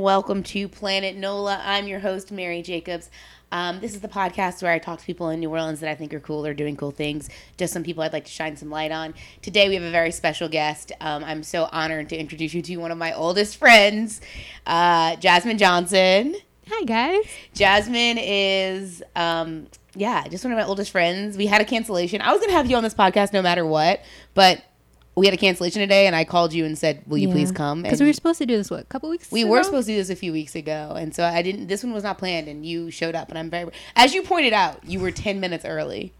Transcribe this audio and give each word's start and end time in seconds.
and 0.00 0.04
welcome 0.06 0.42
to 0.42 0.66
Planet 0.66 1.14
NOLA. 1.14 1.60
I'm 1.62 1.86
your 1.86 2.00
host, 2.00 2.32
Mary 2.32 2.62
Jacobs. 2.62 3.10
Um, 3.52 3.80
this 3.80 3.92
is 3.92 4.00
the 4.00 4.08
podcast 4.08 4.62
where 4.62 4.72
I 4.72 4.78
talk 4.78 4.98
to 4.98 5.04
people 5.04 5.28
in 5.28 5.40
New 5.40 5.50
Orleans 5.50 5.80
that 5.80 5.90
I 5.90 5.94
think 5.94 6.14
are 6.14 6.20
cool 6.20 6.46
or 6.46 6.54
doing 6.54 6.74
cool 6.74 6.90
things. 6.90 7.28
Just 7.58 7.74
some 7.74 7.82
people 7.82 8.02
I'd 8.02 8.14
like 8.14 8.24
to 8.24 8.30
shine 8.30 8.56
some 8.56 8.70
light 8.70 8.92
on. 8.92 9.12
Today 9.42 9.68
we 9.68 9.74
have 9.74 9.82
a 9.82 9.90
very 9.90 10.10
special 10.10 10.48
guest. 10.48 10.90
Um, 11.02 11.22
I'm 11.22 11.42
so 11.42 11.68
honored 11.70 12.08
to 12.08 12.16
introduce 12.16 12.54
you 12.54 12.62
to 12.62 12.76
one 12.78 12.90
of 12.90 12.96
my 12.96 13.12
oldest 13.12 13.58
friends, 13.58 14.22
uh, 14.66 15.16
Jasmine 15.16 15.58
Johnson. 15.58 16.34
Hi 16.68 16.84
guys. 16.84 17.26
Jasmine 17.52 18.16
is, 18.18 19.02
um, 19.16 19.66
yeah, 19.94 20.26
just 20.28 20.44
one 20.44 20.52
of 20.54 20.58
my 20.58 20.64
oldest 20.64 20.92
friends. 20.92 21.36
We 21.36 21.44
had 21.44 21.60
a 21.60 21.66
cancellation. 21.66 22.22
I 22.22 22.32
was 22.32 22.40
gonna 22.40 22.52
have 22.52 22.70
you 22.70 22.76
on 22.78 22.82
this 22.82 22.94
podcast 22.94 23.34
no 23.34 23.42
matter 23.42 23.66
what, 23.66 24.00
but 24.32 24.62
we 25.16 25.26
had 25.26 25.34
a 25.34 25.38
cancellation 25.38 25.80
today, 25.80 26.06
and 26.06 26.14
I 26.16 26.24
called 26.24 26.52
you 26.52 26.64
and 26.64 26.78
said, 26.78 27.02
"Will 27.06 27.18
you 27.18 27.28
Yeah. 27.28 27.34
please 27.34 27.52
come?" 27.52 27.82
Because 27.82 28.00
we 28.00 28.06
were 28.06 28.12
supposed 28.12 28.38
to 28.38 28.46
do 28.46 28.56
this 28.56 28.70
what 28.70 28.80
a 28.80 28.84
couple 28.84 29.10
weeks. 29.10 29.26
Ago. 29.26 29.34
We 29.34 29.42
ago? 29.42 29.50
were 29.50 29.62
supposed 29.64 29.86
to 29.88 29.92
do 29.92 29.98
this 29.98 30.10
a 30.10 30.16
few 30.16 30.32
weeks 30.32 30.54
ago, 30.54 30.94
and 30.98 31.14
so 31.14 31.24
I 31.24 31.42
didn't. 31.42 31.66
This 31.66 31.82
one 31.84 31.92
was 31.92 32.04
not 32.04 32.18
planned, 32.18 32.48
and 32.48 32.64
you 32.64 32.90
showed 32.90 33.14
up, 33.14 33.28
and 33.28 33.38
I'm 33.38 33.50
very. 33.50 33.70
As 33.96 34.14
you 34.14 34.22
pointed 34.22 34.52
out, 34.52 34.80
you 34.86 35.00
were 35.00 35.10
ten 35.10 35.40
minutes 35.40 35.64
early. 35.64 36.12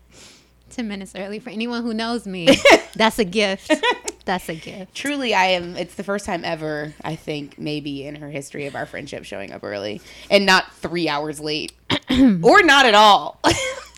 ten 0.71 0.87
minutes 0.87 1.13
early 1.17 1.39
for 1.39 1.51
anyone 1.51 1.83
who 1.83 1.93
knows 1.95 2.27
me. 2.27 2.49
that's 2.95 3.19
a 3.19 3.25
gift. 3.25 3.73
That's 4.27 4.49
a 4.51 4.55
gift. 4.55 4.95
Truly, 4.95 5.35
I 5.35 5.47
am. 5.47 5.77
It's 5.77 5.95
the 5.95 6.05
first 6.05 6.25
time 6.27 6.45
ever, 6.45 6.95
I 7.03 7.17
think, 7.17 7.59
maybe 7.59 8.05
in 8.07 8.17
her 8.17 8.31
history 8.31 8.67
of 8.67 8.77
our 8.77 8.85
friendship, 8.87 9.25
showing 9.25 9.51
up 9.51 9.65
early 9.65 10.01
and 10.31 10.45
not 10.47 10.73
three 10.75 11.09
hours 11.09 11.41
late, 11.41 11.73
or 12.43 12.63
not 12.63 12.85
at 12.87 12.95
all. 12.95 13.41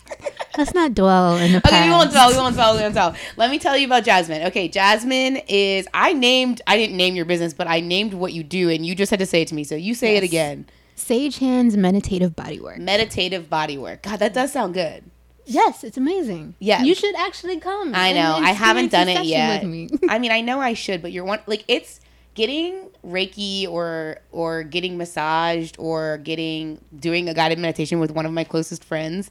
Let's 0.57 0.73
not 0.73 0.93
dwell 0.93 1.37
in 1.37 1.51
the 1.51 1.61
past. 1.61 1.73
Okay, 1.73 1.85
we 1.85 1.91
won't 1.91 2.11
tell. 2.11 2.29
We 2.29 2.37
won't 2.37 2.55
tell. 2.55 2.75
We 2.75 2.81
won't 2.81 2.93
tell. 2.93 3.15
Let 3.37 3.49
me 3.49 3.57
tell 3.57 3.75
you 3.75 3.87
about 3.87 4.03
Jasmine. 4.03 4.47
Okay, 4.47 4.67
Jasmine 4.67 5.37
is. 5.47 5.87
I 5.93 6.13
named. 6.13 6.61
I 6.67 6.77
didn't 6.77 6.95
name 6.97 7.15
your 7.15 7.25
business, 7.25 7.53
but 7.53 7.67
I 7.67 7.79
named 7.79 8.13
what 8.13 8.33
you 8.33 8.43
do, 8.43 8.69
and 8.69 8.85
you 8.85 8.93
just 8.93 9.09
had 9.09 9.19
to 9.19 9.25
say 9.25 9.41
it 9.41 9.47
to 9.49 9.55
me. 9.55 9.63
So 9.63 9.75
you 9.75 9.95
say 9.95 10.15
it 10.15 10.23
again. 10.23 10.67
Sage 10.95 11.39
hands 11.39 11.75
meditative 11.75 12.35
body 12.35 12.59
work. 12.59 12.77
Meditative 12.77 13.49
body 13.49 13.77
work. 13.77 14.03
God, 14.03 14.19
that 14.19 14.33
does 14.33 14.53
sound 14.53 14.75
good. 14.75 15.03
Yes, 15.45 15.83
it's 15.83 15.97
amazing. 15.97 16.55
Yeah. 16.59 16.83
you 16.83 16.95
should 16.95 17.15
actually 17.15 17.59
come. 17.59 17.93
I 17.93 18.13
know. 18.13 18.35
I 18.35 18.51
haven't 18.51 18.91
done 18.91 19.09
it 19.09 19.25
yet. 19.25 19.63
With 19.63 19.71
me. 19.71 19.89
I 20.09 20.19
mean, 20.19 20.31
I 20.31 20.41
know 20.41 20.59
I 20.59 20.73
should, 20.73 21.01
but 21.01 21.11
you're 21.11 21.25
one 21.25 21.39
like 21.47 21.65
it's 21.67 21.99
getting 22.35 22.89
Reiki 23.05 23.67
or 23.67 24.19
or 24.31 24.63
getting 24.63 24.97
massaged 24.97 25.75
or 25.79 26.17
getting 26.19 26.79
doing 26.97 27.27
a 27.27 27.33
guided 27.33 27.59
meditation 27.59 27.99
with 27.99 28.11
one 28.11 28.25
of 28.25 28.31
my 28.31 28.43
closest 28.43 28.83
friends. 28.83 29.29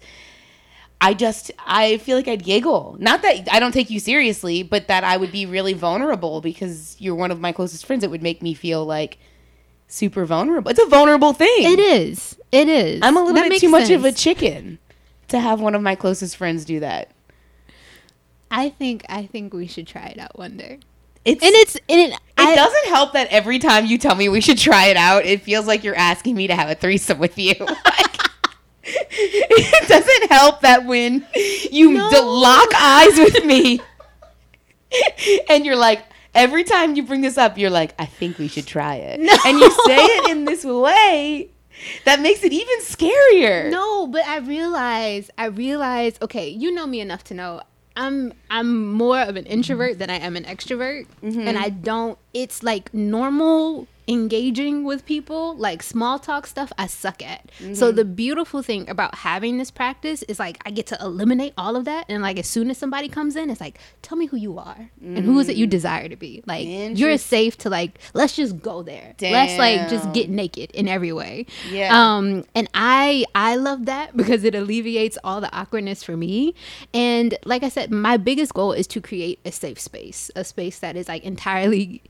I 1.03 1.14
just 1.14 1.50
I 1.58 1.98
feel 1.98 2.17
like 2.17 2.28
I'd 2.28 2.45
giggle. 2.45 2.97
Not 3.00 3.22
that 3.22 3.48
I 3.50 3.58
don't 3.58 3.72
take 3.72 3.91
you 3.91 3.98
seriously, 3.98 4.62
but 4.62 4.86
that 4.86 5.03
I 5.03 5.17
would 5.17 5.33
be 5.33 5.47
really 5.47 5.72
vulnerable 5.72 6.41
because 6.41 6.95
you're 7.00 7.17
one 7.17 7.33
of 7.33 7.41
my 7.41 7.50
closest 7.50 7.84
friends. 7.84 8.05
It 8.05 8.11
would 8.11 8.22
make 8.22 8.41
me 8.41 8.55
feel 8.55 8.84
like 8.86 9.19
super 9.89 10.25
vulnerable. 10.25 10.70
It's 10.70 10.80
a 10.80 10.86
vulnerable 10.86 11.33
thing. 11.33 11.48
it 11.73 11.80
is. 11.80 12.36
It 12.53 12.69
is. 12.69 13.00
I'm 13.03 13.17
a 13.17 13.20
little 13.20 13.34
That 13.34 13.48
bit 13.48 13.61
too 13.61 13.69
much 13.69 13.91
of 13.91 14.05
a 14.05 14.12
chicken 14.12 14.78
to 15.27 15.41
have 15.41 15.61
one 15.61 15.75
of 15.75 15.83
my 15.83 15.97
closest 15.97 16.36
friends 16.36 16.64
do 16.64 16.78
that. 16.80 17.11
I 18.50 18.69
think. 18.69 19.05
I 19.08 19.27
think 19.27 19.53
we 19.53 19.67
should 19.67 19.89
try 19.89 20.06
it 20.06 20.20
out 20.20 20.39
one 20.39 20.56
day. 20.56 20.78
It's 21.25 21.42
And 21.42 21.53
it's. 21.56 21.75
And 21.89 22.00
it, 22.00 22.12
It 22.12 22.19
I, 22.36 22.55
doesn't 22.55 22.86
help 22.86 23.14
that 23.14 23.27
every 23.33 23.58
time 23.58 23.86
you 23.86 23.98
tell 23.98 24.14
me 24.14 24.28
we 24.28 24.41
should 24.41 24.58
try 24.58 24.86
it 24.86 24.97
out, 24.97 25.25
it 25.25 25.42
feels 25.42 25.67
like 25.67 25.83
you're 25.83 25.97
asking 25.97 26.36
me 26.36 26.47
to 26.47 26.55
have 26.55 26.70
a 26.70 26.77
threesome 26.77 27.19
with 27.19 27.36
you. 27.39 27.55
Like, 27.84 28.19
it 28.84 29.88
doesn't 29.88 30.30
help 30.30 30.61
that 30.62 30.84
when 30.86 31.27
you 31.70 31.92
No. 31.92 32.11
d- 32.11 32.20
lock 32.20 32.69
eyes 32.75 33.17
with 33.17 33.45
me 33.45 33.80
and 35.48 35.64
you're 35.64 35.77
like, 35.77 36.02
every 36.34 36.64
time 36.64 36.96
you 36.96 37.02
bring 37.02 37.20
this 37.20 37.39
up, 37.39 37.58
you're 37.58 37.70
like, 37.70 37.95
I 37.98 38.06
think 38.06 38.39
we 38.39 38.48
should 38.48 38.67
try 38.67 38.96
it. 38.96 39.20
No. 39.20 39.34
And 39.46 39.58
you 39.58 39.70
say 39.70 39.96
it 39.96 40.30
in 40.30 40.45
this 40.45 40.64
way 40.64 41.51
that 42.05 42.20
makes 42.20 42.45
it 42.45 42.52
even 42.52 42.80
scarier. 42.80 43.70
No, 43.70 44.06
but 44.06 44.27
I 44.27 44.39
realize 44.39 45.30
I 45.39 45.46
realize 45.46 46.18
okay, 46.23 46.48
you 46.48 46.73
know 46.73 46.86
me 46.86 47.01
enough 47.01 47.24
to 47.24 47.35
know 47.35 47.62
I'm 47.96 48.33
I'm 48.51 48.92
more 48.92 49.20
of 49.20 49.36
an 49.36 49.46
introvert 49.46 49.98
than 49.98 50.11
I 50.11 50.17
am 50.17 50.36
an 50.36 50.45
extrovert 50.45 51.06
mm-hmm. 51.23 51.46
and 51.46 51.58
I 51.58 51.68
don't 51.68 52.18
it's 52.33 52.62
like 52.62 52.92
normal 52.95 53.86
engaging 54.08 54.85
with 54.85 55.07
people 55.07 55.57
like 55.57 55.83
small 55.83 56.18
talk 56.18 56.46
stuff 56.46 56.73
I 56.77 56.86
suck 56.86 57.23
at. 57.23 57.51
So 57.74 57.92
the 57.92 58.05
beautiful 58.05 58.63
thing 58.63 58.89
about 58.90 59.17
having 59.17 59.58
this 59.58 59.70
practice 59.70 60.23
is 60.24 60.39
like 60.39 60.58
I 60.67 60.70
get 60.70 60.86
to 60.89 60.98
eliminate 61.01 61.52
all 61.57 61.77
of 61.77 61.85
that 61.85 62.07
and 62.08 62.23
like 62.23 62.39
as 62.39 62.46
soon 62.46 62.70
as 62.70 62.79
somebody 62.79 63.08
comes 63.08 63.36
in 63.36 63.51
it's 63.51 63.61
like 63.61 63.79
tell 64.02 64.18
me 64.18 64.27
who 64.27 64.36
you 64.36 64.58
are 64.58 64.91
and 65.01 65.24
who 65.24 65.39
is 65.39 65.48
it 65.48 65.57
you 65.57 65.67
desire 65.67 66.08
to 66.08 66.17
be. 66.17 66.42
Like 66.46 66.67
you're 66.98 67.17
safe 67.18 67.57
to 67.58 67.70
like 67.70 67.98
let's 68.14 68.35
just 68.36 68.61
go 68.61 68.83
there. 68.83 69.14
Let's 69.20 69.58
like 69.58 69.89
just 69.89 70.12
get 70.12 70.29
naked 70.29 70.70
in 70.73 70.89
every 70.89 71.12
way. 71.12 71.46
Yeah. 71.70 71.91
Um, 71.92 72.45
and 72.55 72.68
I 72.74 73.24
I 73.35 73.57
love 73.57 73.86
that 73.86 74.17
because 74.17 74.45
it 74.45 74.55
alleviates 74.55 75.18
all 75.24 75.41
the 75.41 75.52
awkwardness 75.55 76.02
for 76.02 76.17
me. 76.17 76.55
And 76.92 77.36
like 77.45 77.62
I 77.62 77.68
said, 77.68 77.91
my 77.91 78.17
biggest 78.17 78.55
goal 78.55 78.73
is 78.73 78.86
to 78.89 79.01
create 79.01 79.39
a 79.45 79.52
safe 79.52 79.79
space, 79.80 80.30
a 80.35 80.45
space 80.45 80.79
that 80.80 80.96
is 80.96 81.08
like 81.08 81.23
entirely 81.24 82.02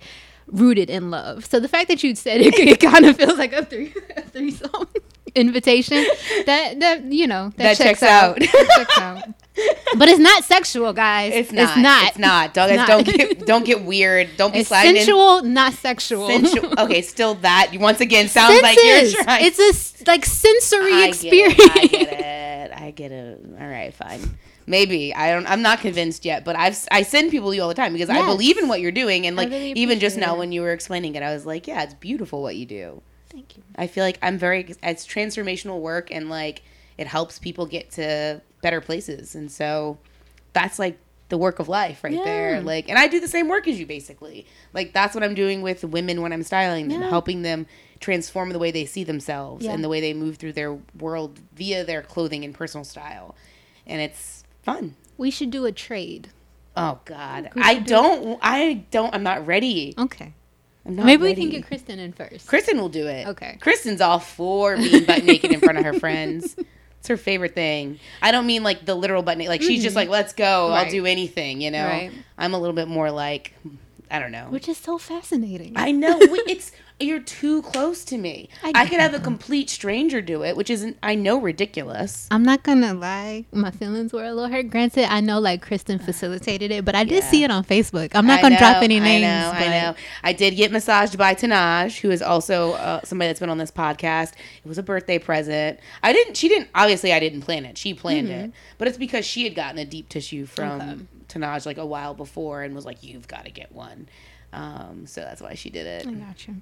rooted 0.46 0.90
in 0.90 1.10
love. 1.10 1.46
So 1.46 1.60
the 1.60 1.68
fact 1.68 1.88
that 1.88 2.02
you 2.02 2.14
said 2.14 2.40
it, 2.40 2.54
it 2.58 2.80
kind 2.80 3.04
of 3.06 3.16
feels 3.16 3.38
like 3.38 3.52
a 3.52 3.64
three 3.64 3.94
a 4.16 4.22
threesome 4.22 4.88
invitation. 5.34 6.04
That 6.46 6.80
that 6.80 7.04
you 7.04 7.26
know 7.26 7.52
That 7.56 7.76
checks 7.76 8.02
out. 8.02 8.38
That 8.38 8.68
checks 8.76 8.98
out. 8.98 9.24
But 9.98 10.08
it's 10.08 10.18
not 10.18 10.44
sexual, 10.44 10.94
guys. 10.94 11.34
It's 11.34 11.52
not. 11.52 11.68
It's 11.68 11.76
not. 11.76 12.08
It's 12.08 12.18
not. 12.18 12.54
Don't, 12.54 12.70
It's 12.70 12.76
not. 12.78 12.88
don't 12.88 13.04
get 13.04 13.46
don't 13.46 13.64
get 13.66 13.84
weird. 13.84 14.30
Don't 14.38 14.50
be 14.50 14.60
It's 14.60 14.68
sliding 14.68 14.92
in 14.96 15.02
sensual, 15.02 15.42
not 15.42 15.74
sexual. 15.74 16.26
sensual. 16.28 16.72
Okay, 16.78 17.02
still 17.02 17.34
that. 17.36 17.68
You 17.74 17.78
once 17.78 18.00
again, 18.00 18.28
sounds 18.28 18.62
like 18.62 18.78
you're 18.82 19.10
trying. 19.22 19.44
It's 19.44 19.58
a 19.58 20.04
like 20.10 20.24
sensory 20.24 20.94
I 20.94 21.06
experience. 21.08 21.54
Get 21.56 21.68
it, 21.68 21.76
I 21.76 21.86
get 21.86 22.12
it. 22.12 22.72
I 22.72 22.90
get 22.92 23.12
it. 23.12 23.40
All 23.60 23.66
right, 23.66 23.92
fine. 23.92 24.38
Maybe 24.66 25.14
I 25.14 25.32
don't. 25.32 25.46
I'm 25.46 25.62
not 25.62 25.80
convinced 25.80 26.24
yet, 26.24 26.44
but 26.44 26.56
I've 26.56 26.78
I 26.90 27.02
send 27.02 27.30
people 27.30 27.50
to 27.50 27.56
you 27.56 27.62
all 27.62 27.68
the 27.68 27.74
time 27.74 27.92
because 27.92 28.10
I 28.10 28.24
believe 28.24 28.58
in 28.58 28.68
what 28.68 28.80
you're 28.80 28.92
doing, 28.92 29.26
and 29.26 29.36
like 29.36 29.50
really 29.50 29.72
even 29.72 29.98
just 29.98 30.16
now 30.16 30.34
it. 30.34 30.38
when 30.38 30.52
you 30.52 30.62
were 30.62 30.72
explaining 30.72 31.14
it, 31.14 31.22
I 31.22 31.32
was 31.34 31.44
like, 31.46 31.66
yeah, 31.66 31.82
it's 31.82 31.94
beautiful 31.94 32.42
what 32.42 32.56
you 32.56 32.66
do. 32.66 33.02
Thank 33.30 33.56
you. 33.56 33.62
I 33.76 33.86
feel 33.86 34.04
like 34.04 34.18
I'm 34.22 34.38
very. 34.38 34.74
It's 34.82 35.06
transformational 35.06 35.80
work, 35.80 36.10
and 36.10 36.28
like 36.28 36.62
it 36.98 37.06
helps 37.06 37.38
people 37.38 37.66
get 37.66 37.90
to 37.92 38.40
better 38.62 38.80
places, 38.80 39.34
and 39.34 39.50
so 39.50 39.98
that's 40.52 40.78
like 40.78 40.98
the 41.28 41.38
work 41.38 41.58
of 41.58 41.68
life 41.68 42.04
right 42.04 42.22
there. 42.24 42.60
Like, 42.60 42.90
and 42.90 42.98
I 42.98 43.08
do 43.08 43.18
the 43.18 43.26
same 43.26 43.48
work 43.48 43.66
as 43.66 43.80
you 43.80 43.86
basically. 43.86 44.46
Like 44.74 44.92
that's 44.92 45.14
what 45.14 45.24
I'm 45.24 45.34
doing 45.34 45.62
with 45.62 45.82
women 45.82 46.20
when 46.20 46.30
I'm 46.32 46.42
styling 46.42 46.88
them, 46.88 47.00
Yeah. 47.00 47.08
helping 47.08 47.40
them 47.40 47.66
transform 48.00 48.50
the 48.50 48.58
way 48.58 48.70
they 48.70 48.84
see 48.84 49.02
themselves 49.02 49.64
Yeah. 49.64 49.72
and 49.72 49.82
the 49.82 49.88
way 49.88 50.02
they 50.02 50.12
move 50.12 50.36
through 50.36 50.52
their 50.52 50.78
world 50.98 51.40
via 51.56 51.84
their 51.84 52.02
clothing 52.02 52.44
and 52.44 52.52
personal 52.54 52.84
style. 52.84 53.34
And 53.86 54.02
it's 54.02 54.41
fun. 54.62 54.96
We 55.18 55.30
should 55.30 55.50
do 55.50 55.64
a 55.66 55.72
trade. 55.72 56.28
Oh 56.76 57.00
God, 57.04 57.50
I 57.60 57.74
do- 57.78 57.84
don't. 57.84 58.38
I 58.42 58.84
don't. 58.90 59.14
I'm 59.14 59.22
not 59.22 59.46
ready. 59.46 59.94
Okay. 59.98 60.34
I'm 60.84 60.96
not 60.96 61.06
Maybe 61.06 61.22
we 61.22 61.34
can 61.34 61.48
get 61.50 61.64
Kristen 61.66 61.98
in 62.00 62.12
first. 62.12 62.48
Kristen 62.48 62.76
will 62.80 62.88
do 62.88 63.06
it. 63.06 63.28
Okay. 63.28 63.56
Kristen's 63.60 64.00
all 64.00 64.18
for 64.18 64.76
being 64.76 65.04
butt 65.04 65.22
naked 65.24 65.52
in 65.52 65.60
front 65.60 65.78
of 65.78 65.84
her 65.84 65.92
friends. 66.00 66.56
It's 66.98 67.08
her 67.08 67.16
favorite 67.16 67.54
thing. 67.54 68.00
I 68.20 68.32
don't 68.32 68.46
mean 68.46 68.64
like 68.64 68.84
the 68.84 68.94
literal 68.96 69.22
butt 69.22 69.38
naked. 69.38 69.48
Like 69.50 69.62
she's 69.62 69.82
just 69.82 69.94
like, 69.94 70.08
let's 70.08 70.32
go. 70.32 70.70
I'll 70.72 70.82
Mm-hmm. 70.84 70.90
Do 70.90 71.06
anything. 71.06 71.60
You 71.60 71.70
know. 71.70 71.86
Right. 71.86 72.10
I'm 72.38 72.54
a 72.54 72.58
little 72.58 72.74
bit 72.74 72.88
more 72.88 73.10
like, 73.12 73.54
I 74.10 74.18
don't 74.18 74.32
know. 74.32 74.46
Which 74.48 74.68
is 74.68 74.76
so 74.76 74.98
fascinating. 74.98 75.74
I 75.76 75.92
know 75.92 76.16
it's 76.20 76.72
you're 77.04 77.20
too 77.20 77.62
close 77.62 78.04
to 78.06 78.18
me. 78.18 78.48
I 78.62 78.72
I, 78.74 78.86
could 78.88 79.00
have 79.00 79.14
a 79.14 79.20
complete 79.20 79.68
stranger 79.70 80.20
do 80.20 80.42
it, 80.44 80.56
which 80.56 80.70
isn't 80.70 80.96
I 81.02 81.14
know 81.14 81.38
ridiculous. 81.40 82.26
I'm 82.30 82.42
not 82.42 82.62
gonna 82.62 82.94
lie, 82.94 83.44
my 83.52 83.70
feelings 83.70 84.12
were 84.12 84.24
a 84.24 84.32
little 84.32 84.50
hurt. 84.50 84.70
Granted, 84.70 85.12
I 85.12 85.20
know 85.20 85.38
like 85.38 85.62
Kristen 85.62 85.98
facilitated 86.10 86.70
it, 86.70 86.84
but 86.84 86.94
I 86.94 87.04
did 87.04 87.22
Yeah. 87.22 87.30
see 87.30 87.44
it 87.44 87.50
on 87.50 87.64
Facebook. 87.64 88.10
I'm 88.14 88.26
not 88.26 88.38
I 88.38 88.42
gonna 88.42 88.58
drop 88.58 88.82
any 88.82 89.00
names. 89.00 89.24
I 89.24 89.28
know, 89.28 89.52
I 89.52 89.68
know. 89.82 89.94
I 90.22 90.32
did 90.32 90.56
get 90.56 90.72
massaged 90.72 91.16
by 91.18 91.34
Tanaj, 91.34 92.00
who 92.00 92.10
is 92.10 92.22
also 92.22 92.72
uh, 92.72 93.00
somebody 93.04 93.28
that's 93.28 93.40
been 93.40 93.50
on 93.50 93.58
this 93.58 93.70
podcast. 93.70 94.32
It 94.64 94.68
was 94.68 94.78
a 94.78 94.82
birthday 94.82 95.18
present. 95.18 95.80
I 96.02 96.12
didn't. 96.12 96.36
She 96.36 96.48
didn't. 96.48 96.68
Obviously, 96.74 97.12
I 97.12 97.20
didn't 97.20 97.42
plan 97.42 97.64
it. 97.64 97.76
She 97.78 97.94
planned 97.94 98.28
it, 98.28 98.52
but 98.78 98.88
it's 98.88 98.98
because 98.98 99.24
she 99.26 99.44
had 99.44 99.54
gotten 99.54 99.78
a 99.78 99.84
deep 99.84 100.08
tissue 100.08 100.46
from 100.46 100.80
Mm-hmm. 100.80 100.90
Okay. 100.90 101.06
Tanaj 101.28 101.64
like 101.64 101.78
a 101.78 101.86
while 101.86 102.12
before, 102.12 102.62
and 102.62 102.74
was 102.74 102.84
like, 102.84 103.02
"You've 103.02 103.26
got 103.26 103.46
to 103.46 103.50
get 103.50 103.72
one." 103.72 104.06
Um, 104.52 105.06
so 105.06 105.22
that's 105.22 105.40
why 105.40 105.54
she 105.54 105.70
did 105.70 105.86
it. 105.86 106.06
I 106.06 106.12
got 106.12 106.46
you. 106.46 106.56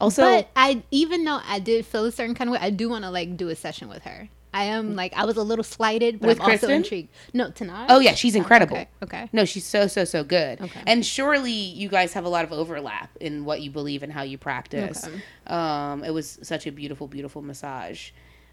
Also, 0.00 0.22
but 0.22 0.50
I, 0.54 0.82
even 0.90 1.24
though 1.24 1.40
I 1.44 1.58
did 1.58 1.86
feel 1.86 2.04
a 2.04 2.12
certain 2.12 2.34
kind 2.34 2.50
of 2.50 2.54
way, 2.54 2.58
I 2.60 2.70
do 2.70 2.88
want 2.88 3.04
to 3.04 3.10
like 3.10 3.36
do 3.36 3.48
a 3.48 3.56
session 3.56 3.88
with 3.88 4.02
her. 4.04 4.28
I 4.56 4.64
am 4.64 4.96
like 4.96 5.12
I 5.14 5.26
was 5.26 5.36
a 5.36 5.42
little 5.42 5.62
slighted, 5.62 6.18
but 6.18 6.28
With 6.28 6.40
I'm 6.40 6.52
also 6.52 6.68
intrigued. 6.70 7.10
No, 7.34 7.50
Tanaj. 7.50 7.86
oh 7.90 7.98
yeah, 7.98 8.14
she's 8.14 8.34
incredible. 8.34 8.76
Okay. 8.76 8.88
Okay. 9.02 9.28
No, 9.30 9.44
she's 9.44 9.66
so 9.66 9.86
so 9.86 10.04
so 10.04 10.24
good. 10.24 10.62
Okay. 10.62 10.80
And 10.86 11.04
surely 11.04 11.50
you 11.50 11.90
guys 11.90 12.14
have 12.14 12.24
a 12.24 12.30
lot 12.30 12.44
of 12.44 12.54
overlap 12.54 13.10
in 13.20 13.44
what 13.44 13.60
you 13.60 13.70
believe 13.70 14.02
and 14.02 14.10
how 14.10 14.22
you 14.22 14.38
practice. 14.38 15.06
Okay. 15.06 15.22
Um, 15.46 16.02
it 16.04 16.10
was 16.10 16.38
such 16.42 16.66
a 16.66 16.72
beautiful, 16.72 17.06
beautiful 17.06 17.42
massage. 17.42 18.12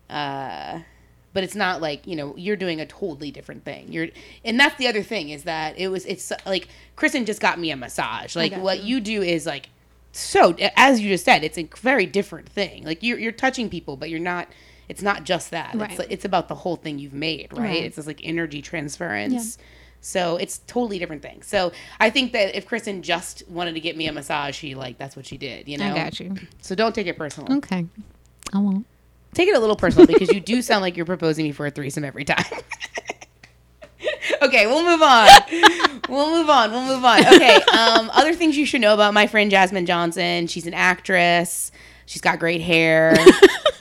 Uh, 0.09 0.79
but 1.33 1.43
it's 1.43 1.55
not 1.55 1.81
like 1.81 2.05
you 2.05 2.17
know 2.17 2.35
you're 2.35 2.57
doing 2.57 2.81
a 2.81 2.85
totally 2.85 3.31
different 3.31 3.63
thing. 3.63 3.89
You're, 3.89 4.09
and 4.43 4.59
that's 4.59 4.75
the 4.75 4.87
other 4.87 5.03
thing 5.03 5.29
is 5.29 5.43
that 5.43 5.79
it 5.79 5.87
was 5.87 6.05
it's 6.05 6.33
like 6.45 6.67
Kristen 6.97 7.25
just 7.25 7.39
got 7.39 7.59
me 7.59 7.71
a 7.71 7.77
massage. 7.77 8.35
Like 8.35 8.53
what 8.55 8.83
you. 8.83 8.97
you 8.97 9.01
do 9.01 9.21
is 9.21 9.45
like 9.45 9.69
so 10.13 10.55
as 10.77 11.01
you 11.01 11.09
just 11.09 11.25
said, 11.25 11.43
it's 11.43 11.57
a 11.57 11.67
very 11.77 12.05
different 12.05 12.47
thing. 12.47 12.85
Like 12.85 13.01
you're 13.01 13.17
you're 13.17 13.31
touching 13.31 13.69
people, 13.69 13.97
but 13.97 14.09
you're 14.09 14.19
not. 14.19 14.47
It's 14.87 15.01
not 15.01 15.23
just 15.23 15.51
that. 15.51 15.73
Right. 15.73 15.99
It's 15.99 16.07
it's 16.09 16.25
about 16.25 16.47
the 16.47 16.55
whole 16.55 16.75
thing 16.75 16.99
you've 16.99 17.13
made, 17.13 17.51
right? 17.51 17.61
Right. 17.61 17.83
It's 17.83 17.95
this 17.95 18.05
like 18.05 18.21
energy 18.23 18.61
transference. 18.61 19.57
Yeah. 19.57 19.65
So 20.01 20.37
it's 20.37 20.59
totally 20.67 20.99
different 20.99 21.23
thing. 21.23 21.41
So 21.41 21.71
I 21.99 22.11
think 22.11 22.33
that 22.33 22.55
if 22.55 22.67
Kristen 22.67 23.01
just 23.01 23.47
wanted 23.47 23.73
to 23.73 23.79
get 23.79 23.97
me 23.97 24.05
a 24.07 24.11
massage, 24.11 24.55
she 24.55 24.75
like 24.75 24.99
that's 24.99 25.15
what 25.15 25.25
she 25.25 25.37
did. 25.37 25.67
You 25.67 25.79
know. 25.79 25.91
I 25.91 25.95
got 25.95 26.19
you. 26.19 26.35
So 26.61 26.75
don't 26.75 26.93
take 26.93 27.07
it 27.07 27.17
personal. 27.17 27.57
Okay. 27.57 27.87
I 28.53 28.59
won't. 28.59 28.85
Take 29.33 29.49
it 29.49 29.55
a 29.55 29.59
little 29.59 29.75
personal 29.75 30.05
because 30.05 30.31
you 30.31 30.39
do 30.39 30.61
sound 30.61 30.83
like 30.83 30.95
you're 30.95 31.07
proposing 31.07 31.45
me 31.45 31.51
for 31.53 31.65
a 31.65 31.71
threesome 31.71 32.05
every 32.05 32.23
time. 32.23 32.45
okay, 34.47 34.67
we'll 34.67 34.83
move 34.85 35.01
on. 35.01 35.29
We'll 36.09 36.29
move 36.31 36.49
on. 36.49 36.71
We'll 36.71 36.85
move 36.85 37.03
on. 37.05 37.21
Okay. 37.25 37.55
Um, 37.71 38.11
other 38.13 38.33
things 38.35 38.57
you 38.57 38.65
should 38.65 38.81
know 38.81 38.93
about 38.93 39.13
my 39.13 39.25
friend 39.25 39.49
Jasmine 39.49 39.85
Johnson. 39.85 40.47
She's 40.47 40.67
an 40.67 40.73
actress. 40.73 41.71
She's 42.05 42.21
got 42.21 42.39
great 42.39 42.61
hair. 42.61 43.15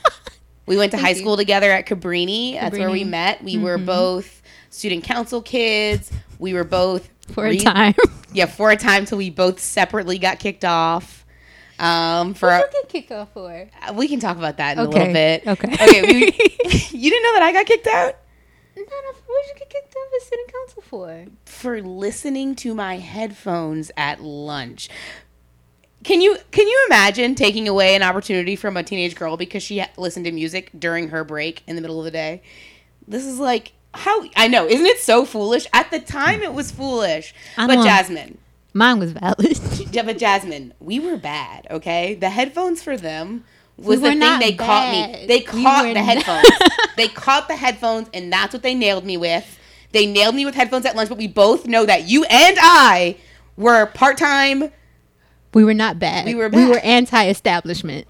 we 0.67 0.77
went 0.77 0.93
to 0.93 0.99
high 0.99 1.11
you. 1.11 1.17
school 1.17 1.37
together 1.37 1.71
at 1.73 1.87
Cabrini. 1.87 2.55
That's 2.55 2.79
where 2.79 2.91
we 2.93 3.03
met. 3.03 3.43
We 3.43 3.59
were 3.59 3.77
both 3.77 4.41
student 4.71 5.03
council 5.03 5.43
kids. 5.43 6.13
We 6.39 6.55
were 6.55 6.65
both 6.65 7.11
For 7.33 7.47
a 7.47 7.57
time. 7.59 7.95
Yeah, 8.33 8.47
for 8.47 8.71
a 8.71 8.77
time 8.77 9.05
till 9.05 9.19
we 9.19 9.29
both 9.29 9.59
separately 9.61 10.17
got 10.19 10.39
kicked 10.39 10.65
off. 10.65 11.27
Um, 11.79 12.33
for 12.35 12.49
What 12.49 12.73
you 12.73 12.81
get 12.83 12.89
kicked 12.89 13.13
off 13.13 13.33
for? 13.35 13.69
uh, 13.87 13.93
we 13.93 14.07
can 14.09 14.21
talk 14.21 14.39
about 14.39 14.57
that 14.59 14.79
in 14.79 14.85
a 14.87 14.89
little 14.89 15.13
bit. 15.13 15.47
okay. 15.47 15.75
Okay. 15.75 16.03
We, 16.03 16.25
you 16.93 17.11
didn't 17.11 17.25
know 17.25 17.33
that 17.35 17.43
I 17.43 17.53
got 17.53 17.67
kicked 17.67 17.89
out 17.89 18.17
No, 18.77 18.83
no, 18.83 19.13
what 19.27 19.45
did 19.47 19.55
you 19.55 19.59
get 19.59 19.71
kicked 19.71 19.95
off 19.95 20.13
as 20.17 20.27
student 20.27 20.53
council 20.53 20.83
for? 20.83 21.25
for 21.45 21.83
listening 21.83 22.55
to 22.57 22.75
my 22.75 22.99
headphones 22.99 23.91
at 23.97 24.23
lunch. 24.23 24.89
Can 26.05 26.21
you 26.21 26.37
can 26.51 26.67
you 26.67 26.85
imagine 26.89 27.35
taking 27.35 27.69
away 27.69 27.95
an 27.95 28.03
opportunity 28.03 28.57
from 28.57 28.77
a 28.77 28.83
teenage 28.83 29.15
girl 29.15 29.37
because 29.37 29.63
she 29.63 29.85
listened 29.97 30.25
to 30.25 30.33
music 30.33 30.71
during 30.77 31.11
her 31.11 31.23
break 31.23 31.63
in 31.67 31.77
the 31.77 31.83
middle 31.83 31.99
of 32.01 32.05
the 32.05 32.11
day? 32.11 32.43
This 33.07 33.25
is 33.25 33.39
like 33.39 33.73
how 33.95 34.25
I 34.37 34.49
know, 34.49 34.67
isn't 34.67 34.87
it 34.87 34.99
so 34.99 35.25
foolish? 35.25 35.67
At 35.73 35.91
the 35.91 36.01
time, 36.01 36.43
it 36.43 36.55
was 36.55 36.73
foolish. 36.73 37.35
I 37.57 37.67
But 37.67 37.75
don't- 37.77 37.85
Jasmine, 37.85 38.39
Mine 38.75 38.99
was 38.99 39.13
valid. 39.13 39.59
Yeah, 39.93 40.03
but 40.05 40.17
Jasmine, 40.17 40.73
we 40.81 40.99
were 40.99 41.19
bad, 41.19 41.67
okay? 41.71 42.15
The 42.15 42.31
headphones 42.31 42.83
for 42.83 42.97
them 42.97 43.45
was 43.77 44.01
We 44.01 44.11
the 44.11 44.21
thing 44.21 44.39
they 44.39 44.53
caught 44.55 44.91
me. 44.93 45.27
They 45.27 45.41
caught 45.41 45.87
were 45.87 45.95
the 45.95 46.03
headphones. 46.03 46.47
they 46.97 47.09
caught 47.09 47.49
the 47.49 47.57
headphones, 47.57 48.09
and 48.15 48.33
that's 48.33 48.53
what 48.53 48.63
they 48.63 48.75
nailed 48.75 49.05
me 49.05 49.17
with. 49.17 49.59
They 49.93 50.07
nailed 50.07 50.35
me 50.35 50.45
with 50.45 50.55
headphones 50.55 50.87
at 50.87 50.97
lunch, 50.97 51.09
but 51.09 51.19
we 51.19 51.29
both 51.29 51.67
know 51.67 51.85
that 51.85 52.09
you 52.09 52.25
and 52.25 52.57
I 52.61 53.17
were 53.57 53.87
part 53.87 54.17
time. 54.19 54.71
we 55.53 55.65
were 55.65 55.75
not 55.75 55.99
bad. 55.99 56.25
We 56.27 56.35
were 56.35 56.49
We 56.49 56.65
were 56.67 56.79
anti-establishment. 56.79 58.07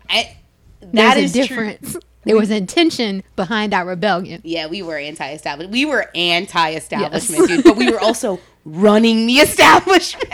That 0.93 1.17
is 1.17 1.35
a 1.37 1.47
true. 1.47 1.77
There 2.25 2.37
was 2.37 2.51
intention 2.51 3.25
behind 3.35 3.75
our 3.75 3.85
rebellion. 3.85 4.43
Yeah, 4.45 4.69
we 4.69 4.81
were 4.83 4.97
anti-establishment. 4.97 5.73
We 5.73 5.85
were 5.87 6.09
anti-establishment, 6.15 7.49
Yes. 7.49 7.57
dude. 7.57 7.65
But 7.65 7.77
we 7.77 7.91
were 7.91 7.99
also 7.99 8.39
running 8.65 9.27
the 9.27 9.39
establishment. 9.39 10.31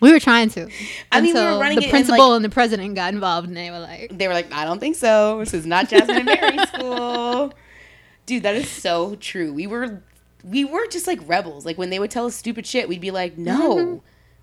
We 0.00 0.12
were 0.12 0.20
trying 0.20 0.50
to. 0.50 0.68
I 1.12 1.20
mean, 1.20 1.34
we 1.34 1.40
were 1.40 1.58
running 1.58 1.78
the 1.78 1.84
in, 1.84 1.90
principal 1.90 2.28
like- 2.30 2.36
and 2.36 2.44
the 2.44 2.50
president 2.50 2.94
got 2.94 3.14
involved, 3.14 3.48
and 3.48 3.56
they 3.56 3.70
were 3.70 3.78
like, 3.78 4.16
they 4.16 4.28
were 4.28 4.34
like, 4.34 4.52
I 4.52 4.64
don't 4.64 4.78
think 4.80 4.96
so. 4.96 5.38
This 5.38 5.54
is 5.54 5.66
not 5.66 5.88
Jasmine 5.88 6.16
and 6.16 6.26
Mary 6.26 6.58
school. 6.66 7.52
Dude, 8.26 8.42
that 8.42 8.54
is 8.54 8.68
so 8.68 9.14
true. 9.16 9.52
We 9.52 9.66
were 9.66 10.02
we 10.42 10.64
were 10.64 10.86
just 10.88 11.06
like 11.06 11.20
rebels. 11.26 11.64
Like 11.64 11.78
when 11.78 11.90
they 11.90 11.98
would 11.98 12.10
tell 12.10 12.26
us 12.26 12.34
stupid 12.34 12.66
shit, 12.66 12.88
we'd 12.88 13.00
be 13.00 13.10
like, 13.10 13.38
no. 13.38 13.76
Mm-hmm. 13.76 13.96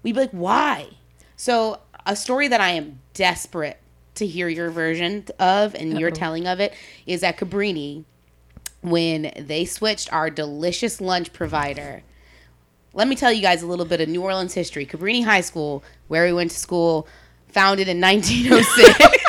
We'd 0.03 0.13
be 0.13 0.19
like, 0.21 0.31
why? 0.31 0.87
So 1.35 1.79
a 2.05 2.15
story 2.15 2.47
that 2.47 2.61
I 2.61 2.69
am 2.71 2.99
desperate 3.13 3.77
to 4.15 4.25
hear 4.25 4.47
your 4.47 4.69
version 4.71 5.25
of 5.39 5.75
and 5.75 5.99
your 5.99 6.09
Uh-oh. 6.09 6.15
telling 6.15 6.47
of 6.47 6.59
it 6.59 6.73
is 7.05 7.23
at 7.23 7.37
Cabrini 7.37 8.03
when 8.81 9.31
they 9.37 9.65
switched 9.65 10.11
our 10.11 10.29
delicious 10.29 10.99
lunch 10.99 11.33
provider. 11.33 12.03
Let 12.93 13.07
me 13.07 13.15
tell 13.15 13.31
you 13.31 13.41
guys 13.41 13.63
a 13.63 13.67
little 13.67 13.85
bit 13.85 14.01
of 14.01 14.09
New 14.09 14.21
Orleans 14.21 14.53
history. 14.53 14.85
Cabrini 14.85 15.23
High 15.23 15.41
School, 15.41 15.83
where 16.07 16.25
we 16.25 16.33
went 16.33 16.51
to 16.51 16.57
school, 16.57 17.07
founded 17.47 17.87
in 17.87 18.01
1906. 18.01 18.99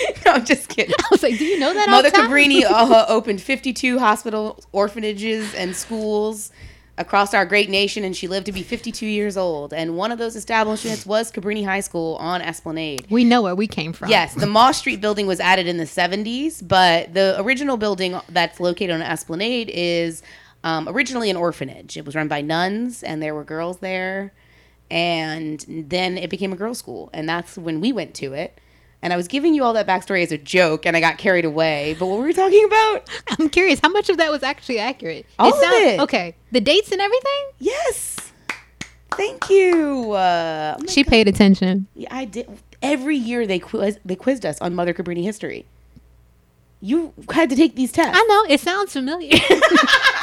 no, 0.24 0.32
I'm 0.32 0.44
just 0.44 0.68
kidding. 0.68 0.94
I 0.98 1.06
was 1.10 1.22
like, 1.22 1.38
do 1.38 1.44
you 1.44 1.58
know 1.58 1.72
that? 1.72 1.88
Mother? 1.88 2.10
Cabrini 2.10 2.64
uh, 2.68 3.06
opened 3.08 3.40
52 3.40 3.98
hospitals, 3.98 4.66
orphanages, 4.72 5.54
and 5.54 5.74
schools 5.74 6.50
across 6.98 7.32
our 7.32 7.46
great 7.46 7.70
nation, 7.70 8.04
and 8.04 8.14
she 8.14 8.28
lived 8.28 8.46
to 8.46 8.52
be 8.52 8.62
52 8.62 9.06
years 9.06 9.36
old. 9.36 9.72
And 9.72 9.96
one 9.96 10.12
of 10.12 10.18
those 10.18 10.36
establishments 10.36 11.06
was 11.06 11.32
Cabrini 11.32 11.64
High 11.64 11.80
School 11.80 12.16
on 12.16 12.42
Esplanade. 12.42 13.06
We 13.08 13.24
know 13.24 13.42
where 13.42 13.54
we 13.54 13.66
came 13.66 13.92
from. 13.92 14.10
Yes, 14.10 14.34
the 14.34 14.46
Moss 14.46 14.78
Street 14.78 15.00
building 15.00 15.26
was 15.26 15.40
added 15.40 15.66
in 15.66 15.78
the 15.78 15.84
70s, 15.84 16.66
but 16.66 17.14
the 17.14 17.40
original 17.40 17.76
building 17.76 18.20
that's 18.28 18.60
located 18.60 18.90
on 18.90 19.02
Esplanade 19.02 19.70
is 19.72 20.22
um, 20.64 20.88
originally 20.88 21.30
an 21.30 21.36
orphanage. 21.36 21.96
It 21.96 22.04
was 22.04 22.14
run 22.14 22.28
by 22.28 22.40
nuns, 22.40 23.02
and 23.02 23.22
there 23.22 23.34
were 23.34 23.44
girls 23.44 23.78
there. 23.78 24.32
And 24.90 25.64
then 25.68 26.18
it 26.18 26.28
became 26.28 26.52
a 26.52 26.56
girls' 26.56 26.78
school, 26.78 27.08
and 27.14 27.28
that's 27.28 27.56
when 27.56 27.80
we 27.80 27.92
went 27.92 28.14
to 28.16 28.34
it. 28.34 28.58
And 29.00 29.12
I 29.12 29.16
was 29.16 29.26
giving 29.26 29.52
you 29.54 29.64
all 29.64 29.72
that 29.72 29.86
backstory 29.86 30.22
as 30.22 30.30
a 30.30 30.38
joke, 30.38 30.86
and 30.86 30.96
I 30.96 31.00
got 31.00 31.18
carried 31.18 31.44
away. 31.44 31.96
But 31.98 32.06
what 32.06 32.18
were 32.18 32.24
we 32.24 32.32
talking 32.32 32.64
about? 32.64 33.08
I'm 33.30 33.48
curious 33.48 33.80
how 33.80 33.88
much 33.88 34.08
of 34.10 34.18
that 34.18 34.30
was 34.30 34.42
actually 34.42 34.78
accurate. 34.78 35.26
All 35.38 35.52
of 35.52 35.60
it. 35.62 36.00
Okay, 36.00 36.36
the 36.52 36.60
dates 36.60 36.92
and 36.92 37.00
everything. 37.00 37.44
Yes. 37.58 38.16
Thank 39.16 39.50
you. 39.50 40.12
Uh, 40.12 40.76
oh 40.78 40.86
She 40.88 41.04
paid 41.04 41.28
attention. 41.28 41.86
Yeah, 41.94 42.08
I 42.10 42.24
did. 42.24 42.48
Every 42.80 43.16
year 43.16 43.46
they 43.46 43.58
quiz 43.58 43.98
they 44.04 44.16
quizzed 44.16 44.46
us 44.46 44.60
on 44.60 44.74
Mother 44.74 44.94
Cabrini 44.94 45.22
history. 45.22 45.66
You 46.80 47.12
had 47.30 47.48
to 47.50 47.56
take 47.56 47.76
these 47.76 47.92
tests. 47.92 48.18
I 48.18 48.24
know 48.24 48.52
it 48.52 48.60
sounds 48.60 48.92
familiar, 48.92 49.30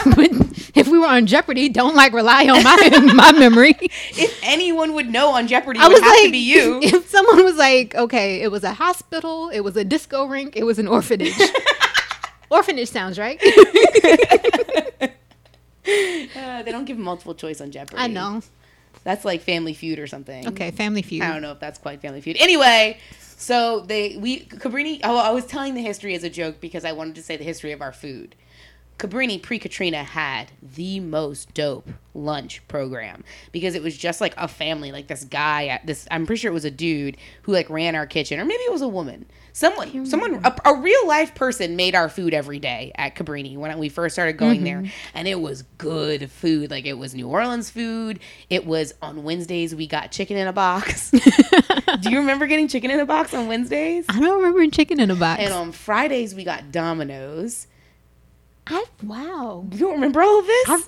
but 0.05 0.29
if 0.75 0.87
we 0.87 0.97
were 0.97 1.07
on 1.07 1.25
Jeopardy, 1.25 1.69
don't 1.69 1.95
like 1.95 2.13
rely 2.13 2.47
on 2.47 2.63
my 2.63 3.13
my 3.13 3.31
memory. 3.31 3.75
If 3.81 4.39
anyone 4.43 4.93
would 4.93 5.09
know 5.09 5.29
on 5.31 5.47
Jeopardy, 5.47 5.79
it 5.79 5.83
I 5.83 5.87
would 5.87 5.93
was 5.93 6.01
have 6.01 6.11
like, 6.11 6.25
to 6.25 6.31
be 6.31 6.37
you. 6.37 6.79
if 6.81 7.09
someone 7.09 7.43
was 7.43 7.57
like, 7.57 7.95
okay, 7.95 8.41
it 8.41 8.51
was 8.51 8.63
a 8.63 8.73
hospital, 8.73 9.49
it 9.49 9.61
was 9.61 9.75
a 9.75 9.83
disco 9.83 10.25
rink, 10.25 10.55
it 10.55 10.63
was 10.63 10.79
an 10.79 10.87
orphanage. 10.87 11.37
orphanage 12.49 12.89
sounds 12.89 13.17
right. 13.19 13.41
Uh, 16.35 16.61
they 16.61 16.71
don't 16.71 16.85
give 16.85 16.99
multiple 16.99 17.33
choice 17.33 17.61
on 17.61 17.71
Jeopardy. 17.71 17.97
I 17.97 18.05
know. 18.07 18.41
That's 19.03 19.25
like 19.25 19.41
Family 19.41 19.73
Feud 19.73 19.97
or 19.97 20.05
something. 20.05 20.47
Okay, 20.49 20.69
Family 20.71 21.01
Feud. 21.01 21.23
I 21.23 21.31
don't 21.31 21.41
know 21.41 21.51
if 21.53 21.59
that's 21.59 21.79
quite 21.79 22.01
Family 22.01 22.21
Feud. 22.21 22.37
Anyway, 22.39 22.99
so 23.19 23.79
they 23.81 24.17
we 24.17 24.41
Cabrini. 24.41 24.99
Oh, 25.03 25.17
I 25.17 25.31
was 25.31 25.45
telling 25.45 25.73
the 25.73 25.81
history 25.81 26.13
as 26.13 26.23
a 26.23 26.29
joke 26.29 26.59
because 26.59 26.85
I 26.85 26.91
wanted 26.91 27.15
to 27.15 27.23
say 27.23 27.37
the 27.37 27.43
history 27.43 27.71
of 27.71 27.81
our 27.81 27.93
food. 27.93 28.35
Cabrini 28.99 29.41
pre 29.41 29.57
Katrina 29.57 30.03
had 30.03 30.51
the 30.61 30.99
most 30.99 31.53
dope 31.53 31.89
lunch 32.13 32.61
program 32.67 33.23
because 33.51 33.73
it 33.73 33.81
was 33.81 33.97
just 33.97 34.19
like 34.19 34.33
a 34.37 34.47
family, 34.47 34.91
like 34.91 35.07
this 35.07 35.23
guy. 35.23 35.67
At 35.67 35.85
this, 35.87 36.07
I'm 36.11 36.25
pretty 36.25 36.41
sure 36.41 36.51
it 36.51 36.53
was 36.53 36.65
a 36.65 36.71
dude 36.71 37.17
who 37.43 37.53
like 37.53 37.69
ran 37.69 37.95
our 37.95 38.05
kitchen, 38.05 38.39
or 38.39 38.45
maybe 38.45 38.61
it 38.61 38.71
was 38.71 38.81
a 38.81 38.87
woman. 38.87 39.25
Someone, 39.53 40.05
someone, 40.05 40.41
a, 40.43 40.55
a 40.65 40.75
real 40.75 41.07
life 41.07 41.33
person 41.33 41.75
made 41.75 41.95
our 41.95 42.07
food 42.07 42.33
every 42.33 42.59
day 42.59 42.91
at 42.95 43.15
Cabrini 43.15 43.57
when 43.57 43.77
we 43.79 43.89
first 43.89 44.15
started 44.15 44.33
going 44.33 44.63
there, 44.63 44.79
mm-hmm. 44.79 45.17
and 45.17 45.27
it 45.27 45.39
was 45.39 45.63
good 45.77 46.29
food. 46.29 46.69
Like 46.69 46.85
it 46.85 46.97
was 46.97 47.15
New 47.15 47.27
Orleans 47.27 47.69
food. 47.69 48.19
It 48.49 48.65
was 48.65 48.93
on 49.01 49.23
Wednesdays 49.23 49.73
we 49.73 49.87
got 49.87 50.11
chicken 50.11 50.37
in 50.37 50.47
a 50.47 50.53
box. 50.53 51.11
Do 52.01 52.09
you 52.09 52.19
remember 52.19 52.47
getting 52.47 52.67
chicken 52.67 52.91
in 52.91 52.99
a 52.99 53.05
box 53.05 53.33
on 53.33 53.47
Wednesdays? 53.47 54.05
I 54.09 54.19
don't 54.19 54.41
remember 54.41 54.69
chicken 54.69 54.99
in 54.99 55.09
a 55.09 55.15
box. 55.15 55.41
And 55.41 55.53
on 55.53 55.71
Fridays 55.71 56.35
we 56.35 56.43
got 56.43 56.71
Domino's. 56.71 57.67
I, 58.69 58.85
wow. 59.03 59.65
You 59.71 59.77
don't 59.79 59.93
remember 59.93 60.21
all 60.21 60.39
of 60.39 60.45
this? 60.45 60.69
I, 60.69 60.83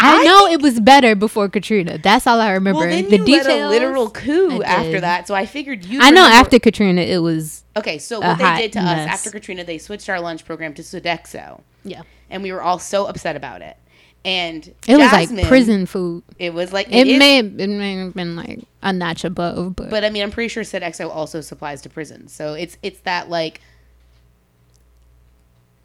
I 0.00 0.24
know 0.24 0.46
it 0.46 0.62
was 0.62 0.78
better 0.78 1.16
before 1.16 1.48
Katrina. 1.48 1.98
That's 1.98 2.26
all 2.26 2.40
I 2.40 2.52
remember. 2.52 2.80
well, 2.80 2.88
then 2.88 3.08
the 3.10 3.16
you 3.18 3.24
details. 3.24 3.46
led 3.48 3.62
a 3.62 3.68
literal 3.68 4.10
coup 4.10 4.62
after 4.62 5.00
that, 5.00 5.26
so 5.26 5.34
I 5.34 5.44
figured 5.44 5.84
you. 5.84 5.98
I 6.00 6.10
know 6.10 6.22
remember- 6.22 6.36
after 6.36 6.58
Katrina, 6.60 7.00
it 7.02 7.18
was 7.18 7.64
Okay, 7.76 7.98
so 7.98 8.20
what 8.20 8.38
they 8.38 8.56
did 8.62 8.72
to 8.74 8.78
us 8.80 8.86
after 9.08 9.30
Katrina, 9.30 9.64
they 9.64 9.78
switched 9.78 10.08
our 10.08 10.20
lunch 10.20 10.44
program 10.44 10.74
to 10.74 10.82
Sodexo, 10.82 11.60
yeah. 11.84 12.02
and 12.30 12.42
we 12.42 12.52
were 12.52 12.62
all 12.62 12.78
so 12.78 13.06
upset 13.06 13.34
about 13.36 13.60
it. 13.62 13.76
And 14.24 14.66
It 14.86 14.96
was 14.96 15.12
like 15.12 15.46
prison 15.46 15.86
food. 15.86 16.22
It 16.38 16.52
was 16.52 16.72
like 16.72 16.88
It, 16.92 17.06
is- 17.06 17.18
may 17.18 17.36
have, 17.36 17.58
it 17.58 17.68
may 17.68 17.96
have 17.96 18.14
been 18.14 18.36
like 18.36 18.60
a 18.82 18.92
notch 18.92 19.24
above, 19.24 19.74
but, 19.76 19.90
but 19.90 20.04
I 20.04 20.10
mean, 20.10 20.22
I'm 20.22 20.30
pretty 20.30 20.48
sure 20.48 20.62
Sodexo 20.64 21.08
also 21.08 21.40
supplies 21.40 21.82
to 21.82 21.88
prisons, 21.88 22.32
so 22.32 22.54
it's 22.54 22.76
it's 22.82 23.00
that 23.00 23.28
like. 23.28 23.60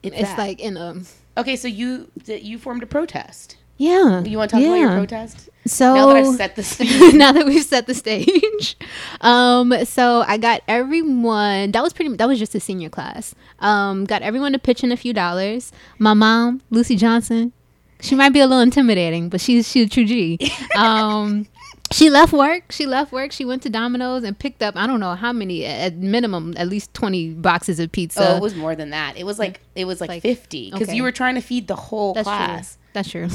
It's, 0.04 0.16
it's 0.18 0.30
that. 0.30 0.38
like 0.38 0.60
in 0.60 0.76
a 0.78 0.96
okay. 1.38 1.56
So 1.56 1.68
you 1.68 2.10
you 2.26 2.58
formed 2.58 2.84
a 2.84 2.86
protest. 2.88 3.58
yeah. 3.78 4.24
You 4.24 4.38
want 4.38 4.50
to 4.52 4.56
talk 4.58 4.66
about 4.66 4.76
your 4.76 4.90
protest? 4.90 5.50
So 5.66 5.94
now 5.96 6.08
that 6.08 6.18
I've 6.18 6.36
set 6.36 6.56
the 6.56 6.64
stage. 6.74 7.14
now 7.14 7.32
that 7.32 7.46
we've 7.46 7.64
set 7.64 7.88
the 7.88 7.94
stage, 7.94 8.76
um, 9.22 9.74
so 9.86 10.24
I 10.28 10.38
got 10.38 10.62
everyone. 10.68 11.72
That 11.72 11.82
was 11.84 11.94
pretty. 11.94 12.16
That 12.16 12.28
was 12.28 12.40
just 12.40 12.54
a 12.56 12.60
senior 12.60 12.90
class. 12.90 13.34
Um, 13.60 14.06
got 14.06 14.22
everyone 14.22 14.52
to 14.54 14.60
pitch 14.60 14.84
in 14.84 14.92
a 14.92 14.98
few 14.98 15.14
dollars. 15.14 15.72
My 16.00 16.14
mom, 16.14 16.62
Lucy 16.70 16.96
Johnson, 16.98 17.54
she 18.02 18.16
might 18.16 18.34
be 18.34 18.42
a 18.42 18.46
little 18.48 18.62
intimidating, 18.62 19.30
but 19.30 19.40
she's 19.40 19.70
she's 19.70 19.88
a 19.88 19.90
true 19.90 20.06
G. 20.06 20.38
Um, 20.76 21.48
She 21.94 22.10
left 22.10 22.34
work. 22.34 22.72
She 22.72 22.86
left 22.88 23.12
work. 23.12 23.32
She 23.32 23.46
went 23.46 23.62
to 23.64 23.70
Domino's 23.70 24.24
and 24.24 24.38
picked 24.38 24.64
up 24.64 24.76
I 24.76 24.88
don't 24.88 25.00
know 25.00 25.14
how 25.16 25.32
many 25.32 25.64
at 25.66 25.96
minimum 25.96 26.56
at 26.58 26.68
least 26.68 26.94
twenty 26.94 27.34
boxes 27.34 27.80
of 27.80 27.92
pizza. 27.92 28.34
Oh, 28.34 28.38
it 28.38 28.42
was 28.42 28.56
more 28.56 28.76
than 28.76 28.90
that. 28.90 29.16
It 29.16 29.26
was 29.26 29.38
like 29.38 29.62
it 29.76 29.86
was 29.86 30.02
like, 30.02 30.10
Like, 30.10 30.22
50 30.24 30.72
because 30.72 30.90
okay. 30.90 30.96
you 30.98 31.04
were 31.04 31.12
trying 31.12 31.36
to 31.36 31.42
feed 31.42 31.68
the 31.68 31.76
whole 31.76 32.14
That's 32.14 32.26
class. 32.26 32.78
true. 32.78 32.82
That's 32.94 33.10
true. 33.10 33.28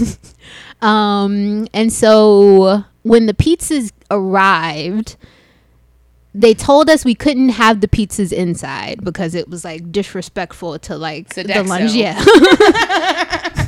um, 0.89 1.69
and 1.73 1.93
so 1.93 2.85
when 3.03 3.27
the 3.27 3.35
pizzas 3.35 3.93
arrived, 4.11 5.17
they 6.35 6.55
told 6.55 6.91
us 6.91 7.05
we 7.05 7.15
couldn't 7.15 7.51
have 7.51 7.81
the 7.81 7.89
pizzas 7.89 8.33
inside 8.33 9.05
because 9.05 9.35
it 9.35 9.49
was 9.49 9.65
like 9.65 9.91
disrespectful 9.93 10.79
to 10.81 10.97
like 10.97 11.35
the 11.35 11.45
Sodexo. 11.45 11.67
lunch. 11.69 11.93
Yeah. 11.93 13.65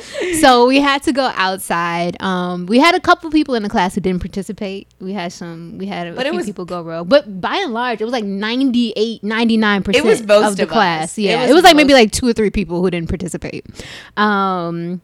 so 0.40 0.66
we 0.66 0.80
had 0.80 1.02
to 1.04 1.12
go 1.12 1.32
outside. 1.34 2.20
Um, 2.22 2.66
we 2.66 2.78
had 2.78 2.94
a 2.94 3.00
couple 3.00 3.30
people 3.30 3.54
in 3.54 3.62
the 3.62 3.68
class 3.68 3.94
who 3.94 4.00
didn't 4.00 4.20
participate. 4.20 4.88
We 5.00 5.12
had 5.12 5.32
some. 5.32 5.78
We 5.78 5.86
had 5.86 6.06
a, 6.08 6.12
But 6.14 6.26
it 6.26 6.30
few 6.30 6.36
was- 6.38 6.46
people 6.46 6.64
go 6.64 6.82
rogue. 6.82 7.08
But 7.08 7.40
by 7.40 7.56
and 7.56 7.72
large, 7.72 8.00
it 8.00 8.04
was 8.04 8.12
like 8.12 8.24
98, 8.24 9.22
99 9.24 9.82
percent. 9.82 10.04
It 10.04 10.08
was 10.08 10.22
most 10.22 10.50
of 10.52 10.56
the 10.56 10.62
of 10.64 10.68
us. 10.70 10.72
class. 10.74 11.18
It 11.18 11.22
Yeah, 11.22 11.42
was 11.42 11.50
it 11.50 11.54
was 11.54 11.64
like 11.64 11.76
maybe 11.76 11.92
like 11.94 12.12
two 12.12 12.26
or 12.26 12.32
three 12.32 12.50
people 12.50 12.82
who 12.82 12.90
didn't 12.90 13.08
participate. 13.08 13.66
Um, 14.16 15.00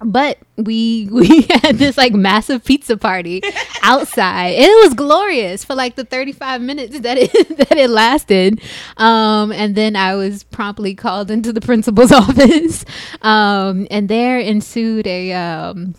but 0.00 0.38
we 0.56 1.08
we 1.12 1.42
had 1.42 1.76
this 1.76 1.96
like 1.96 2.12
massive 2.12 2.64
pizza 2.64 2.96
party 2.96 3.42
outside. 3.82 4.54
And 4.54 4.64
it 4.64 4.84
was 4.84 4.94
glorious 4.94 5.64
for 5.64 5.74
like 5.74 5.96
the 5.96 6.04
35 6.04 6.60
minutes 6.60 7.00
that 7.00 7.18
it 7.18 7.32
that 7.58 7.76
it 7.76 7.90
lasted. 7.90 8.60
Um 8.96 9.52
and 9.52 9.74
then 9.74 9.96
i 9.96 10.14
was 10.14 10.44
promptly 10.44 10.94
called 10.94 11.30
into 11.30 11.52
the 11.52 11.60
principal's 11.60 12.12
office. 12.12 12.84
Um 13.22 13.86
and 13.90 14.08
there 14.08 14.38
ensued 14.38 15.06
a 15.06 15.32
um 15.32 15.94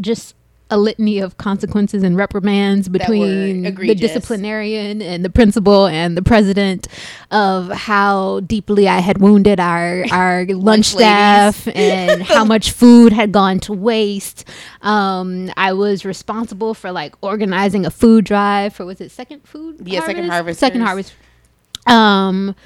just 0.00 0.34
a 0.68 0.76
litany 0.76 1.20
of 1.20 1.36
consequences 1.38 2.02
and 2.02 2.16
reprimands 2.16 2.88
between 2.88 3.62
the 3.62 3.94
disciplinarian 3.94 5.00
and 5.00 5.24
the 5.24 5.30
principal 5.30 5.86
and 5.86 6.16
the 6.16 6.22
president 6.22 6.88
of 7.30 7.70
how 7.70 8.40
deeply 8.40 8.88
I 8.88 8.98
had 8.98 9.18
wounded 9.18 9.60
our 9.60 10.04
our 10.10 10.44
lunch, 10.46 10.94
ladies. 10.94 11.06
staff 11.06 11.68
and 11.74 12.22
how 12.22 12.44
much 12.44 12.72
food 12.72 13.12
had 13.12 13.30
gone 13.30 13.60
to 13.60 13.72
waste. 13.72 14.44
Um, 14.82 15.52
I 15.56 15.72
was 15.72 16.04
responsible 16.04 16.74
for 16.74 16.90
like 16.90 17.14
organizing 17.20 17.86
a 17.86 17.90
food 17.90 18.24
drive 18.24 18.74
for 18.74 18.84
was 18.84 19.00
it 19.00 19.10
second 19.12 19.46
food? 19.46 19.86
Yeah, 19.86 20.04
Second 20.04 20.28
harvest. 20.30 20.58
Second 20.58 20.80
harvest. 20.80 21.14
Um, 21.86 22.56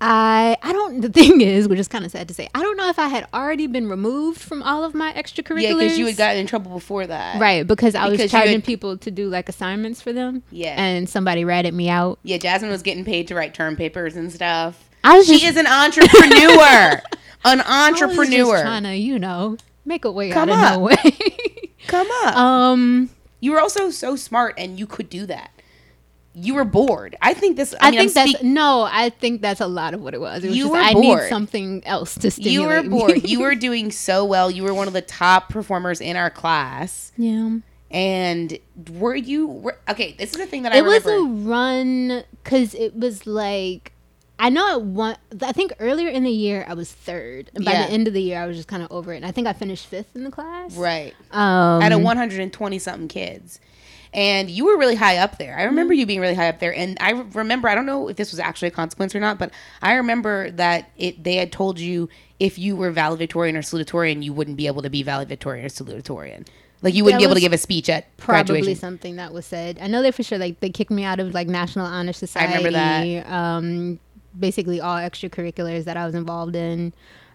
I 0.00 0.56
I 0.62 0.72
don't. 0.72 1.00
The 1.00 1.08
thing 1.08 1.40
is, 1.40 1.68
which 1.68 1.78
is 1.78 1.88
kind 1.88 2.04
of 2.04 2.10
sad 2.10 2.28
to 2.28 2.34
say, 2.34 2.48
I 2.54 2.60
don't 2.62 2.76
know 2.76 2.88
if 2.88 2.98
I 2.98 3.08
had 3.08 3.26
already 3.32 3.66
been 3.66 3.88
removed 3.88 4.40
from 4.40 4.62
all 4.62 4.84
of 4.84 4.94
my 4.94 5.12
extracurriculars. 5.14 5.62
Yeah, 5.62 5.74
because 5.74 5.98
you 5.98 6.06
had 6.06 6.16
gotten 6.16 6.40
in 6.40 6.46
trouble 6.46 6.72
before 6.72 7.06
that. 7.06 7.40
Right, 7.40 7.66
because 7.66 7.94
I 7.94 8.04
was 8.04 8.12
Because 8.18 8.32
you 8.32 8.38
charging 8.38 8.54
had- 8.56 8.64
people 8.64 8.96
to 8.98 9.10
do 9.10 9.28
like 9.28 9.48
assignments 9.48 10.02
for 10.02 10.12
them. 10.12 10.42
Yeah. 10.50 10.74
And 10.76 11.08
somebody 11.08 11.44
ratted 11.44 11.74
me 11.74 11.88
out. 11.88 12.18
Yeah, 12.22 12.38
Jasmine 12.38 12.70
was 12.70 12.82
getting 12.82 13.04
paid 13.04 13.28
to 13.28 13.34
write 13.34 13.54
term 13.54 13.76
papers 13.76 14.16
and 14.16 14.30
stuff. 14.32 14.88
I 15.04 15.16
was 15.16 15.26
She 15.26 15.34
just, 15.38 15.44
is 15.44 15.56
an 15.56 15.66
entrepreneur. 15.66 17.02
an 17.44 17.58
was 17.58 17.66
entrepreneur. 17.66 18.60
trying 18.62 18.82
to, 18.84 18.94
you 18.96 19.18
know, 19.18 19.56
make 19.84 20.04
a 20.04 20.10
way 20.10 20.30
Come 20.30 20.50
out 20.50 20.72
of 20.74 20.78
no 20.80 20.84
way. 20.86 21.70
Come 21.86 22.08
up. 22.24 22.36
um, 22.36 23.10
you 23.40 23.52
were 23.52 23.60
also 23.60 23.90
so 23.90 24.16
smart 24.16 24.54
and 24.58 24.78
you 24.78 24.86
could 24.86 25.08
do 25.08 25.26
that. 25.26 25.50
You 26.36 26.54
were 26.54 26.64
bored. 26.64 27.16
I 27.22 27.32
think 27.32 27.56
this. 27.56 27.74
I, 27.80 27.88
I, 27.88 27.90
mean, 27.92 27.98
think 28.00 28.10
I'm 28.10 28.14
that's 28.14 28.38
speak- 28.38 28.42
no. 28.50 28.82
I 28.90 29.10
think 29.10 29.40
that's 29.40 29.60
a 29.60 29.68
lot 29.68 29.94
of 29.94 30.00
what 30.00 30.14
it 30.14 30.20
was. 30.20 30.42
It 30.42 30.48
was 30.48 30.56
You 30.56 30.64
just, 30.64 30.72
were 30.72 30.78
I 30.80 30.92
bored. 30.92 31.22
need 31.22 31.28
something 31.28 31.82
else 31.86 32.14
to 32.16 32.30
stimulate 32.30 32.52
you 32.52 32.66
were 32.66 32.82
bored. 32.98 33.28
you 33.28 33.40
were 33.40 33.54
doing 33.68 33.92
so 33.92 34.24
well. 34.24 34.50
You 34.50 34.64
were 34.64 34.74
one 34.74 34.88
of 34.88 34.94
the 34.94 35.02
top 35.02 35.48
performers 35.48 36.00
in 36.00 36.16
our 36.16 36.30
class. 36.30 37.12
yeah. 37.16 37.58
And 37.90 38.58
were 38.94 39.14
you 39.14 39.46
were, 39.46 39.78
okay? 39.88 40.16
This 40.18 40.32
is 40.32 40.36
the 40.36 40.46
thing 40.46 40.62
that 40.62 40.72
I 40.72 40.78
It 40.78 40.84
was 40.84 41.06
a 41.06 41.20
run 41.20 42.24
because 42.42 42.74
it 42.74 42.96
was 42.96 43.24
like 43.26 43.92
I 44.36 44.48
know 44.48 44.72
at 44.72 44.82
one. 44.82 45.16
I 45.42 45.52
think 45.52 45.72
earlier 45.78 46.08
in 46.08 46.24
the 46.24 46.30
year 46.30 46.64
I 46.68 46.74
was 46.74 46.90
third, 46.90 47.52
and 47.54 47.64
by 47.64 47.70
Yeah. 47.70 47.86
the 47.86 47.92
end 47.92 48.08
of 48.08 48.14
the 48.14 48.20
year 48.22 48.40
I 48.42 48.46
was 48.46 48.56
just 48.56 48.66
kind 48.66 48.82
of 48.82 48.90
over 48.90 49.12
it. 49.12 49.18
And 49.18 49.24
I 49.26 49.30
think 49.30 49.46
I 49.46 49.52
finished 49.52 49.86
fifth 49.86 50.16
in 50.16 50.24
the 50.24 50.30
class. 50.32 50.74
right 50.76 51.14
Um, 51.30 51.80
out 51.82 51.92
of 51.92 52.00
120 52.00 52.78
something 52.80 53.06
kids. 53.06 53.60
And 54.14 54.48
you 54.48 54.64
were 54.66 54.78
really 54.78 54.94
high 54.94 55.16
up 55.18 55.38
there. 55.38 55.58
I 55.58 55.64
remember 55.64 55.92
Mm-hmm. 55.92 55.98
you 56.00 56.06
being 56.06 56.20
really 56.20 56.34
high 56.36 56.48
up 56.48 56.60
there. 56.60 56.74
And 56.74 56.96
I 57.00 57.10
remember, 57.10 57.68
I 57.68 57.74
don't 57.74 57.84
know 57.84 58.08
if 58.08 58.16
this 58.16 58.30
was 58.30 58.38
actually 58.38 58.68
a 58.68 58.70
consequence 58.70 59.12
or 59.14 59.20
not, 59.20 59.38
but 59.38 59.50
I 59.82 59.94
remember 59.94 60.50
that 60.52 60.90
it 60.96 61.22
they 61.24 61.34
had 61.34 61.50
told 61.50 61.80
you 61.80 62.08
if 62.38 62.56
you 62.58 62.76
were 62.76 62.90
valedictorian 62.92 63.56
or 63.56 63.62
salutatorian, 63.62 64.22
you 64.22 64.32
wouldn't 64.32 64.56
be 64.56 64.66
able 64.68 64.82
to 64.82 64.90
be 64.90 65.02
valedictorian 65.02 65.64
or 65.66 65.68
salutatorian. 65.68 66.46
Like 66.80 66.94
you 66.94 67.02
wouldn't 67.02 67.20
That 67.20 67.26
be 67.26 67.30
able 67.30 67.34
to 67.34 67.40
give 67.40 67.52
a 67.52 67.58
speech 67.58 67.88
at 67.88 68.14
probably 68.18 68.44
graduation. 68.60 68.76
something 68.80 69.16
that 69.16 69.32
was 69.32 69.46
said. 69.46 69.78
I 69.80 69.88
know 69.88 70.00
that 70.02 70.14
for 70.14 70.22
sure. 70.22 70.38
Like 70.38 70.60
they 70.60 70.70
kicked 70.70 70.90
me 70.92 71.02
out 71.02 71.18
of 71.18 71.34
like 71.34 71.48
National 71.48 71.86
Honor 71.86 72.12
Society. 72.12 72.52
I 72.52 72.56
remember 72.58 72.72
that. 72.78 73.30
Um, 73.32 73.98
basically 74.38 74.80
all 74.80 74.96
extracurriculars 74.98 75.84
that 75.84 75.96
I 75.96 76.06
was 76.06 76.14
involved 76.14 76.54
in. 76.56 76.92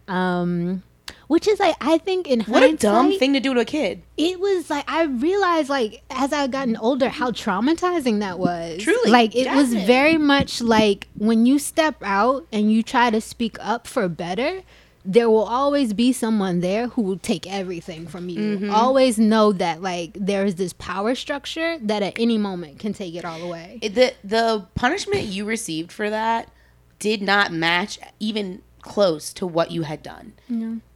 Um, 0.08 0.84
which 1.30 1.48
is 1.48 1.60
like 1.60 1.76
I 1.80 2.00
think 2.00 2.28
in 2.28 2.42
What 2.42 2.64
a 2.64 2.76
dumb 2.76 3.18
thing 3.20 3.34
to 3.34 3.40
do 3.40 3.54
to 3.54 3.60
a 3.60 3.66
kid. 3.66 4.02
It 4.18 4.40
was 4.40 4.68
like 4.68 4.84
I 4.90 5.04
realized 5.04 5.70
like 5.70 6.02
as 6.10 6.34
I 6.34 6.48
gotten 6.48 6.76
older 6.76 7.08
how 7.08 7.30
traumatizing 7.30 8.20
that 8.22 8.40
was. 8.40 8.82
Truly, 8.82 9.12
like 9.12 9.36
it 9.36 9.48
was 9.54 9.68
Jasmine. 9.68 9.86
very 9.86 10.18
much 10.18 10.60
like 10.60 11.08
when 11.16 11.46
you 11.46 11.60
step 11.60 11.98
out 12.04 12.48
and 12.52 12.72
you 12.74 12.82
try 12.82 13.12
to 13.12 13.22
speak 13.22 13.58
up 13.62 13.86
for 13.88 14.10
better. 14.10 14.64
There 15.06 15.30
will 15.30 15.46
always 15.46 15.94
be 15.94 16.12
someone 16.12 16.60
there 16.60 16.88
who 16.90 17.02
will 17.04 17.18
take 17.20 17.48
everything 17.48 18.06
from 18.08 18.28
you. 18.28 18.58
Mm-hmm. 18.58 18.72
Always 18.72 19.18
know 19.18 19.52
that 19.54 19.82
like 19.84 20.12
there 20.14 20.46
is 20.46 20.56
this 20.56 20.74
power 20.74 21.14
structure 21.16 21.78
that 21.84 22.02
at 22.04 22.20
any 22.20 22.38
moment 22.40 22.80
can 22.80 22.94
take 22.94 23.14
it 23.16 23.24
all 23.24 23.42
away. 23.42 23.78
It- 23.84 23.94
the 23.94 24.14
the 24.24 24.66
punishment 24.74 25.24
you 25.26 25.46
received 25.46 25.92
for 25.92 26.10
that 26.10 26.50
did 26.98 27.22
not 27.22 27.54
match 27.54 28.00
even 28.20 28.62
close 28.82 29.34
to 29.34 29.46
what 29.46 29.72
you 29.72 29.84
had 29.84 30.02
done. 30.02 30.34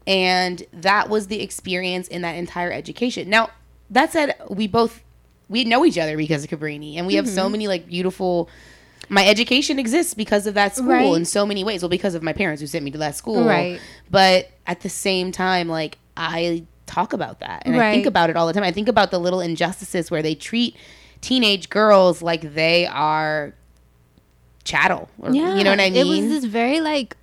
And 0.05 0.63
that 0.73 1.09
was 1.09 1.27
the 1.27 1.41
experience 1.41 2.07
in 2.07 2.21
that 2.23 2.33
entire 2.33 2.71
education. 2.71 3.29
Now, 3.29 3.49
that 3.89 4.11
said, 4.11 4.35
we 4.49 4.67
both 4.67 5.01
we 5.49 5.63
know 5.65 5.85
each 5.85 5.97
other 5.97 6.17
because 6.17 6.43
of 6.43 6.49
Cabrini 6.49 6.95
and 6.97 7.05
we 7.05 7.15
have 7.15 7.25
Mm-hmm. 7.25 7.35
so 7.35 7.49
many 7.49 7.67
like 7.67 7.85
beautiful 7.87 8.49
my 9.09 9.27
education 9.27 9.77
exists 9.77 10.13
because 10.13 10.47
of 10.47 10.53
that 10.55 10.75
school 10.75 10.87
Right. 10.87 11.15
in 11.15 11.25
so 11.25 11.45
many 11.45 11.63
ways. 11.63 11.81
Well, 11.83 11.89
because 11.89 12.15
of 12.15 12.23
my 12.23 12.33
parents 12.33 12.61
who 12.61 12.67
sent 12.67 12.83
me 12.85 12.91
to 12.91 12.97
that 12.99 13.15
school. 13.15 13.43
Right. 13.45 13.79
But 14.09 14.49
at 14.65 14.79
the 14.81 14.89
same 14.89 15.31
time, 15.31 15.67
like 15.67 15.97
I 16.17 16.63
talk 16.85 17.11
about 17.13 17.39
that 17.41 17.63
and 17.65 17.75
I 17.75 17.93
think 17.93 18.05
about 18.05 18.29
it 18.29 18.35
all 18.37 18.47
the 18.47 18.53
time. 18.53 18.63
I 18.63 18.71
think 18.71 18.87
about 18.87 19.11
the 19.11 19.19
little 19.19 19.41
injustices 19.41 20.09
where 20.09 20.21
they 20.21 20.35
treat 20.35 20.75
teenage 21.21 21.69
girls 21.69 22.21
like 22.21 22.53
they 22.53 22.85
are 22.87 23.53
chattel. 24.63 25.09
Or, 25.19 25.31
you 25.33 25.41
know 25.63 25.71
what 25.71 25.79
I 25.79 25.89
mean? 25.89 25.95
It 25.95 26.05
was 26.05 26.29
this 26.29 26.45
very 26.45 26.79
like 26.81 27.15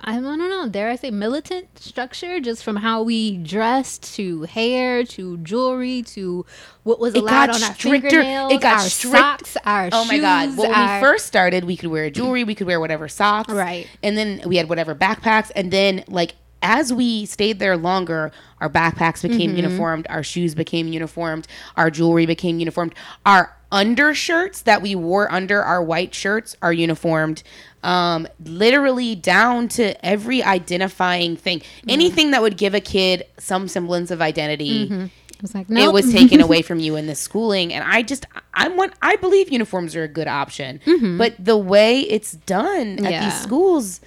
I 0.00 0.20
don't 0.20 0.38
know, 0.38 0.68
dare 0.70 0.88
I 0.88 0.96
say 0.96 1.10
militant 1.10 1.78
structure 1.78 2.40
just 2.40 2.64
from 2.64 2.76
how 2.76 3.02
we 3.02 3.36
dressed 3.36 4.14
to 4.14 4.42
hair 4.44 5.04
to 5.04 5.36
jewelry 5.38 6.02
to 6.14 6.46
what 6.84 6.98
was 6.98 7.14
It 7.14 7.18
allowed 7.22 7.50
on 7.50 7.62
our 7.62 7.74
stricter. 7.74 8.08
fingernails, 8.08 8.52
It 8.54 8.60
got 8.62 8.78
our 8.80 8.88
strict. 8.88 9.16
socks, 9.16 9.56
our 9.66 9.90
Oh 9.92 10.04
my 10.06 10.18
god! 10.18 10.56
When 10.56 10.72
our- 10.72 10.98
we 10.98 11.00
first 11.06 11.26
started, 11.26 11.64
we 11.64 11.76
could 11.76 11.90
wear 11.90 12.08
jewelry, 12.08 12.42
we 12.44 12.54
could 12.54 12.66
wear 12.66 12.80
whatever 12.80 13.06
socks, 13.06 13.52
Right. 13.52 13.86
And 14.02 14.16
then 14.16 14.40
we 14.46 14.56
had 14.56 14.68
whatever 14.70 14.94
backpacks, 14.94 15.50
and 15.54 15.70
then 15.70 16.04
like 16.08 16.34
as 16.66 16.92
we 16.92 17.24
stayed 17.26 17.58
there 17.60 17.76
longer, 17.76 18.32
our 18.60 18.68
backpacks 18.68 19.22
became 19.22 19.50
Mm-hmm. 19.50 19.56
uniformed, 19.64 20.06
our 20.10 20.22
shoes 20.24 20.54
became 20.54 20.88
uniformed, 20.88 21.46
our 21.76 21.90
jewelry 21.90 22.26
became 22.26 22.58
uniformed, 22.58 22.92
our 23.24 23.54
undershirts 23.70 24.62
that 24.62 24.82
we 24.82 24.94
wore 24.94 25.30
under 25.32 25.62
our 25.62 25.82
white 25.82 26.14
shirts 26.14 26.56
are 26.62 26.72
uniformed. 26.72 27.42
Um, 27.82 28.26
literally 28.44 29.14
down 29.14 29.68
to 29.68 30.04
every 30.04 30.42
identifying 30.42 31.36
thing, 31.36 31.60
Mm-hmm. 31.60 31.90
anything 31.90 32.30
that 32.32 32.42
would 32.42 32.56
give 32.56 32.74
a 32.74 32.80
kid 32.80 33.24
some 33.38 33.68
semblance 33.68 34.10
of 34.10 34.20
identity 34.20 34.90
I 34.92 35.10
was 35.42 35.54
like, 35.54 35.66
it 35.70 35.92
was 35.92 36.10
taken 36.12 36.40
away 36.40 36.62
from 36.68 36.80
you 36.80 36.96
in 36.96 37.06
this 37.06 37.20
schooling 37.20 37.72
and 37.72 37.84
i 37.86 38.02
just 38.02 38.24
i'm 38.54 38.76
one 38.76 38.90
i 39.02 39.16
believe 39.16 39.50
uniforms 39.52 39.94
are 39.94 40.02
a 40.02 40.08
good 40.08 40.26
option 40.26 40.80
but 41.18 41.34
the 41.38 41.58
way 41.58 42.00
it's 42.00 42.32
done 42.32 42.92
at 42.92 42.98
Mm-hmm. 42.98 43.04
Yeah. 43.04 43.24
these 43.30 43.40
schools 43.40 44.00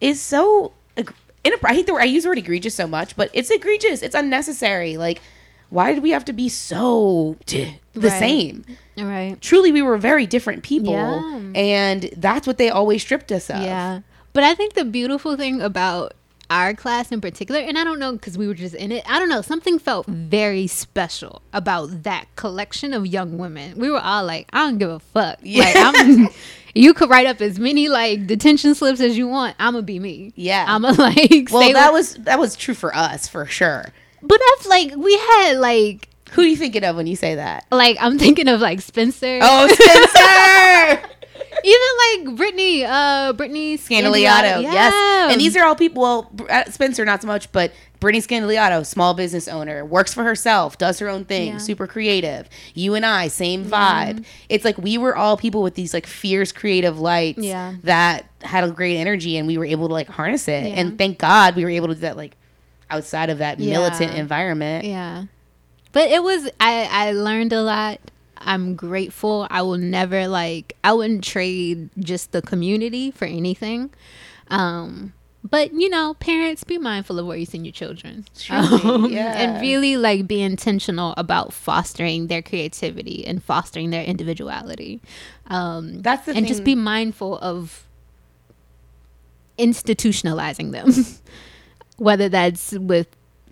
is 0.00 0.20
so 0.22 0.72
i 1.64 1.74
hate 1.74 1.86
the 1.86 1.92
word 1.92 2.02
i 2.02 2.04
use 2.04 2.22
the 2.24 2.28
word 2.28 2.38
egregious 2.38 2.74
so 2.74 2.86
much 2.86 3.16
but 3.16 3.30
it's 3.32 3.50
egregious 3.50 4.02
it's 4.02 4.14
unnecessary 4.14 4.96
like 4.96 5.20
why 5.70 5.92
did 5.92 6.02
we 6.02 6.10
have 6.10 6.24
to 6.24 6.32
be 6.32 6.48
so 6.48 7.36
t- 7.46 7.78
the 7.92 8.08
Right. 8.08 8.18
same 8.18 8.64
right. 8.96 9.36
truly 9.40 9.70
we 9.72 9.82
were 9.82 9.98
very 9.98 10.26
different 10.26 10.62
people 10.62 10.92
Yeah. 10.94 11.52
and 11.54 12.10
that's 12.16 12.46
what 12.46 12.56
they 12.58 12.70
always 12.70 13.02
stripped 13.02 13.30
us 13.32 13.50
of 13.50 13.62
Yeah. 13.62 14.00
But 14.34 14.44
I 14.44 14.54
think 14.54 14.74
the 14.74 14.84
beautiful 14.84 15.36
thing 15.36 15.60
about 15.60 16.12
our 16.50 16.74
class 16.74 17.12
in 17.12 17.20
particular, 17.20 17.60
and 17.60 17.78
I 17.78 17.84
don't 17.84 17.98
know 17.98 18.12
because 18.12 18.38
we 18.38 18.46
were 18.46 18.54
just 18.54 18.74
in 18.74 18.92
it, 18.92 19.04
I 19.10 19.18
don't 19.18 19.28
know, 19.28 19.42
something 19.42 19.78
felt 19.78 20.06
very 20.06 20.66
special 20.66 21.42
about 21.52 22.04
that 22.04 22.26
collection 22.36 22.92
of 22.92 23.06
young 23.06 23.38
women. 23.38 23.78
We 23.78 23.90
were 23.90 24.00
all 24.00 24.24
like, 24.24 24.48
I 24.52 24.66
don't 24.66 24.78
give 24.78 24.90
a 24.90 25.00
fuck. 25.00 25.38
Yeah. 25.42 25.64
Like, 25.68 25.76
I'm, 25.76 26.28
you 26.74 26.94
could 26.94 27.10
write 27.10 27.26
up 27.26 27.40
as 27.40 27.58
many 27.58 27.88
like 27.88 28.26
detention 28.26 28.74
slips 28.74 29.00
as 29.00 29.18
you 29.18 29.28
want. 29.28 29.56
I'm 29.58 29.74
to 29.74 29.82
be 29.82 29.98
me. 29.98 30.32
Yeah. 30.36 30.64
I'm 30.66 30.82
to 30.82 30.92
like, 31.00 31.48
well 31.50 31.72
that 31.72 31.92
was 31.92 32.14
that 32.14 32.38
was 32.38 32.56
true 32.56 32.74
for 32.74 32.94
us 32.94 33.28
for 33.28 33.44
sure 33.46 33.92
but 34.22 34.40
that's 34.50 34.66
like, 34.66 34.94
we 34.96 35.16
had 35.16 35.54
like, 35.58 36.08
Who 36.32 36.42
are 36.42 36.46
you 36.46 36.56
thinking 36.56 36.84
of 36.84 36.96
when 36.96 37.06
you 37.06 37.16
say 37.16 37.36
that? 37.36 37.66
Like 37.70 37.96
I'm 38.00 38.18
thinking 38.18 38.48
of 38.48 38.60
like 38.60 38.80
Spencer. 38.80 39.38
Oh, 39.42 39.68
Spencer! 39.68 41.10
Even 41.64 42.26
like 42.26 42.36
Brittany, 42.36 42.84
uh, 42.84 43.32
Brittany 43.32 43.76
Scandaliato, 43.78 44.62
Yeah. 44.62 44.72
yes. 44.72 45.32
And 45.32 45.40
these 45.40 45.56
are 45.56 45.64
all 45.64 45.74
people. 45.74 46.02
Well, 46.02 46.30
uh, 46.48 46.64
Spencer 46.70 47.04
not 47.04 47.20
so 47.22 47.26
much, 47.28 47.50
but 47.52 47.72
Brittany 48.00 48.22
Scandaliato, 48.22 48.86
small 48.86 49.14
business 49.14 49.48
owner, 49.48 49.84
works 49.84 50.14
for 50.14 50.22
herself, 50.22 50.78
does 50.78 50.98
her 51.00 51.08
own 51.08 51.24
thing, 51.24 51.48
Yeah. 51.54 51.58
super 51.58 51.86
creative. 51.86 52.48
You 52.74 52.94
and 52.94 53.04
I, 53.04 53.26
same 53.28 53.64
vibe. 53.64 54.24
It's 54.48 54.64
like 54.64 54.78
we 54.78 54.98
were 54.98 55.16
all 55.16 55.36
people 55.36 55.62
with 55.62 55.74
these 55.74 55.92
like 55.92 56.06
fierce 56.06 56.52
creative 56.52 57.00
lights 57.00 57.40
Yeah. 57.42 57.74
that 57.82 58.26
had 58.42 58.62
a 58.64 58.70
great 58.70 58.96
energy, 58.98 59.36
and 59.36 59.46
we 59.48 59.58
were 59.58 59.64
able 59.64 59.88
to 59.88 59.94
like 59.94 60.08
harness 60.08 60.46
it. 60.48 60.64
And 60.78 60.96
thank 60.96 61.18
God 61.18 61.56
we 61.56 61.64
were 61.64 61.70
able 61.70 61.88
to 61.88 61.94
do 61.94 62.00
that 62.02 62.16
like 62.16 62.36
outside 62.90 63.30
of 63.30 63.38
that 63.38 63.58
militant 63.58 64.14
environment. 64.14 64.84
Yeah. 64.84 65.24
But 65.90 66.08
it 66.10 66.22
was 66.22 66.48
I 66.60 66.88
I 66.90 67.12
learned 67.12 67.52
a 67.52 67.62
lot. 67.62 67.98
I'm 68.40 68.74
grateful. 68.74 69.46
I 69.50 69.62
will 69.62 69.78
never 69.78 70.28
like 70.28 70.76
I 70.84 70.92
wouldn't 70.92 71.24
trade 71.24 71.90
just 71.98 72.32
the 72.32 72.42
community 72.42 73.10
for 73.10 73.24
anything. 73.24 73.90
Um 74.48 75.12
but 75.44 75.72
you 75.72 75.88
know, 75.88 76.14
parents 76.14 76.64
be 76.64 76.78
mindful 76.78 77.18
of 77.18 77.26
where 77.26 77.36
you 77.36 77.46
send 77.46 77.64
your 77.64 77.72
children. 77.72 78.26
Truly, 78.38 79.14
yeah. 79.14 79.38
And 79.38 79.60
really 79.60 79.96
like 79.96 80.26
be 80.26 80.42
intentional 80.42 81.14
about 81.16 81.52
fostering 81.52 82.26
their 82.26 82.42
creativity 82.42 83.26
and 83.26 83.42
fostering 83.42 83.90
their 83.90 84.04
individuality. 84.04 85.00
Um 85.46 86.00
That's 86.02 86.26
the 86.26 86.34
and 86.36 86.46
just 86.46 86.64
be 86.64 86.74
mindful 86.74 87.38
of 87.38 87.86
institutionalizing 89.58 90.72
them. 90.72 90.92
whether 91.98 92.28
that's 92.28 92.72
with 92.72 93.08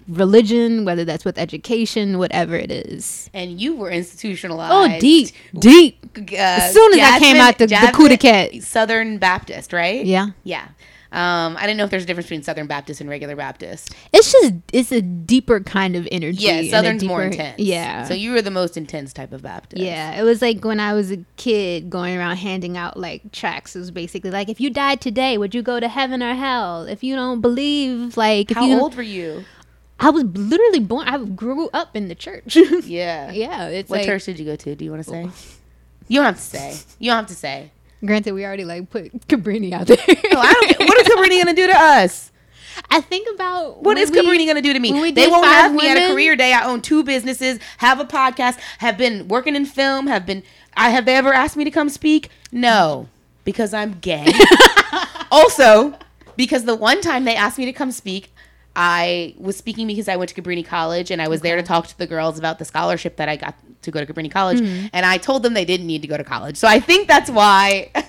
religion, 0.08 0.84
whether 0.84 1.04
that's 1.04 1.24
with 1.24 1.38
education, 1.38 2.18
whatever 2.18 2.56
it 2.56 2.70
is. 2.70 3.30
And 3.34 3.60
you 3.60 3.74
were 3.76 3.90
institutionalized. 3.90 4.72
Oh, 4.72 4.98
deep, 5.00 5.30
deep. 5.58 5.98
Uh, 6.16 6.34
As 6.36 6.72
soon 6.72 6.92
as 6.94 7.00
I 7.00 7.18
came 7.18 7.36
out 7.36 7.58
the- 7.58 7.66
the 7.66 7.90
coup 7.92 8.08
de 8.08 8.16
cat. 8.16 8.62
Southern 8.62 9.18
Baptist, 9.18 9.72
right? 9.72 10.04
Yeah. 10.04 10.28
Yeah. 10.44 10.68
Um, 11.12 11.56
I 11.56 11.62
didn't 11.62 11.76
know 11.78 11.84
if 11.84 11.90
there's 11.90 12.02
a 12.02 12.06
difference 12.06 12.26
between 12.26 12.42
Southern 12.42 12.66
Baptist 12.66 13.00
and 13.00 13.08
regular 13.08 13.36
Baptist. 13.36 13.94
It's 14.12 14.32
just 14.32 14.54
it's 14.72 14.90
a 14.92 15.00
deeper 15.00 15.60
kind 15.60 15.94
of 15.96 16.06
energy. 16.10 16.44
Yeah, 16.44 16.62
Southern's 16.68 17.04
more 17.04 17.22
intense. 17.22 17.58
Yeah. 17.60 18.04
So 18.04 18.12
you 18.12 18.32
were 18.32 18.42
the 18.42 18.50
most 18.50 18.76
intense 18.76 19.12
type 19.14 19.32
of 19.32 19.40
Baptist. 19.40 19.80
yeah, 19.82 20.20
it 20.20 20.24
was 20.24 20.42
like 20.42 20.64
when 20.64 20.80
I 20.80 20.92
was 20.94 21.12
a 21.12 21.18
kid 21.36 21.88
going 21.90 22.18
around 22.18 22.36
handing 22.38 22.76
out 22.76 22.98
like 22.98 23.32
tracts. 23.32 23.76
It 23.76 23.78
was 23.78 23.92
basically 23.92 24.30
like, 24.32 24.48
if 24.50 24.60
you 24.60 24.68
died 24.68 25.00
today, 25.00 25.38
would 25.38 25.54
you 25.54 25.62
go 25.62 25.78
to 25.80 25.88
heaven 25.88 26.22
or 26.24 26.34
hell? 26.34 26.82
If 26.82 27.04
you 27.04 27.14
don't 27.14 27.40
believe, 27.40 28.16
like, 28.16 28.50
if 28.50 28.56
How 28.56 28.70
old 28.78 28.96
were 28.96 29.02
you? 29.02 29.44
I 29.98 30.10
was 30.10 30.24
literally 30.24 30.80
born. 30.80 31.08
I 31.08 31.18
grew 31.24 31.68
up 31.72 31.96
in 31.96 32.08
the 32.08 32.14
church. 32.14 32.56
Yeah. 32.84 33.30
yeah, 33.32 33.68
it's 33.68 33.88
What 33.90 33.98
like. 34.00 34.06
church 34.06 34.24
did 34.24 34.38
you 34.38 34.44
go 34.44 34.56
to? 34.56 34.74
Do 34.76 34.84
you 34.84 34.90
want 34.90 35.02
to 35.04 35.10
say? 35.10 35.24
Oh. 35.28 35.32
You 36.08 36.18
don't 36.18 36.26
have 36.26 36.36
to 36.36 36.42
say. 36.42 36.76
You 36.98 37.10
don't 37.10 37.16
have 37.18 37.26
to 37.28 37.34
say. 37.34 37.70
Granted, 38.04 38.32
we 38.32 38.44
already 38.44 38.64
like 38.64 38.90
put 38.90 39.26
Cabrini 39.26 39.72
out 39.72 39.86
there. 39.86 39.96
No, 40.06 40.40
I 40.40 40.52
don't. 40.52 40.88
What 40.88 40.98
is 41.00 41.08
Cabrini 41.08 41.42
gonna 41.42 41.54
do 41.56 41.66
to 41.66 41.72
us? 41.76 42.30
I 42.90 43.00
think 43.00 43.26
about 43.34 43.82
what 43.82 43.96
is 43.96 44.10
when 44.10 44.18
is 44.18 44.24
we- 44.26 44.36
Cabrini 44.38 44.46
gonna 44.46 44.60
do 44.62 44.72
to 44.74 44.78
me? 44.78 45.10
They 45.12 45.26
won't 45.28 45.46
have 45.46 45.72
me 45.74 45.88
at 45.88 45.96
a 45.96 46.12
career 46.12 46.36
day. 46.36 46.52
I 46.52 46.66
own 46.66 46.82
two 46.82 47.02
businesses, 47.02 47.58
have 47.78 47.98
a 47.98 48.04
podcast, 48.04 48.58
have 48.78 48.98
been 48.98 49.28
working 49.28 49.56
in 49.56 49.64
film, 49.64 50.06
have 50.08 50.26
been. 50.26 50.42
I 50.76 50.90
have 50.90 51.06
they 51.06 51.16
ever 51.16 51.32
asked 51.32 51.56
me 51.56 51.64
to 51.64 51.70
come 51.70 51.88
speak? 51.88 52.28
No, 52.52 53.08
because 53.44 53.72
I'm 53.72 53.94
gay. 54.00 54.30
also, 55.30 55.94
because 56.36 56.64
the 56.64 56.74
one 56.76 57.00
time 57.00 57.24
they 57.24 57.34
asked 57.34 57.58
me 57.58 57.64
to 57.64 57.72
come 57.72 57.90
speak, 57.92 58.32
I 58.76 59.34
was 59.38 59.56
speaking 59.56 59.86
because 59.86 60.06
I 60.06 60.16
went 60.16 60.28
to 60.30 60.40
Cabrini 60.40 60.64
College 60.64 61.10
and 61.10 61.22
I 61.22 61.28
was 61.28 61.40
there 61.40 61.56
to 61.56 61.62
talk 61.62 61.86
to 61.88 61.96
the 61.98 62.06
girls 62.06 62.38
about 62.38 62.58
the 62.58 62.64
scholarship 62.66 63.16
that 63.16 63.28
I 63.28 63.36
got 63.36 63.54
to 63.82 63.90
go 63.90 64.04
to 64.04 64.12
Cabrini 64.12 64.30
College, 64.30 64.60
Mm-hmm. 64.60 64.86
and 64.92 65.06
I 65.06 65.16
told 65.16 65.42
them 65.42 65.54
they 65.54 65.64
didn't 65.64 65.86
need 65.86 66.02
to 66.02 66.08
go 66.08 66.16
to 66.16 66.24
college. 66.24 66.56
So 66.56 66.68
I 66.68 66.78
think 66.80 67.08
that's 67.08 67.30
why. 67.30 67.90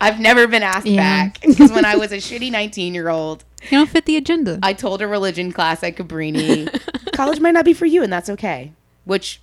I've 0.00 0.20
never 0.20 0.46
been 0.46 0.62
asked 0.62 0.86
Yeah. 0.86 1.26
back 1.26 1.40
because 1.40 1.72
when 1.72 1.84
I 1.84 1.96
was 1.96 2.12
a 2.12 2.16
shitty 2.18 2.50
19 2.52 2.94
year 2.94 3.08
old, 3.08 3.44
You 3.64 3.78
don't 3.78 3.90
fit 3.90 4.06
the 4.06 4.16
agenda. 4.16 4.60
I 4.62 4.72
told 4.72 5.02
a 5.02 5.08
religion 5.08 5.52
class 5.52 5.82
at 5.82 5.96
Cabrini, 5.96 6.70
college 7.12 7.40
might 7.40 7.50
not 7.50 7.64
be 7.64 7.72
for 7.74 7.84
you, 7.84 8.02
and 8.04 8.12
that's 8.12 8.30
okay. 8.30 8.72
Which 9.04 9.40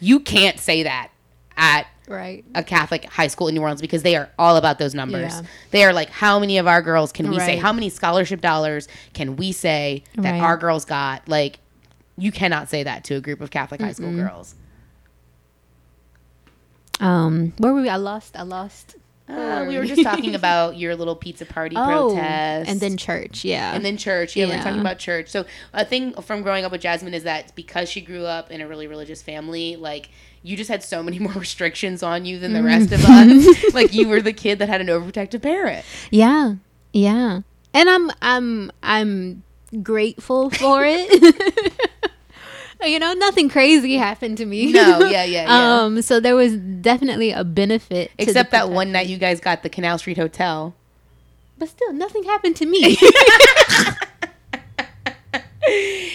you 0.00 0.18
can't 0.18 0.58
say 0.58 0.82
that 0.82 1.10
at 1.56 1.86
right. 2.06 2.44
a 2.54 2.62
Catholic 2.62 3.04
high 3.04 3.26
school 3.26 3.48
in 3.48 3.54
New 3.54 3.60
Orleans 3.60 3.80
because 3.80 4.02
they 4.02 4.16
are 4.16 4.30
all 4.38 4.56
about 4.56 4.78
those 4.78 4.94
numbers. 4.94 5.32
Yeah. 5.32 5.42
They 5.70 5.84
are 5.84 5.92
like, 5.92 6.10
how 6.10 6.38
many 6.38 6.58
of 6.58 6.66
our 6.66 6.82
girls 6.82 7.12
can 7.12 7.28
we 7.30 7.38
say? 7.38 7.56
How 7.56 7.72
many 7.72 7.88
scholarship 7.88 8.40
dollars 8.40 8.88
can 9.12 9.36
we 9.36 9.52
say 9.52 10.04
that 10.16 10.32
Right. 10.32 10.40
our 10.40 10.56
girls 10.56 10.84
got? 10.84 11.28
Like, 11.28 11.58
you 12.16 12.32
cannot 12.32 12.68
say 12.68 12.82
that 12.82 13.04
to 13.04 13.14
a 13.14 13.20
group 13.20 13.40
of 13.40 13.50
Catholic 13.50 13.80
high 13.80 13.92
school 13.92 14.12
girls. 14.14 14.54
Um, 17.00 17.52
where 17.58 17.72
were 17.72 17.82
we? 17.82 17.88
I 17.88 17.96
lost. 17.96 18.36
I 18.36 18.42
lost. 18.42 18.96
Uh, 19.28 19.64
we 19.66 19.78
were 19.78 19.86
just 19.86 20.02
talking 20.02 20.34
about 20.42 20.76
your 20.76 20.94
little 20.94 21.16
pizza 21.16 21.46
party 21.46 21.74
protest. 21.74 22.68
Oh, 22.68 22.70
and 22.70 22.80
then 22.80 22.96
church. 22.96 23.44
Yeah, 23.44 23.74
And 23.74 23.84
then 23.84 23.96
church. 23.96 24.36
Yeah, 24.36 24.46
we 24.46 24.52
we're 24.52 24.62
talking 24.62 24.80
about 24.80 24.98
church. 24.98 25.28
So 25.28 25.46
a 25.72 25.84
thing 25.84 26.12
from 26.22 26.42
growing 26.42 26.64
up 26.64 26.72
with 26.72 26.80
Jasmine 26.82 27.14
is 27.14 27.22
that 27.22 27.54
because 27.54 27.88
she 27.88 28.00
grew 28.00 28.24
up 28.24 28.50
in 28.50 28.60
a 28.60 28.68
really 28.68 28.86
religious 28.86 29.22
family, 29.22 29.76
like 29.76 30.10
you 30.42 30.56
just 30.56 30.68
had 30.70 30.82
so 30.82 31.02
many 31.02 31.18
more 31.26 31.32
restrictions 31.32 32.02
on 32.02 32.24
you 32.24 32.38
than 32.38 32.52
the 32.52 32.62
rest 32.62 32.92
of 32.92 33.00
Mm. 33.00 33.46
us. 33.66 33.74
like 33.74 33.92
you 33.94 34.08
were 34.08 34.20
the 34.20 34.32
kid 34.32 34.58
that 34.58 34.68
had 34.68 34.80
an 34.80 34.88
overprotective 34.88 35.42
parent. 35.42 35.84
yeah, 36.10 36.54
yeah. 36.92 37.40
And 37.74 37.88
I'm 37.88 38.10
I'm 38.20 38.70
I'm 38.82 39.42
grateful 39.82 40.50
for 40.50 40.82
it. 40.86 41.72
you 42.84 42.98
know, 42.98 43.12
nothing 43.14 43.48
crazy 43.48 43.94
happened 43.96 44.36
to 44.38 44.44
me. 44.46 44.72
No, 44.72 45.00
yeah, 45.06 45.24
yeah, 45.24 45.44
yeah. 45.46 45.82
Um, 45.82 46.02
so 46.02 46.20
there 46.20 46.36
was 46.36 46.56
definitely 46.56 47.30
a 47.32 47.44
benefit. 47.44 48.10
to 48.18 48.22
Except 48.22 48.50
that 48.50 48.68
one 48.70 48.92
night 48.92 49.06
you 49.06 49.16
guys 49.18 49.40
got 49.40 49.62
the 49.62 49.70
Canal 49.70 49.96
Street 49.98 50.18
Hotel. 50.18 50.74
but 51.58 51.68
still, 51.68 51.92
nothing 51.92 52.24
happened 52.24 52.56
to 52.56 52.66
me. 52.66 52.98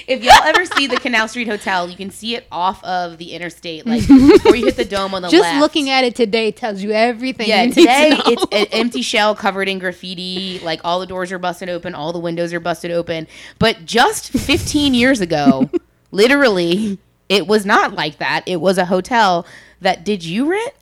If 0.07 0.23
y'all 0.23 0.41
ever 0.45 0.63
see 0.65 0.87
the 0.87 0.95
Canal 0.95 1.27
Street 1.27 1.49
Hotel, 1.49 1.89
you 1.89 1.97
can 1.97 2.11
see 2.11 2.35
it 2.35 2.47
off 2.49 2.81
of 2.85 3.17
the 3.17 3.33
interstate, 3.33 3.85
like 3.85 4.07
before 4.07 4.55
you 4.55 4.65
hit 4.65 4.77
the 4.77 4.85
dome 4.85 5.13
on 5.13 5.21
the 5.21 5.27
Just 5.27 5.41
left. 5.41 5.55
Just 5.55 5.61
looking 5.61 5.89
at 5.89 6.05
it 6.05 6.15
today 6.15 6.51
tells 6.51 6.81
you 6.81 6.91
everything. 6.91 7.49
Yeah, 7.49 7.63
you 7.63 7.73
to 7.73 7.81
today 7.81 8.09
know. 8.11 8.21
it's 8.25 8.43
an 8.53 8.67
empty 8.71 9.01
shell 9.01 9.35
covered 9.35 9.67
in 9.67 9.79
graffiti. 9.79 10.59
Like 10.59 10.79
all 10.85 11.01
the 11.01 11.05
doors 11.07 11.31
are 11.33 11.39
busted 11.39 11.67
open, 11.67 11.93
all 11.93 12.13
the 12.13 12.19
windows 12.19 12.53
are 12.53 12.61
busted 12.61 12.89
open. 12.89 13.27
But 13.59 13.85
just 13.85 14.31
15 14.31 14.93
years 14.93 15.19
ago, 15.19 15.69
literally, 16.11 16.99
it 17.27 17.45
was 17.45 17.65
not 17.65 17.93
like 17.93 18.17
that. 18.19 18.43
It 18.45 18.61
was 18.61 18.77
a 18.77 18.85
hotel 18.85 19.45
that 19.81 20.05
did 20.05 20.23
you 20.23 20.49
rent? 20.49 20.73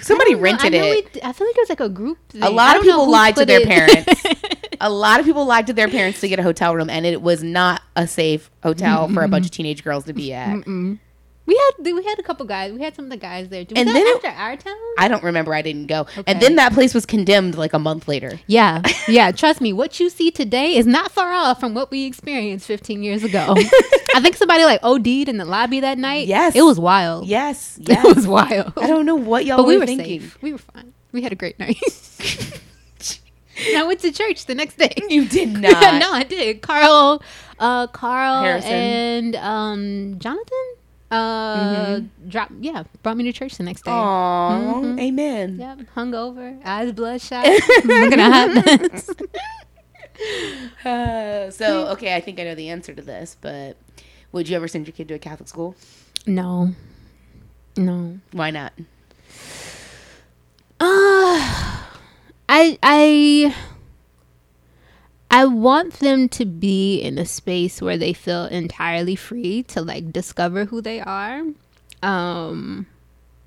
Somebody 0.00 0.32
don't 0.32 0.40
know. 0.40 0.44
rented 0.44 0.74
I 0.74 0.78
know 0.78 0.84
it. 0.92 1.18
I 1.22 1.32
feel 1.32 1.46
like 1.46 1.56
it 1.56 1.60
was 1.62 1.68
like 1.70 1.80
a 1.80 1.88
group. 1.88 2.18
Thing. 2.28 2.42
A 2.42 2.50
lot 2.50 2.76
of 2.76 2.82
people 2.82 3.10
lied 3.10 3.36
to 3.36 3.44
their 3.44 3.60
it- 3.60 3.68
parents. 3.68 4.22
A 4.80 4.90
lot 4.90 5.20
of 5.20 5.26
people 5.26 5.44
lied 5.44 5.66
to 5.68 5.72
their 5.72 5.88
parents 5.88 6.20
to 6.20 6.28
get 6.28 6.38
a 6.38 6.42
hotel 6.42 6.74
room, 6.74 6.88
and 6.90 7.04
it 7.06 7.22
was 7.22 7.42
not 7.42 7.82
a 7.96 8.06
safe 8.06 8.50
hotel 8.62 9.08
for 9.08 9.22
a 9.22 9.28
bunch 9.28 9.44
of 9.46 9.50
teenage 9.52 9.82
girls 9.84 10.04
to 10.04 10.12
be 10.12 10.32
at. 10.32 10.66
we 10.66 11.56
had 11.56 11.94
we 11.94 12.04
had 12.04 12.18
a 12.18 12.22
couple 12.22 12.44
guys. 12.46 12.72
We 12.72 12.82
had 12.82 12.94
some 12.94 13.06
of 13.06 13.10
the 13.10 13.16
guys 13.16 13.48
there. 13.48 13.60
Was 13.60 13.72
And 13.74 13.88
then 13.88 13.96
it- 14.06 14.16
after 14.16 14.28
our 14.28 14.56
town? 14.56 14.74
I 14.98 15.08
don't 15.08 15.22
remember. 15.22 15.54
I 15.54 15.62
didn't 15.62 15.86
go. 15.86 16.02
Okay. 16.02 16.22
And 16.26 16.40
then 16.40 16.56
that 16.56 16.72
place 16.74 16.92
was 16.92 17.06
condemned 17.06 17.56
like 17.56 17.72
a 17.72 17.78
month 17.78 18.06
later. 18.08 18.38
Yeah, 18.46 18.82
yeah. 19.08 19.30
Trust 19.32 19.60
me, 19.60 19.72
what 19.72 19.98
you 19.98 20.10
see 20.10 20.30
today 20.30 20.76
is 20.76 20.86
not 20.86 21.10
far 21.10 21.32
off 21.32 21.58
from 21.60 21.72
what 21.74 21.90
we 21.90 22.04
experienced 22.04 22.66
15 22.66 23.02
years 23.02 23.24
ago. 23.24 23.54
I 24.14 24.20
think 24.20 24.36
somebody 24.36 24.64
like 24.64 24.80
OD'd 24.82 25.06
in 25.28 25.36
the 25.38 25.44
lobby 25.44 25.80
that 25.80 25.96
night. 25.98 26.26
Yes. 26.26 26.54
it 26.54 26.62
was 26.62 26.78
wild. 26.78 27.26
Yes, 27.26 27.78
yes. 27.80 28.04
It 28.08 28.16
was 28.16 28.26
wild. 28.26 28.72
I 28.76 28.86
don't 28.86 29.06
know 29.06 29.16
what 29.16 29.44
y'all 29.46 29.56
but 29.58 29.64
were, 29.64 29.72
we 29.72 29.78
were 29.78 29.86
thinking. 29.86 30.20
safe. 30.22 30.38
We 30.42 30.52
were 30.52 30.58
fine. 30.58 30.92
We 31.12 31.22
had 31.22 31.32
a 31.32 31.36
great 31.36 31.58
night. 31.58 31.78
I 33.76 33.82
went 33.86 34.00
to 34.00 34.12
church 34.12 34.46
the 34.46 34.54
next 34.54 34.78
day. 34.78 34.92
You 35.08 35.26
did 35.26 35.52
not. 35.60 36.00
no, 36.00 36.12
I 36.12 36.22
did. 36.24 36.62
Carl, 36.62 37.22
uh, 37.58 37.86
Carl 37.88 38.42
Harrison. 38.42 38.70
and 38.72 39.36
um, 39.36 40.18
Jonathan, 40.18 40.74
uh, 41.10 42.00
drop 42.28 42.50
yeah, 42.60 42.84
brought 43.02 43.16
me 43.16 43.24
to 43.24 43.32
church 43.32 43.56
the 43.56 43.64
next 43.64 43.84
day. 43.84 43.90
Aw, 43.90 44.96
amen. 44.98 45.58
Yep, 45.58 45.78
hungover, 45.96 46.60
eyes 46.64 46.92
bloodshot, 46.92 47.46
looking 47.84 48.20
at 48.20 48.50
hot. 48.50 49.10
Uh, 50.84 51.50
so, 51.50 51.86
okay, 51.88 52.16
I 52.16 52.20
think 52.20 52.40
I 52.40 52.44
know 52.44 52.54
the 52.56 52.70
answer 52.70 52.92
to 52.92 53.02
this, 53.02 53.36
but 53.40 53.76
would 54.32 54.48
you 54.48 54.56
ever 54.56 54.66
send 54.66 54.86
your 54.86 54.92
kid 54.92 55.06
to 55.08 55.14
a 55.14 55.18
Catholic 55.18 55.48
school? 55.48 55.76
No, 56.26 56.72
no. 57.76 58.18
Why 58.32 58.50
not? 58.50 58.72
I 62.60 62.76
I 62.82 63.56
I 65.30 65.44
want 65.44 65.94
them 66.00 66.28
to 66.30 66.44
be 66.44 66.98
in 67.00 67.16
a 67.16 67.24
space 67.24 67.80
where 67.80 67.96
they 67.96 68.12
feel 68.12 68.46
entirely 68.46 69.14
free 69.14 69.62
to 69.64 69.80
like 69.80 70.12
discover 70.12 70.64
who 70.64 70.80
they 70.80 71.00
are. 71.00 71.42
Um 72.02 72.86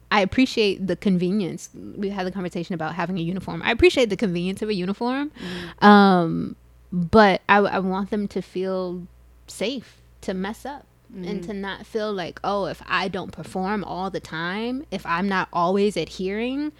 I 0.09 0.21
appreciate 0.21 0.87
the 0.87 0.95
convenience. 0.95 1.69
We 1.73 2.09
had 2.09 2.25
the 2.25 2.31
conversation 2.31 2.73
about 2.73 2.95
having 2.95 3.17
a 3.17 3.21
uniform. 3.21 3.61
I 3.63 3.71
appreciate 3.71 4.09
the 4.09 4.15
convenience 4.15 4.61
of 4.61 4.69
a 4.69 4.73
uniform. 4.73 5.31
Um 5.79 6.55
but 6.93 7.41
I 7.49 7.57
I 7.57 7.79
want 7.79 8.11
them 8.11 8.29
to 8.29 8.41
feel 8.41 9.07
safe 9.47 9.97
to 10.21 10.33
mess 10.33 10.65
up 10.65 10.85
and 11.13 11.43
to 11.43 11.53
not 11.53 11.85
feel 11.85 12.13
like, 12.13 12.39
oh, 12.45 12.67
if 12.67 12.81
I 12.87 13.09
don't 13.09 13.33
perform 13.33 13.83
all 13.83 14.09
the 14.09 14.21
time, 14.21 14.85
if 14.89 15.05
I'm 15.05 15.27
not 15.27 15.49
always 15.51 15.97
adhering, 15.97 16.71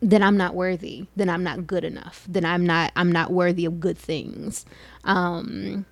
then 0.00 0.22
I'm 0.22 0.36
not 0.36 0.54
worthy. 0.54 1.06
Then 1.14 1.28
I'm 1.28 1.44
not 1.44 1.66
good 1.66 1.84
enough. 1.84 2.24
Then 2.28 2.44
I'm 2.44 2.64
not 2.64 2.92
I'm 2.96 3.12
not 3.12 3.30
worthy 3.30 3.64
of 3.64 3.80
good 3.80 3.98
things. 3.98 4.64
Um 5.04 5.86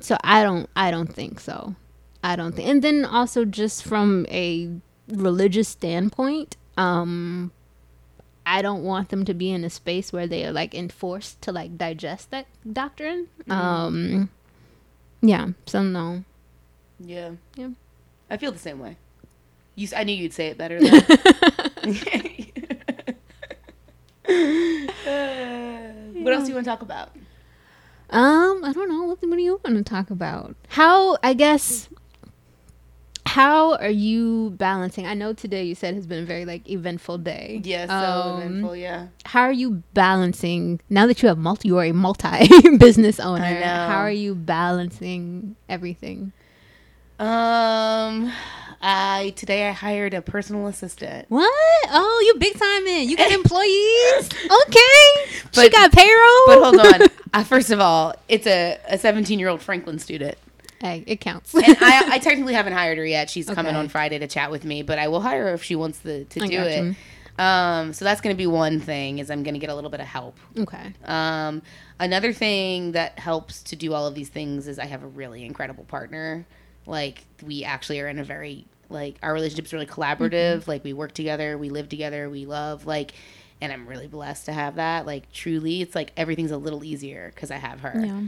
so 0.00 0.16
I 0.22 0.42
don't 0.42 0.68
I 0.76 0.90
don't 0.90 1.12
think 1.12 1.40
so. 1.40 1.74
I 2.22 2.36
don't 2.36 2.54
think. 2.54 2.68
And 2.68 2.82
then 2.82 3.04
also 3.04 3.44
just 3.44 3.82
from 3.82 4.26
a 4.30 4.70
religious 5.08 5.68
standpoint, 5.68 6.56
um 6.76 7.52
I 8.44 8.62
don't 8.62 8.82
want 8.82 9.08
them 9.10 9.24
to 9.24 9.34
be 9.34 9.50
in 9.50 9.64
a 9.64 9.70
space 9.70 10.12
where 10.12 10.26
they 10.26 10.44
are 10.44 10.52
like 10.52 10.74
enforced 10.74 11.40
to 11.42 11.52
like 11.52 11.78
digest 11.78 12.30
that 12.30 12.46
doctrine. 12.70 13.28
Um 13.48 14.28
yeah, 15.22 15.48
so 15.66 15.82
no. 15.82 16.24
Yeah. 16.98 17.32
Yeah. 17.56 17.70
I 18.30 18.36
feel 18.36 18.52
the 18.52 18.58
same 18.58 18.78
way. 18.78 18.96
You, 19.74 19.88
I 19.96 20.04
knew 20.04 20.14
you'd 20.14 20.34
say 20.34 20.48
it 20.48 20.58
better. 20.58 20.78
What 26.22 26.34
else 26.34 26.44
do 26.44 26.50
you 26.50 26.54
want 26.54 26.64
to 26.66 26.70
talk 26.70 26.82
about? 26.82 27.10
Um, 28.10 28.62
I 28.64 28.72
don't 28.74 28.88
know. 28.88 29.04
What, 29.04 29.20
do 29.20 29.26
you 29.40 29.60
want 29.64 29.76
to 29.78 29.82
talk 29.82 30.10
about? 30.10 30.54
How, 30.68 31.16
I 31.22 31.32
guess, 31.32 31.88
how 33.24 33.76
are 33.76 33.88
you 33.88 34.50
balancing? 34.50 35.06
I 35.06 35.14
know 35.14 35.32
today 35.32 35.64
you 35.64 35.74
said 35.74 35.94
has 35.94 36.06
been 36.06 36.24
a 36.24 36.26
very 36.26 36.44
like 36.44 36.68
eventful 36.68 37.18
day. 37.18 37.60
Yeah, 37.64 37.86
so 37.86 38.28
Um, 38.32 38.42
eventful. 38.42 38.76
Yeah. 38.76 39.06
How 39.24 39.42
are 39.42 39.52
you 39.52 39.82
balancing 39.94 40.80
now 40.90 41.06
that 41.06 41.22
you 41.22 41.28
have 41.28 41.38
multi, 41.38 41.68
you 41.68 41.78
are 41.78 41.84
a 41.84 41.92
multi 41.92 42.48
business 42.76 43.20
owner? 43.20 43.62
How 43.62 43.98
are 43.98 44.10
you 44.10 44.34
balancing 44.34 45.56
everything? 45.68 46.32
Um, 47.18 48.32
I 48.82 49.34
today 49.36 49.68
I 49.68 49.72
hired 49.72 50.14
a 50.14 50.22
personal 50.22 50.66
assistant. 50.66 51.26
What? 51.28 51.50
Oh, 51.88 52.22
you 52.26 52.38
big 52.40 52.58
time 52.58 52.86
in. 52.86 53.08
You 53.08 53.16
got 53.16 53.30
employees? 53.32 54.28
okay. 54.66 55.40
she 55.52 55.68
got 55.68 55.92
payroll. 55.92 56.46
But 56.46 56.62
hold 56.62 56.78
on. 57.02 57.08
uh, 57.34 57.44
first 57.44 57.70
of 57.70 57.80
all, 57.80 58.14
it's 58.28 58.46
a 58.46 58.78
a 58.88 58.98
17 58.98 59.38
year 59.38 59.48
old 59.48 59.60
Franklin 59.60 59.98
student. 59.98 60.38
Hey, 60.80 61.04
it 61.06 61.20
counts. 61.20 61.54
and 61.54 61.64
I, 61.78 62.04
I 62.14 62.18
technically 62.20 62.54
haven't 62.54 62.72
hired 62.72 62.96
her 62.96 63.04
yet. 63.04 63.28
She's 63.28 63.46
coming 63.50 63.76
on 63.76 63.88
Friday 63.88 64.18
to 64.18 64.26
chat 64.26 64.50
with 64.50 64.64
me, 64.64 64.82
but 64.82 64.98
I 64.98 65.08
will 65.08 65.20
hire 65.20 65.44
her 65.48 65.52
if 65.54 65.62
she 65.62 65.76
wants 65.76 65.98
to, 66.00 66.24
to 66.24 66.42
I 66.42 66.46
do 66.46 66.58
it. 66.58 66.84
you. 66.84 66.94
Um, 67.44 67.92
so 67.92 68.04
that's 68.06 68.22
going 68.22 68.34
to 68.34 68.38
be 68.38 68.46
one 68.46 68.80
thing 68.80 69.18
is 69.18 69.30
I'm 69.30 69.42
going 69.42 69.54
to 69.54 69.60
get 69.60 69.68
a 69.68 69.74
little 69.74 69.90
bit 69.90 70.00
of 70.00 70.06
help. 70.06 70.38
okay. 70.58 70.94
Um, 71.04 71.60
another 71.98 72.32
thing 72.32 72.92
that 72.92 73.18
helps 73.18 73.62
to 73.64 73.76
do 73.76 73.92
all 73.92 74.06
of 74.06 74.14
these 74.14 74.30
things 74.30 74.66
is 74.68 74.78
I 74.78 74.86
have 74.86 75.02
a 75.02 75.06
really 75.06 75.44
incredible 75.44 75.84
partner. 75.84 76.46
Like 76.86 77.24
we 77.42 77.62
actually 77.62 78.00
are 78.00 78.08
in 78.08 78.18
a 78.18 78.24
very 78.24 78.66
like 78.90 79.16
our 79.22 79.32
relationship's 79.32 79.72
really 79.72 79.86
collaborative. 79.86 80.66
Like 80.66 80.84
we 80.84 80.92
work 80.92 81.12
together, 81.12 81.56
we 81.56 81.70
live 81.70 81.88
together, 81.88 82.28
we 82.28 82.46
love 82.46 82.86
like, 82.86 83.12
and 83.60 83.72
I'm 83.72 83.86
really 83.86 84.08
blessed 84.08 84.46
to 84.46 84.52
have 84.52 84.76
that. 84.76 85.06
Like 85.06 85.30
truly, 85.32 85.82
it's 85.82 85.94
like 85.94 86.12
everything's 86.16 86.50
a 86.50 86.56
little 86.56 86.84
easier 86.84 87.30
because 87.34 87.50
I 87.50 87.56
have 87.56 87.80
her. 87.80 87.94
Yeah. 88.04 88.22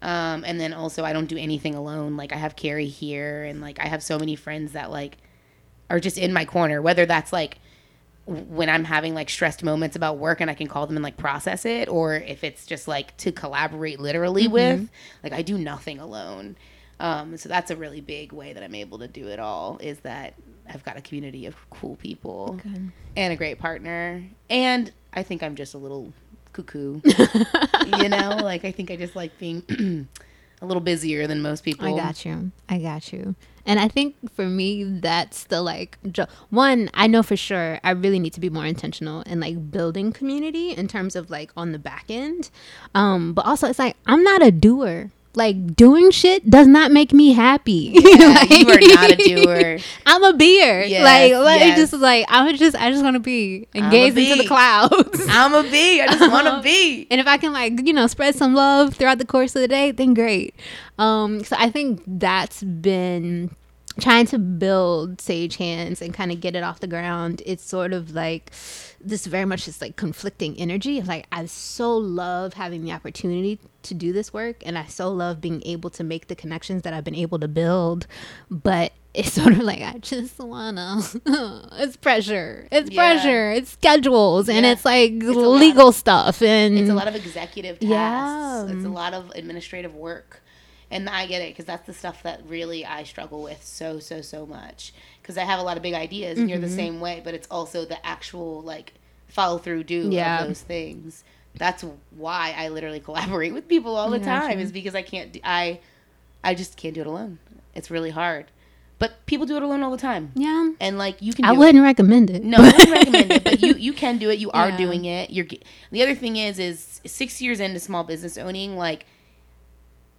Um, 0.00 0.44
and 0.44 0.60
then 0.60 0.72
also 0.72 1.04
I 1.04 1.12
don't 1.12 1.26
do 1.26 1.36
anything 1.36 1.74
alone. 1.74 2.16
Like 2.16 2.32
I 2.32 2.36
have 2.36 2.56
Carrie 2.56 2.86
here, 2.86 3.44
and 3.44 3.60
like 3.60 3.80
I 3.80 3.86
have 3.86 4.02
so 4.02 4.18
many 4.18 4.36
friends 4.36 4.72
that 4.72 4.90
like 4.90 5.18
are 5.90 6.00
just 6.00 6.18
in 6.18 6.32
my 6.32 6.44
corner. 6.44 6.80
Whether 6.80 7.06
that's 7.06 7.32
like 7.32 7.58
when 8.26 8.68
I'm 8.68 8.84
having 8.84 9.14
like 9.14 9.30
stressed 9.30 9.64
moments 9.64 9.96
about 9.96 10.18
work 10.18 10.40
and 10.40 10.50
I 10.50 10.54
can 10.54 10.68
call 10.68 10.86
them 10.86 10.96
and 10.96 11.02
like 11.02 11.16
process 11.16 11.64
it, 11.64 11.88
or 11.88 12.14
if 12.14 12.44
it's 12.44 12.66
just 12.66 12.86
like 12.86 13.16
to 13.18 13.32
collaborate 13.32 13.98
literally 13.98 14.46
with. 14.46 14.88
Like 15.22 15.32
I 15.32 15.42
do 15.42 15.58
nothing 15.58 15.98
alone. 15.98 16.56
Um, 17.00 17.36
so 17.36 17.48
that's 17.48 17.70
a 17.70 17.76
really 17.76 18.00
big 18.00 18.32
way 18.32 18.52
that 18.52 18.62
I'm 18.62 18.74
able 18.74 18.98
to 18.98 19.08
do 19.08 19.28
it 19.28 19.38
all. 19.38 19.78
Is 19.80 20.00
that 20.00 20.34
I've 20.68 20.84
got 20.84 20.96
a 20.96 21.00
community 21.00 21.46
of 21.46 21.54
cool 21.70 21.96
people 21.96 22.58
Good. 22.62 22.92
and 23.16 23.32
a 23.32 23.36
great 23.36 23.58
partner, 23.58 24.22
and 24.50 24.92
I 25.12 25.22
think 25.22 25.42
I'm 25.42 25.56
just 25.56 25.74
a 25.74 25.78
little 25.78 26.12
cuckoo. 26.52 27.00
you 27.98 28.08
know, 28.08 28.38
like 28.42 28.64
I 28.64 28.72
think 28.72 28.90
I 28.90 28.96
just 28.96 29.16
like 29.16 29.36
being 29.38 29.62
a 30.60 30.66
little 30.66 30.80
busier 30.80 31.26
than 31.26 31.40
most 31.40 31.62
people. 31.64 31.86
I 31.86 31.96
got 31.96 32.24
you. 32.24 32.50
I 32.68 32.78
got 32.78 33.12
you. 33.12 33.34
And 33.64 33.78
I 33.78 33.86
think 33.86 34.16
for 34.34 34.46
me, 34.46 34.82
that's 34.82 35.44
the 35.44 35.60
like 35.60 35.98
one. 36.50 36.90
I 36.94 37.06
know 37.06 37.22
for 37.22 37.36
sure. 37.36 37.78
I 37.84 37.90
really 37.90 38.18
need 38.18 38.32
to 38.32 38.40
be 38.40 38.48
more 38.48 38.64
intentional 38.64 39.20
in 39.22 39.40
like 39.40 39.70
building 39.70 40.10
community 40.12 40.72
in 40.72 40.88
terms 40.88 41.14
of 41.14 41.30
like 41.30 41.50
on 41.56 41.72
the 41.72 41.78
back 41.78 42.06
end. 42.08 42.50
Um, 42.94 43.34
but 43.34 43.44
also, 43.44 43.68
it's 43.68 43.78
like 43.78 43.96
I'm 44.06 44.22
not 44.22 44.42
a 44.42 44.50
doer. 44.50 45.10
Like 45.34 45.76
doing 45.76 46.10
shit 46.10 46.48
does 46.48 46.66
not 46.66 46.90
make 46.90 47.12
me 47.12 47.32
happy. 47.32 47.94
Yeah, 48.18 48.42
you 48.44 48.68
are 48.68 48.80
not 48.80 49.12
a 49.12 49.16
doer. 49.44 49.78
I'm 50.04 50.24
a 50.24 50.32
beer. 50.32 50.82
Yes, 50.82 51.04
like, 51.04 51.44
like 51.44 51.60
yes. 51.60 51.78
just 51.78 51.92
like 51.92 52.26
I 52.28 52.44
would 52.44 52.58
just 52.58 52.74
I 52.76 52.90
just 52.90 53.04
want 53.04 53.14
to 53.14 53.20
be 53.20 53.68
and 53.74 53.86
I'm 53.86 53.90
gaze 53.90 54.16
into 54.16 54.42
the 54.42 54.48
clouds. 54.48 55.24
I'm 55.28 55.54
a 55.54 55.62
bee. 55.62 56.00
I 56.00 56.06
just 56.06 56.32
want 56.32 56.46
to 56.46 56.60
be. 56.62 57.06
And 57.10 57.20
if 57.20 57.26
I 57.26 57.36
can 57.36 57.52
like, 57.52 57.86
you 57.86 57.92
know, 57.92 58.06
spread 58.06 58.34
some 58.34 58.54
love 58.54 58.94
throughout 58.94 59.18
the 59.18 59.26
course 59.26 59.54
of 59.54 59.62
the 59.62 59.68
day, 59.68 59.92
then 59.92 60.14
great. 60.14 60.54
Um, 60.98 61.44
so 61.44 61.54
I 61.58 61.70
think 61.70 62.02
that's 62.06 62.62
been 62.62 63.54
trying 64.00 64.26
to 64.26 64.38
build 64.38 65.20
Sage 65.20 65.56
Hands 65.56 66.00
and 66.00 66.14
kind 66.14 66.30
of 66.30 66.40
get 66.40 66.54
it 66.56 66.62
off 66.62 66.80
the 66.80 66.86
ground. 66.86 67.42
It's 67.46 67.64
sort 67.64 67.92
of 67.92 68.12
like 68.14 68.52
this 69.00 69.26
very 69.26 69.44
much 69.44 69.68
is 69.68 69.80
like 69.80 69.96
conflicting 69.96 70.56
energy. 70.58 71.00
Like 71.02 71.26
I 71.32 71.46
so 71.46 71.96
love 71.96 72.54
having 72.54 72.84
the 72.84 72.92
opportunity 72.92 73.58
to 73.82 73.94
do 73.94 74.12
this 74.12 74.32
work 74.32 74.56
and 74.66 74.76
I 74.78 74.86
so 74.86 75.10
love 75.10 75.40
being 75.40 75.62
able 75.64 75.90
to 75.90 76.04
make 76.04 76.28
the 76.28 76.34
connections 76.34 76.82
that 76.82 76.92
I've 76.92 77.04
been 77.04 77.14
able 77.14 77.38
to 77.40 77.48
build. 77.48 78.06
But 78.50 78.92
it's 79.14 79.32
sort 79.40 79.52
of 79.52 79.60
like 79.60 79.80
I 79.82 79.98
just 79.98 80.38
wanna 80.38 81.00
it's 81.26 81.96
pressure. 81.96 82.68
It's 82.70 82.90
Yeah. 82.90 82.96
pressure. 83.14 83.52
It's 83.52 83.70
schedules 83.72 84.48
and 84.48 84.64
it's 84.66 84.84
like 84.84 85.12
lot. 85.22 85.58
legal 85.58 85.92
stuff 85.92 86.40
and 86.42 86.78
It's 86.78 86.90
a 86.90 86.94
lot 86.94 87.08
of 87.08 87.14
executive 87.16 87.78
tasks. 87.80 87.90
Yeah. 87.90 88.76
It's 88.76 88.84
a 88.84 88.88
lot 88.90 89.14
of 89.14 89.30
administrative 89.34 89.94
work. 89.94 90.42
And 90.90 91.08
I 91.08 91.26
get 91.26 91.42
it 91.42 91.50
because 91.50 91.66
that's 91.66 91.86
the 91.86 91.92
stuff 91.92 92.22
that 92.22 92.40
really 92.46 92.84
I 92.86 93.02
struggle 93.04 93.42
with 93.42 93.62
so, 93.64 93.98
so, 93.98 94.22
so 94.22 94.46
much. 94.46 94.94
Because 95.20 95.36
I 95.36 95.42
have 95.44 95.58
a 95.60 95.62
lot 95.62 95.76
of 95.76 95.82
big 95.82 95.92
ideas 95.94 96.38
and 96.38 96.48
you're 96.48 96.58
Mm-hmm. 96.58 96.66
the 96.68 96.72
same 96.74 97.00
way, 97.00 97.20
but 97.22 97.34
it's 97.34 97.46
also 97.50 97.84
the 97.84 98.04
actual, 98.06 98.62
like, 98.62 98.94
follow 99.28 99.58
through 99.58 99.84
do 99.84 100.08
Yeah. 100.10 100.40
of 100.42 100.48
those 100.48 100.62
things. 100.62 101.24
That's 101.56 101.84
why 102.16 102.54
I 102.56 102.68
literally 102.68 103.00
collaborate 103.00 103.52
with 103.52 103.68
people 103.68 103.96
all 103.96 104.08
the 104.10 104.18
Gotcha. 104.18 104.46
time, 104.48 104.58
is 104.60 104.72
because 104.72 104.94
I 104.94 105.02
can't, 105.02 105.32
do, 105.32 105.40
I, 105.44 105.80
I 106.42 106.54
just 106.54 106.76
can't 106.78 106.94
do 106.94 107.02
it 107.02 107.06
alone. 107.06 107.38
It's 107.74 107.90
really 107.90 108.10
hard. 108.10 108.46
But 108.98 109.26
people 109.26 109.44
do 109.46 109.56
it 109.56 109.62
alone 109.62 109.82
all 109.82 109.90
the 109.90 109.96
time. 109.98 110.32
Yeah. 110.34 110.70
And, 110.80 110.96
like, 110.98 111.20
you 111.20 111.32
can 111.34 111.44
do 111.44 111.50
I 111.50 111.52
wouldn't 111.52 111.84
recommend 111.84 112.30
it. 112.30 112.42
No, 112.42 112.56
I 112.58 112.62
wouldn't 112.62 112.90
recommend 112.90 113.32
it, 113.32 113.44
but 113.44 113.60
you 113.62 113.74
you 113.78 113.92
can 113.92 114.16
do 114.18 114.30
it. 114.30 114.38
You 114.38 114.50
are 114.52 114.70
Yeah. 114.70 114.76
doing 114.78 115.04
it. 115.04 115.30
You're 115.30 115.46
the 115.92 116.02
other 116.02 116.14
thing 116.16 116.36
is 116.36 116.58
is 116.58 117.00
six 117.06 117.40
years 117.42 117.60
into 117.60 117.78
small 117.78 118.02
business 118.04 118.36
owning, 118.38 118.76
like 118.76 119.04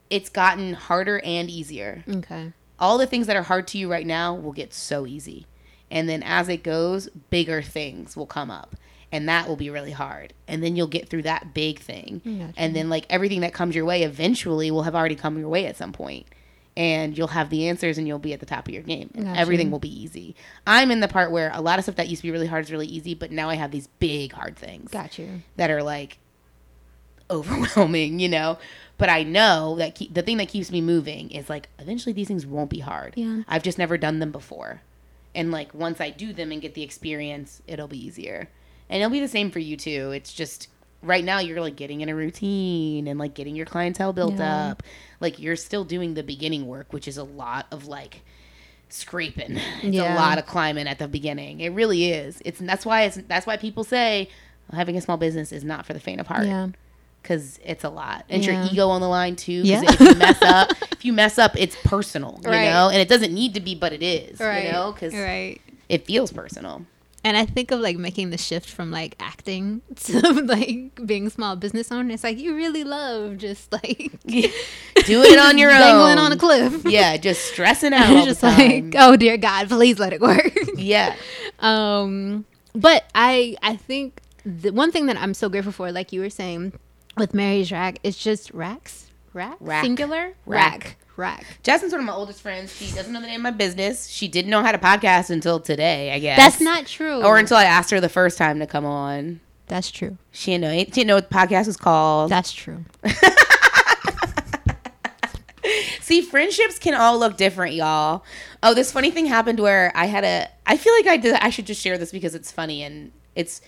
it's 0.09 0.29
gotten 0.29 0.73
harder 0.73 1.19
and 1.23 1.49
easier. 1.49 2.03
Okay. 2.09 2.51
All 2.79 2.97
the 2.97 3.05
things 3.07 3.27
that 3.27 3.35
are 3.35 3.43
hard 3.43 3.67
to 3.69 3.77
you 3.77 3.91
right 3.91 4.07
now 4.07 4.33
will 4.33 4.53
get 4.53 4.73
so 4.73 5.05
easy, 5.05 5.45
and 5.91 6.07
then 6.07 6.23
as 6.23 6.47
it 6.49 6.63
goes, 6.63 7.09
bigger 7.29 7.61
things 7.61 8.15
will 8.15 8.25
come 8.25 8.49
up, 8.49 8.75
and 9.11 9.27
that 9.27 9.47
will 9.47 9.57
be 9.57 9.69
really 9.69 9.91
hard. 9.91 10.33
And 10.47 10.63
then 10.63 10.75
you'll 10.75 10.87
get 10.87 11.09
through 11.09 11.23
that 11.23 11.53
big 11.53 11.79
thing, 11.79 12.21
Gotcha. 12.23 12.53
and 12.57 12.75
then 12.75 12.89
like 12.89 13.05
everything 13.09 13.41
that 13.41 13.53
comes 13.53 13.75
your 13.75 13.85
way 13.85 14.03
eventually 14.03 14.71
will 14.71 14.83
have 14.83 14.95
already 14.95 15.15
come 15.15 15.37
your 15.37 15.49
way 15.49 15.65
at 15.65 15.75
some 15.77 15.91
point 15.93 16.25
and 16.77 17.17
you'll 17.17 17.27
have 17.29 17.49
the 17.49 17.67
answers 17.67 17.97
and 17.97 18.07
you'll 18.07 18.19
be 18.19 18.31
at 18.31 18.39
the 18.39 18.45
top 18.45 18.67
of 18.67 18.73
your 18.73 18.83
game 18.83 19.09
and 19.15 19.25
Gotcha. 19.25 19.39
everything 19.39 19.71
will 19.71 19.79
be 19.79 19.89
easy 20.03 20.35
i'm 20.67 20.91
in 20.91 20.99
the 20.99 21.07
part 21.07 21.31
where 21.31 21.49
a 21.55 21.61
lot 21.61 21.79
of 21.79 21.83
stuff 21.83 21.95
that 21.95 22.07
used 22.09 22.21
to 22.21 22.27
be 22.27 22.31
really 22.31 22.45
hard 22.45 22.63
is 22.63 22.71
really 22.71 22.85
easy 22.85 23.15
but 23.15 23.31
now 23.31 23.49
i 23.49 23.55
have 23.55 23.71
these 23.71 23.87
big 23.99 24.31
hard 24.33 24.55
things 24.55 24.91
Got 24.91 25.17
you. 25.17 25.41
that 25.57 25.71
are 25.71 25.81
like 25.81 26.19
overwhelming 27.31 28.19
you 28.19 28.29
know 28.29 28.57
but 28.99 29.09
i 29.09 29.23
know 29.23 29.75
that 29.77 29.95
keep, 29.95 30.13
the 30.13 30.21
thing 30.21 30.37
that 30.37 30.47
keeps 30.49 30.69
me 30.71 30.79
moving 30.81 31.31
is 31.31 31.49
like 31.49 31.67
eventually 31.79 32.13
these 32.13 32.27
things 32.27 32.45
won't 32.45 32.69
be 32.69 32.79
hard. 32.79 33.13
Yeah. 33.15 33.41
i've 33.47 33.63
just 33.63 33.79
never 33.79 33.97
done 33.97 34.19
them 34.19 34.31
before. 34.31 34.81
And 35.33 35.51
like 35.51 35.73
once 35.73 35.99
i 35.99 36.09
do 36.11 36.31
them 36.33 36.51
and 36.51 36.61
get 36.61 36.75
the 36.75 36.83
experience 36.83 37.61
it'll 37.65 37.87
be 37.87 37.97
easier. 38.05 38.49
And 38.89 39.01
it'll 39.01 39.11
be 39.11 39.19
the 39.19 39.27
same 39.27 39.49
for 39.51 39.59
you 39.59 39.77
too. 39.77 40.11
It's 40.11 40.33
just 40.33 40.67
right 41.01 41.23
now 41.23 41.39
you're 41.39 41.61
like 41.61 41.75
getting 41.75 42.01
in 42.01 42.09
a 42.09 42.15
routine 42.15 43.07
and 43.07 43.17
like 43.19 43.33
getting 43.35 43.55
your 43.55 43.65
clientele 43.65 44.13
built 44.13 44.35
Yeah. 44.37 44.69
up. 44.71 44.83
Like 45.19 45.39
you're 45.39 45.55
still 45.55 45.83
doing 45.85 46.13
the 46.15 46.23
beginning 46.23 46.67
work 46.67 46.91
which 46.91 47.07
is 47.07 47.17
a 47.17 47.23
lot 47.23 47.65
of 47.71 47.87
like 47.87 48.21
scraping. 48.89 49.57
It's 49.83 49.95
Yeah. 49.95 50.13
a 50.13 50.17
lot 50.17 50.37
of 50.39 50.45
climbing 50.45 50.87
at 50.87 50.99
the 50.99 51.07
beginning. 51.07 51.61
It 51.61 51.69
really 51.69 52.11
is. 52.11 52.41
It's 52.43 52.59
that's 52.59 52.85
why 52.85 53.03
it's 53.03 53.17
that's 53.27 53.45
why 53.47 53.55
people 53.57 53.83
say 53.83 54.29
having 54.73 54.97
a 54.97 55.01
small 55.01 55.17
business 55.17 55.51
is 55.51 55.63
not 55.63 55.85
for 55.85 55.93
the 55.93 55.99
faint 55.99 56.19
of 56.19 56.27
heart. 56.27 56.47
Yeah. 56.47 56.67
Because 57.21 57.59
it's 57.63 57.83
a 57.83 57.89
lot 57.89 58.25
and 58.29 58.43
Yeah. 58.43 58.63
your 58.63 58.71
ego 58.71 58.87
on 58.89 59.01
the 59.01 59.07
line 59.09 59.35
too 59.35 59.51
Yeah. 59.63 59.81
if 59.83 59.99
you 59.99 60.15
mess 60.15 60.41
up 60.41 60.71
if 60.91 61.03
you 61.05 61.13
mess 61.13 61.37
up 61.37 61.55
it's 61.57 61.75
personal 61.83 62.39
you 62.43 62.49
Right. 62.49 62.65
know 62.69 62.89
and 62.89 62.97
it 62.97 63.07
doesn't 63.09 63.33
need 63.33 63.53
to 63.55 63.59
be 63.59 63.75
but 63.75 63.93
it 63.93 64.01
is 64.03 64.39
Right. 64.39 64.65
you 64.65 64.71
know 64.71 64.91
because 64.91 65.13
right. 65.13 65.59
it 65.89 66.05
feels 66.05 66.31
personal 66.31 66.85
and 67.21 67.35
I 67.35 67.45
think 67.45 67.71
of 67.71 67.81
like 67.81 67.97
making 67.97 68.29
the 68.29 68.37
shift 68.37 68.69
from 68.69 68.91
like 68.91 69.15
acting 69.19 69.81
to 70.05 70.19
like 70.43 71.05
being 71.05 71.27
a 71.27 71.29
small 71.29 71.57
business 71.57 71.91
owner. 71.91 72.13
It's 72.13 72.23
like 72.23 72.39
you 72.39 72.55
really 72.55 72.85
love 72.85 73.37
just 73.37 73.73
like 73.73 74.13
doing 74.25 74.53
it 75.33 75.37
on 75.37 75.57
your 75.57 75.69
own, 75.73 75.79
dangling 75.81 76.17
on 76.17 76.31
a 76.31 76.37
cliff. 76.37 76.85
Yeah, 76.85 77.17
just 77.17 77.43
stressing 77.51 77.91
out. 77.93 78.23
just 78.23 78.41
like, 78.41 78.95
oh 78.97 79.17
dear 79.17 79.35
God, 79.35 79.67
please 79.67 79.99
let 79.99 80.13
it 80.13 80.21
work. 80.21 80.57
yeah, 80.77 81.13
um, 81.59 82.45
but 82.73 83.03
I 83.13 83.57
I 83.61 83.75
think 83.75 84.21
the 84.45 84.71
one 84.71 84.93
thing 84.93 85.07
that 85.07 85.17
I'm 85.17 85.33
so 85.33 85.49
grateful 85.49 85.73
for, 85.73 85.91
like 85.91 86.13
you 86.13 86.21
were 86.21 86.29
saying 86.29 86.71
with 87.19 87.33
Mary's 87.33 87.71
rack, 87.71 87.99
it's 88.03 88.17
just 88.17 88.51
racks, 88.51 89.09
rack, 89.33 89.57
Rack. 89.59 89.83
singular, 89.83 90.33
Rack. 90.45 90.83
rack, 90.83 90.97
rack. 91.15 91.45
Jasmine's 91.63 91.91
one 91.93 92.01
of 92.01 92.05
my 92.07 92.13
oldest 92.13 92.41
friends. 92.41 92.75
She 92.75 92.91
doesn't 92.95 93.11
know 93.13 93.21
the 93.21 93.27
name 93.27 93.41
of 93.45 93.51
my 93.53 93.57
business. 93.57 94.07
She 94.07 94.27
didn't 94.27 94.49
know 94.51 94.63
how 94.63 94.71
to 94.71 94.77
podcast 94.77 95.29
until 95.29 95.59
today, 95.59 96.11
I 96.11 96.19
guess. 96.19 96.37
That's 96.37 96.61
not 96.61 96.85
true. 96.87 97.23
Or 97.23 97.37
until 97.37 97.57
I 97.57 97.65
asked 97.65 97.91
her 97.91 97.99
the 98.01 98.09
first 98.09 98.37
time 98.37 98.59
to 98.59 98.67
come 98.67 98.85
on. 98.85 99.39
that's 99.67 99.91
true. 99.91 100.17
She 100.31 100.51
didn't 100.51 100.61
know. 100.61 100.71
She 100.77 100.85
didn't 100.85 101.07
know 101.07 101.15
what 101.15 101.29
the 101.29 101.35
podcast 101.35 101.67
was 101.67 101.77
called. 101.77 102.31
That's 102.31 102.51
true. 102.51 102.85
See, 106.01 106.21
friendships 106.23 106.79
can 106.79 106.95
all 106.95 107.19
look 107.19 107.37
different, 107.37 107.75
y'all. 107.75 108.23
Oh, 108.63 108.73
this 108.73 108.91
funny 108.91 109.11
thing 109.11 109.27
happened 109.27 109.59
where 109.59 109.91
I 109.93 110.05
had 110.07 110.23
a. 110.23 110.47
I 110.65 110.75
feel 110.77 110.93
like 110.93 111.05
I 111.05 111.17
did. 111.17 111.35
I 111.35 111.51
should 111.51 111.67
just 111.67 111.79
share 111.81 111.97
this 111.99 112.11
because 112.11 112.33
it's 112.33 112.51
funny 112.51 112.81
and 112.81 113.11
it's. 113.35 113.61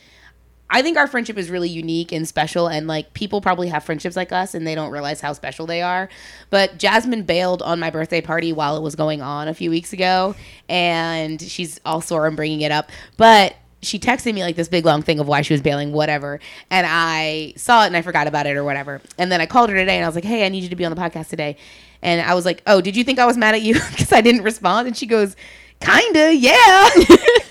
I 0.72 0.82
think 0.82 0.98
our 0.98 1.06
friendship 1.06 1.38
is 1.38 1.50
really 1.50 1.70
unique 1.70 2.12
and 2.14 2.28
special, 2.28 2.68
and 2.68 2.88
like 2.88 3.14
people 3.14 3.42
probably 3.42 3.68
have 3.68 3.84
friendships 3.84 4.16
like 4.16 4.32
us 4.32 4.56
and 4.56 4.66
they 4.66 4.74
don't 4.74 4.92
realize 4.92 5.20
how 5.20 5.34
special 5.34 5.66
they 5.66 5.82
are. 5.82 6.10
But 6.50 6.78
Jasmine 6.78 7.24
bailed 7.24 7.62
on 7.62 7.80
my 7.80 7.90
birthday 7.90 8.22
party 8.22 8.54
while 8.54 8.78
it 8.78 8.82
was 8.82 8.96
going 8.96 9.22
on 9.22 9.50
a 9.50 9.54
few 9.54 9.70
weeks 9.70 9.92
ago, 9.92 10.34
and 10.70 11.42
she's 11.42 11.80
all 11.86 12.00
sore 12.00 12.26
I'm 12.26 12.38
bringing 12.38 12.62
it 12.62 12.72
up. 12.72 12.90
But 13.18 13.56
she 13.82 14.00
texted 14.00 14.34
me 14.34 14.44
like 14.44 14.56
this 14.56 14.68
big 14.68 14.86
long 14.86 15.02
thing 15.02 15.20
of 15.20 15.28
why 15.28 15.42
she 15.42 15.54
was 15.54 15.62
bailing, 15.62 15.92
whatever. 15.92 16.40
And 16.70 16.88
I 16.90 17.54
saw 17.58 17.84
it 17.84 17.88
and 17.88 17.98
I 17.98 18.02
forgot 18.02 18.28
about 18.28 18.46
it 18.46 18.56
or 18.56 18.64
whatever. 18.64 19.02
And 19.18 19.32
then 19.32 19.42
I 19.42 19.46
called 19.46 19.70
her 19.70 19.76
today 19.76 19.98
and 19.98 20.06
I 20.06 20.08
was 20.08 20.16
like, 20.16 20.24
hey, 20.24 20.46
I 20.46 20.50
need 20.50 20.64
you 20.64 20.70
to 20.70 20.76
be 20.76 20.86
on 20.86 20.94
the 20.94 21.02
podcast 21.02 21.30
today. 21.30 21.58
And 22.02 22.22
I 22.22 22.34
was 22.34 22.46
like, 22.46 22.62
oh, 22.68 22.80
did 22.82 22.96
you 22.96 23.04
think 23.04 23.20
I 23.20 23.26
was 23.26 23.38
mad 23.38 23.56
at 23.56 23.62
you 23.62 23.74
because 23.90 24.12
I 24.12 24.22
didn't 24.22 24.44
respond? 24.44 24.88
And 24.88 24.96
she 24.96 25.06
goes, 25.06 25.36
kinda, 25.80 26.34
yeah. 26.36 26.90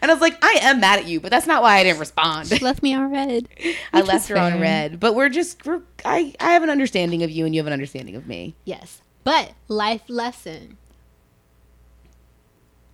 and 0.00 0.10
I 0.10 0.14
was 0.14 0.20
like, 0.20 0.36
I 0.42 0.58
am 0.62 0.80
mad 0.80 0.98
at 0.98 1.06
you, 1.06 1.20
but 1.20 1.30
that's 1.30 1.46
not 1.46 1.62
why 1.62 1.76
I 1.78 1.84
didn't 1.84 2.00
respond. 2.00 2.60
Left 2.62 2.82
me 2.82 2.94
on 2.94 3.10
read. 3.10 3.48
I 3.92 4.00
left 4.02 4.28
her 4.28 4.38
on 4.38 4.60
read. 4.60 5.00
But 5.00 5.14
we're 5.14 5.28
just, 5.28 5.64
we're, 5.66 5.82
I, 6.04 6.34
I 6.40 6.52
have 6.52 6.62
an 6.62 6.70
understanding 6.70 7.22
of 7.22 7.30
you 7.30 7.44
and 7.44 7.54
you 7.54 7.60
have 7.60 7.66
an 7.66 7.72
understanding 7.72 8.16
of 8.16 8.26
me. 8.26 8.54
Yes. 8.64 9.00
But 9.24 9.52
life 9.68 10.02
lesson. 10.08 10.78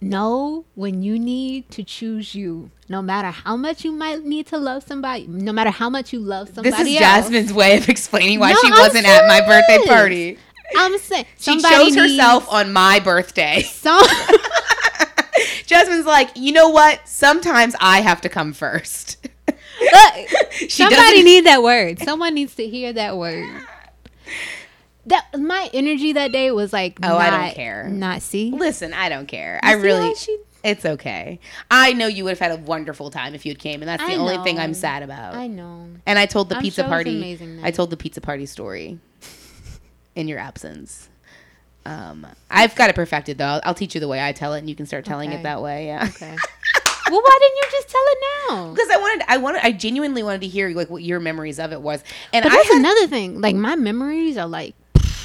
Know 0.01 0.67
when 0.75 1.03
you 1.03 1.19
need 1.19 1.71
to 1.71 1.83
choose 1.83 2.35
you. 2.35 2.71
No 2.91 3.01
matter 3.01 3.31
how 3.31 3.57
much 3.57 3.85
you 3.85 3.93
might 3.93 4.23
need 4.23 4.47
to 4.49 4.59
love 4.59 4.83
somebody, 4.83 5.27
no 5.27 5.53
matter 5.53 5.71
how 5.71 5.89
much 5.89 6.13
you 6.13 6.19
love 6.19 6.49
somebody 6.49 6.71
This 6.71 6.81
is 6.81 7.01
else. 7.01 7.01
Jasmine's 7.01 7.53
way 7.55 7.79
of 7.79 7.89
explaining 7.89 8.39
why 8.39 8.53
No, 8.53 8.59
she 8.61 8.67
I'm 8.67 8.79
wasn't 8.79 9.07
at 9.07 9.27
my 9.27 9.41
birthday 9.47 9.79
party. 9.87 10.39
I'm 10.77 10.99
saying 10.99 11.25
She 11.39 11.61
chose 11.61 11.95
herself 11.95 12.53
on 12.53 12.73
my 12.73 13.01
birthday. 13.01 13.63
Some, 13.63 14.03
Jasmine's 15.67 16.07
like, 16.07 16.31
you 16.37 16.53
know 16.53 16.69
what? 16.69 17.07
Sometimes 17.09 17.75
I 17.81 18.01
have 18.01 18.21
to 18.23 18.29
come 18.29 18.53
first. 18.53 19.27
Look, 19.49 20.29
somebody 20.69 21.23
need 21.23 21.47
that 21.47 21.63
word. 21.63 21.99
Someone 22.01 22.35
needs 22.35 22.55
to 22.57 22.67
hear 22.69 22.93
that 22.93 23.17
word. 23.17 23.49
That 25.07 25.27
my 25.39 25.69
energy 25.75 26.13
that 26.15 26.33
day 26.33 26.51
was 26.51 26.73
like. 26.73 26.99
Oh, 27.03 27.17
I 27.17 27.31
don't 27.31 27.55
care. 27.55 27.89
Not 27.89 28.23
see. 28.23 28.51
Listen, 28.51 28.95
I 28.95 29.09
don't 29.09 29.27
care. 29.27 29.61
You 29.63 29.71
I 29.71 29.73
really, 29.73 30.15
she- 30.15 30.39
it's 30.63 30.87
okay. 30.87 31.41
I 31.71 31.93
know 31.93 32.07
you 32.07 32.25
would 32.25 32.31
have 32.31 32.39
had 32.39 32.59
a 32.59 32.63
wonderful 32.63 33.11
time 33.11 33.35
if 33.35 33.45
you 33.45 33.51
had 33.51 33.59
came, 33.59 33.83
and 33.83 33.89
that's 33.89 34.03
the 34.03 34.13
I 34.13 34.17
only 34.17 34.39
thing. 34.39 34.59
I'm 34.59 34.73
sad 34.73 35.03
about. 35.03 35.35
I 35.35 35.47
know. 35.47 35.89
and 36.07 36.19
I 36.19 36.25
told 36.25 36.49
the 36.49 36.57
I'm 36.57 36.63
pizza 36.63 36.83
sure 36.83 36.89
party. 36.89 37.61
I 37.63 37.71
told 37.71 37.91
the 37.91 37.99
pizza 37.99 38.23
party 38.23 38.47
story 38.47 38.99
in 40.15 40.27
your 40.27 40.39
absence. 40.39 41.11
Um, 41.87 42.27
I've 42.51 42.75
got 42.75 42.89
it 42.91 42.97
perfected 42.97 43.39
though. 43.39 43.45
I'll, 43.47 43.61
I'll 43.65 43.75
teach 43.75 43.95
you 43.95 44.01
the 44.01 44.09
way 44.09 44.23
I 44.25 44.33
tell 44.33 44.55
it, 44.55 44.61
and 44.61 44.69
you 44.69 44.75
can 44.75 44.87
start 44.87 45.05
telling 45.05 45.31
Okay. 45.31 45.41
it 45.41 45.43
that 45.43 45.61
way. 45.63 45.87
Yeah. 45.87 46.07
Okay. 46.09 46.31
well, 47.11 47.21
why 47.23 47.39
didn't 47.41 47.57
you 47.57 47.63
just 47.71 47.89
tell 47.89 48.03
it 48.07 48.19
now? 48.49 48.71
Because 48.73 48.89
I 48.91 48.97
wanted, 48.97 49.25
I 49.29 49.37
wanted, 49.37 49.61
I 49.67 49.73
genuinely 49.73 50.23
wanted 50.23 50.41
to 50.43 50.47
hear 50.49 50.71
like 50.71 50.89
what 50.91 51.03
your 51.03 51.21
memories 51.21 51.59
of 51.59 51.73
it 51.73 51.81
was, 51.83 52.03
and 52.33 52.43
But 52.43 52.53
I 52.53 52.57
that's 52.57 52.69
had, 52.69 52.79
another 52.79 53.07
thing. 53.09 53.41
Like 53.41 53.55
my 53.57 53.77
memories 53.77 54.37
are 54.39 54.47
like 54.49 54.75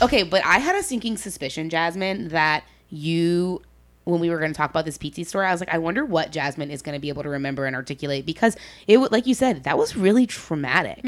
Okay, 0.01 0.23
but 0.23 0.45
I 0.45 0.59
had 0.59 0.75
a 0.75 0.83
sinking 0.83 1.17
suspicion, 1.17 1.69
Jasmine, 1.69 2.29
that 2.29 2.63
you, 2.89 3.61
when 4.05 4.21
we 4.21 4.29
were 4.29 4.39
going 4.39 4.51
to 4.51 4.57
talk 4.57 4.69
about 4.69 4.85
this 4.85 4.97
pizza 4.97 5.25
story, 5.25 5.45
I 5.45 5.51
was 5.51 5.59
like, 5.59 5.73
I 5.73 5.77
wonder 5.77 6.05
what 6.05 6.31
Jasmine 6.31 6.71
is 6.71 6.81
going 6.81 6.95
to 6.95 7.01
be 7.01 7.09
able 7.09 7.23
to 7.23 7.29
remember 7.29 7.65
and 7.65 7.75
articulate 7.75 8.25
because 8.25 8.55
it, 8.87 8.95
would, 8.97 9.11
like 9.11 9.27
you 9.27 9.33
said, 9.33 9.65
that 9.65 9.77
was 9.77 9.97
really 9.97 10.25
traumatic. 10.25 11.05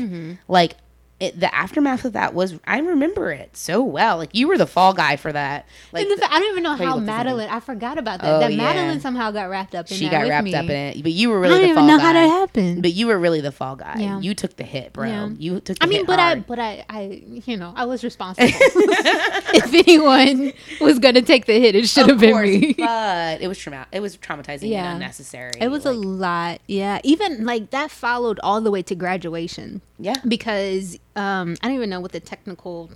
Like 0.50 0.76
it, 1.22 1.40
the 1.40 1.54
aftermath 1.54 2.04
of 2.04 2.14
that 2.14 2.34
was, 2.34 2.60
I 2.66 2.80
remember 2.80 3.32
it 3.32 3.56
so 3.56 3.84
well. 3.84 4.18
Like 4.18 4.34
you 4.34 4.48
were 4.48 4.58
the 4.58 4.66
fall 4.66 4.92
guy 4.94 5.18
for 5.18 5.32
that. 5.32 5.68
Like 5.92 6.08
the, 6.08 6.28
I 6.28 6.40
don't 6.40 6.52
even 6.52 6.64
know 6.64 6.72
how 6.72 6.78
what's 6.78 6.96
his 6.96 6.96
name? 6.96 7.06
Madeline. 7.06 7.50
I 7.50 7.60
forgot 7.60 8.00
about 8.00 8.22
that. 8.22 8.28
Oh, 8.28 8.40
that 8.40 8.52
yeah. 8.52 8.58
Madeline 8.58 9.00
somehow 9.02 9.30
got 9.30 9.48
wrapped 9.50 9.76
up 9.76 9.92
in 9.92 9.98
she 9.98 10.10
got 10.10 10.28
wrapped 10.28 10.46
me. 10.46 10.56
up 10.56 10.66
in 10.66 10.72
it, 10.72 11.04
but 11.04 11.12
you 11.12 11.30
were 11.30 11.40
really 11.40 11.54
I 11.54 11.58
really 11.58 11.68
don't 11.68 11.76
the 11.76 11.82
even 11.82 11.90
fall 11.90 11.98
know 11.98 11.98
guy. 12.00 12.08
how 12.08 12.14
that 12.14 12.40
happened. 12.40 12.82
But 12.82 12.94
you 12.94 13.06
were 13.06 13.20
really 13.20 13.40
the 13.40 13.52
fall 13.52 13.76
guy. 13.76 13.98
Yeah. 14.00 14.20
You 14.20 14.34
took 14.34 14.56
the 14.56 14.64
hit, 14.64 14.94
bro. 14.94 15.08
Yeah. 15.08 15.30
You 15.38 15.60
took. 15.60 15.78
The 15.78 15.84
I 15.84 15.88
mean, 15.88 16.06
but 16.08 16.20
I, 16.20 16.40
but 16.40 16.58
I, 16.58 16.86
I, 16.90 17.24
you 17.46 17.56
know, 17.56 17.72
I 17.76 17.86
was 17.86 18.04
responsible. 18.04 18.48
if 18.52 19.74
anyone 19.74 20.54
was 20.80 20.98
gonna 20.98 21.22
take 21.22 21.46
the 21.46 21.60
hit, 21.60 21.76
it 21.76 21.88
should 21.88 22.08
have 22.08 22.20
been 22.20 22.42
me. 22.42 22.74
but 22.74 23.42
it 23.42 23.48
was 23.48 23.60
trauma. 23.60 23.86
It 23.92 24.00
was 24.00 24.18
traumatizing 24.18 24.70
Yeah. 24.70 24.86
and 24.86 24.94
unnecessary. 24.96 25.52
It 25.62 25.70
was 25.70 25.86
a 25.86 25.94
lot, 25.94 26.62
yeah. 26.66 27.00
Even 27.04 27.46
like 27.46 27.70
that 27.70 27.92
followed 27.92 28.40
all 28.42 28.60
the 28.60 28.72
way 28.72 28.82
to 28.82 28.96
graduation 28.96 29.82
yeah. 30.00 30.16
because 30.28 30.98
um, 31.16 31.56
I 31.62 31.68
don't 31.68 31.76
even 31.76 31.90
know 31.90 32.00
what 32.00 32.12
the 32.12 32.20
technical 32.20 32.90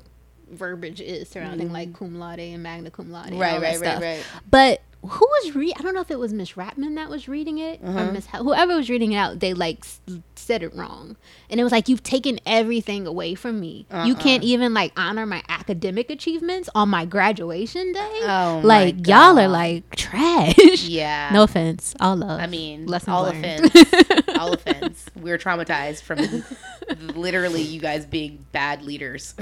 verbiage 0.49 1.01
is 1.01 1.27
surrounding 1.29 1.71
like 1.71 1.93
cum 1.93 2.19
laude 2.19 2.39
and 2.39 2.61
magna 2.63 2.91
cum 2.91 3.11
laude, 3.11 3.27
and 3.27 3.33
Mm-hmm. 3.33 3.41
Right, 3.41 3.61
right, 3.61 3.81
right, 3.81 4.01
right. 4.01 4.25
But 4.49 4.81
who 5.05 5.25
was 5.25 5.55
read? 5.55 5.73
I 5.77 5.81
don't 5.81 5.93
know 5.93 6.01
if 6.01 6.11
it 6.11 6.19
was 6.19 6.33
Miss 6.33 6.53
Ratman 6.53 6.95
that 6.95 7.09
was 7.09 7.27
reading 7.27 7.57
it 7.57 7.79
Uh-huh. 7.83 7.99
or 7.99 8.11
Miss 8.11 8.25
whoever 8.27 8.75
was 8.75 8.89
reading 8.89 9.11
it 9.13 9.17
out. 9.17 9.39
They 9.39 9.53
like 9.53 9.79
s- 9.79 9.99
said 10.35 10.63
it 10.63 10.73
wrong, 10.75 11.15
and 11.49 11.59
it 11.59 11.63
was 11.63 11.71
like 11.71 11.89
you've 11.89 12.03
taken 12.03 12.39
everything 12.45 13.07
away 13.07 13.35
from 13.35 13.59
me. 13.59 13.85
Uh-uh. 13.91 14.05
You 14.05 14.15
can't 14.15 14.43
even 14.43 14.73
like 14.73 14.91
honor 14.97 15.25
my 15.25 15.43
academic 15.49 16.09
achievements 16.09 16.69
on 16.75 16.89
my 16.89 17.05
graduation 17.05 17.91
day. 17.93 18.19
Oh, 18.23 18.61
like 18.63 19.07
y'all 19.07 19.37
are 19.39 19.47
like 19.47 19.95
trash. 19.95 20.55
Yeah. 20.85 21.29
No 21.33 21.43
offense, 21.43 21.95
all 21.99 22.15
love. 22.15 22.39
I 22.39 22.47
mean, 22.47 22.85
Lessons 22.85 23.09
all 23.09 23.23
learned. 23.23 23.65
offense. 23.65 24.23
all 24.37 24.53
offense. 24.53 25.05
We're 25.15 25.37
traumatized 25.37 26.01
from 26.03 26.19
literally 27.15 27.61
you 27.61 27.79
guys 27.79 28.05
being 28.05 28.45
bad 28.51 28.81
leaders. 28.83 29.35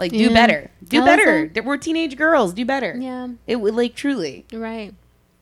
Like, 0.00 0.10
do 0.10 0.18
Yeah. 0.18 0.28
better. 0.30 0.70
Do 0.86 0.98
No, 1.00 1.04
better. 1.06 1.42
listen. 1.52 1.64
We're 1.64 1.76
teenage 1.76 2.16
girls. 2.16 2.52
Do 2.54 2.64
better. 2.64 2.96
Yeah. 2.98 3.28
It 3.46 3.56
would 3.56 3.74
like 3.74 3.94
truly. 3.94 4.46
right. 4.52 4.92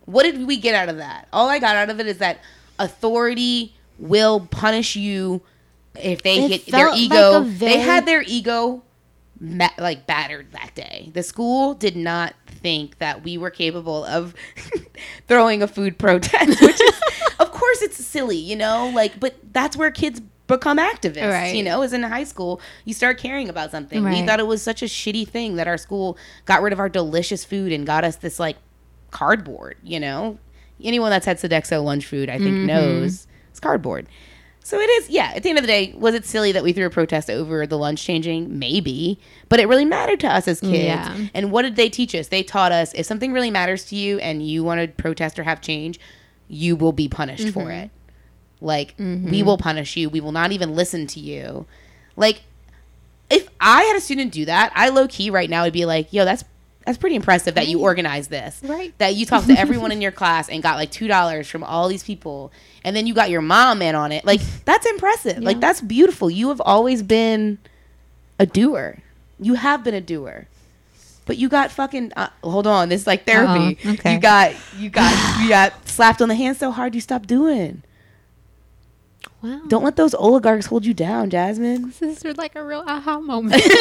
What 0.05 0.23
did 0.25 0.47
we 0.47 0.57
get 0.59 0.75
out 0.75 0.89
of 0.89 0.97
that? 0.99 1.29
All 1.33 1.49
I 1.49 1.59
got 1.59 1.77
out 1.77 1.89
of 1.91 2.01
it 2.01 2.07
is 2.07 2.19
that 2.19 2.41
authority 2.79 3.75
will 3.99 4.41
punish 4.41 4.97
you 4.97 5.43
if 6.01 6.23
they 6.23 6.39
It 6.45 6.51
hit 6.51 6.67
their 6.67 6.87
felt 6.87 6.93
like 6.93 7.01
ego. 7.01 7.41
they 7.43 7.79
had 7.79 8.07
their 8.07 8.23
ego 8.27 8.83
ma- 9.41 9.69
like 9.79 10.07
battered 10.07 10.53
that 10.53 10.75
day. 10.75 11.11
The 11.13 11.23
school 11.23 11.75
did 11.75 11.97
not 11.97 12.35
think 12.47 12.99
that 12.99 13.23
we 13.23 13.37
were 13.39 13.51
capable 13.51 14.05
of 14.05 14.35
throwing 15.29 15.63
a 15.63 15.69
food 15.69 15.99
protest, 15.99 16.61
which 16.63 16.81
is 16.81 17.01
of 17.39 17.51
course 17.53 17.83
it's 17.83 17.97
silly, 18.05 18.37
you 18.39 18.57
know, 18.57 18.91
like 18.95 19.19
but 19.21 19.35
that's 19.53 19.77
where 19.77 19.91
kids 19.91 20.21
become 20.49 20.79
activists, 20.79 21.31
Right. 21.31 21.55
you 21.55 21.63
know, 21.63 21.83
as 21.83 21.93
in 21.93 22.03
high 22.03 22.25
school 22.25 22.61
you 22.85 22.93
start 22.95 23.19
caring 23.19 23.49
about 23.49 23.71
something. 23.71 24.03
We 24.03 24.27
thought 24.27 24.41
it 24.41 24.47
was 24.49 24.61
such 24.63 24.83
a 24.83 24.87
shitty 24.87 25.29
thing 25.29 25.55
that 25.57 25.69
our 25.69 25.79
school 25.79 26.19
got 26.47 26.61
rid 26.63 26.73
of 26.73 26.81
our 26.81 26.89
delicious 26.89 27.45
food 27.45 27.71
and 27.71 27.87
got 27.87 28.03
us 28.05 28.17
this 28.17 28.41
like 28.41 28.57
cardboard, 29.13 29.77
you 29.83 30.01
know? 30.01 30.39
Anyone 30.83 31.11
that's 31.11 31.27
had 31.27 31.39
Sodexo 31.39 31.83
lunch 31.85 32.07
food, 32.07 32.29
I 32.29 32.39
think, 32.39 32.51
Mm-hmm. 32.51 32.67
knows 32.67 33.27
it's 33.51 33.61
cardboard. 33.61 34.07
So 34.63 34.79
it 34.79 34.89
is, 34.91 35.09
yeah. 35.09 35.33
At 35.35 35.43
the 35.43 35.49
end 35.49 35.59
of 35.59 35.63
the 35.63 35.67
day, 35.69 35.95
was 35.97 36.15
it 36.15 36.27
silly 36.27 36.53
that 36.53 36.63
we 36.63 36.75
threw 36.75 36.85
a 36.87 36.91
protest 36.91 37.31
over 37.31 37.67
the 37.67 37.79
lunch 37.79 38.05
changing? 38.05 38.59
Maybe. 38.59 39.19
But 39.49 39.61
it 39.61 39.67
really 39.67 39.87
mattered 39.87 40.21
to 40.21 40.29
us 40.29 40.47
as 40.47 40.61
kids. 40.61 40.75
Yeah. 40.85 41.27
And 41.33 41.51
what 41.51 41.63
did 41.63 41.77
they 41.77 41.89
teach 41.89 42.15
us? 42.15 42.29
They 42.29 42.43
taught 42.43 42.71
us 42.71 42.93
if 42.93 43.07
something 43.07 43.33
really 43.33 43.51
matters 43.51 43.87
to 43.87 43.97
you 43.97 44.19
and 44.19 44.47
you 44.47 44.63
want 44.63 44.81
to 44.83 44.89
protest 45.03 45.39
or 45.39 45.45
have 45.45 45.63
change, 45.63 45.99
you 46.49 46.77
will 46.77 46.93
be 46.93 47.09
punished 47.09 47.49
for 47.49 47.61
Mm-hmm. 47.65 47.71
it. 47.71 47.91
Like, 48.61 48.95
we 48.99 49.43
will 49.43 49.59
punish 49.59 49.97
you. 49.97 50.09
We 50.09 50.21
will 50.21 50.33
not 50.33 50.53
even 50.53 50.75
listen 50.75 51.07
to 51.09 51.21
you. 51.21 51.67
Like, 52.17 52.43
if 53.31 53.49
I 53.61 53.83
had 53.85 53.97
a 53.97 54.01
student 54.01 54.33
do 54.33 54.45
that, 54.47 54.73
I 54.75 54.89
low 54.89 55.07
key 55.07 55.31
right 55.31 55.49
now 55.51 55.65
would 55.65 55.73
be 55.73 55.85
like, 55.85 56.13
yo, 56.13 56.25
that's 56.25 56.45
that's 56.87 56.97
pretty 56.97 57.17
impressive 57.17 57.55
that 57.57 57.69
you 57.69 57.81
organized 57.81 58.31
this. 58.31 58.61
Right. 58.65 58.97
That 58.97 59.15
you 59.15 59.27
talked 59.27 59.47
to 59.49 59.59
everyone 59.59 59.93
in 59.93 60.01
your 60.01 60.11
class 60.13 60.49
and 60.49 60.63
got 60.63 60.77
like 60.77 60.91
two 60.91 61.07
dollars 61.07 61.47
from 61.47 61.63
all 61.63 61.87
these 61.89 62.03
people, 62.03 62.51
and 62.83 62.97
then 62.97 63.07
you 63.07 63.13
got 63.13 63.29
your 63.29 63.43
mom 63.43 63.83
in 63.83 63.95
on 63.95 64.11
it. 64.11 64.25
Like 64.25 64.41
that's 64.65 64.87
impressive. 64.87 65.43
Like 65.43 65.61
that's 65.61 65.81
beautiful. 65.83 66.31
You 66.31 66.49
have 66.49 66.63
always 66.63 67.03
been 67.03 67.59
a 68.39 68.47
doer. 68.47 68.99
You 69.39 69.55
have 69.55 69.85
been 69.85 69.95
a 69.95 70.01
doer. 70.01 70.47
but 71.27 71.37
you 71.37 71.51
got 71.51 71.71
fucking. 71.71 72.13
Uh, 72.17 72.31
hold 72.43 72.67
on, 72.67 72.89
this 72.89 73.03
is 73.03 73.07
like 73.07 73.27
therapy. 73.27 73.79
Uh-oh, 73.85 73.93
okay. 73.93 74.15
You 74.15 74.21
got 74.21 74.55
you 74.79 74.89
got 74.89 75.43
you 75.43 75.49
got 75.51 75.87
slapped 75.89 76.23
on 76.23 76.29
the 76.31 76.35
hand 76.35 76.57
so 76.57 76.71
hard 76.71 76.95
you 76.95 77.03
stopped 77.03 77.29
doing. 77.29 77.83
Wow. 79.43 79.61
Don't 79.69 79.85
let 79.85 79.97
those 79.97 80.15
oligarchs 80.15 80.67
hold 80.67 80.85
you 80.85 80.95
down, 80.95 81.31
Jasmine. 81.31 81.93
This 82.01 82.25
is 82.25 82.37
like 82.37 82.57
a 82.57 82.65
real 82.65 82.85
aha 82.87 83.21
moment. 83.21 83.63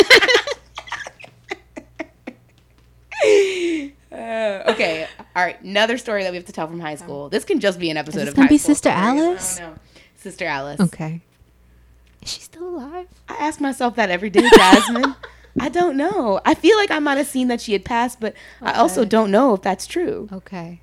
Uh, 4.11 4.63
okay, 4.69 5.05
all 5.35 5.43
right. 5.43 5.61
Another 5.61 5.97
story 5.97 6.23
that 6.23 6.31
we 6.31 6.37
have 6.37 6.45
to 6.45 6.51
tell 6.53 6.67
from 6.67 6.79
high 6.79 6.95
school. 6.95 7.29
This 7.29 7.43
can 7.43 7.59
just 7.59 7.77
be 7.77 7.89
an 7.89 7.97
episode 7.97 8.19
Is 8.19 8.23
this 8.25 8.29
of 8.29 8.35
gonna 8.35 8.47
high 8.47 8.49
be 8.49 8.57
school 8.57 8.73
Sister 8.75 8.89
stories. 8.89 9.03
I 9.05 9.15
don't 9.15 9.27
Alice? 9.27 9.59
know. 9.59 9.73
Sister 10.15 10.45
Alice. 10.45 10.79
okay. 10.79 11.21
Is 12.21 12.31
she 12.31 12.41
still 12.41 12.67
alive? 12.69 13.07
I 13.29 13.35
ask 13.35 13.59
myself 13.59 13.95
that 13.95 14.09
every 14.09 14.29
day, 14.29 14.47
Jasmine. 14.55 15.15
I 15.59 15.69
don't 15.69 15.97
know. 15.97 16.39
I 16.45 16.53
feel 16.53 16.77
like 16.77 16.89
I 16.91 16.99
might 16.99 17.17
have 17.17 17.27
seen 17.27 17.47
that 17.49 17.59
she 17.61 17.73
had 17.73 17.83
passed, 17.83 18.19
but 18.19 18.33
I 18.61 18.73
also 18.73 19.03
don't 19.05 19.29
know 19.31 19.53
if 19.55 19.61
that's 19.61 19.85
true. 19.87 20.29
Okay. 20.31 20.81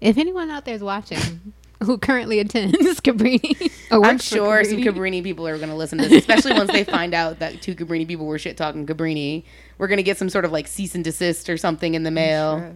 If 0.00 0.16
anyone 0.18 0.50
out 0.50 0.64
there 0.64 0.74
is 0.74 0.82
watching 0.82 1.54
who 1.82 1.98
currently 1.98 2.38
attends 2.38 2.76
Cabrini, 3.00 3.70
or 3.90 4.04
I'm 4.04 4.18
sure 4.18 4.64
some 4.64 4.78
Cabrini, 4.78 4.84
Cabrini 4.84 5.22
people 5.22 5.46
are 5.46 5.56
going 5.56 5.68
to 5.68 5.74
listen 5.74 5.98
to 5.98 6.08
this, 6.08 6.18
especially 6.26 6.52
once 6.54 6.72
they 6.72 6.84
find 6.84 7.14
out 7.14 7.38
that 7.40 7.60
two 7.62 7.74
Cabrini 7.74 8.06
people 8.06 8.26
were 8.26 8.38
shit 8.38 8.56
talking 8.56 8.86
Cabrini. 8.86 9.44
We're 9.78 9.88
going 9.88 9.98
to 9.98 10.02
get 10.02 10.16
some 10.18 10.30
sort 10.30 10.44
of 10.44 10.52
like 10.52 10.66
cease 10.68 10.94
and 10.94 11.04
desist 11.04 11.48
or 11.50 11.56
something 11.56 11.94
in 11.94 12.02
the 12.02 12.10
mail, 12.10 12.58
Sure. 12.60 12.72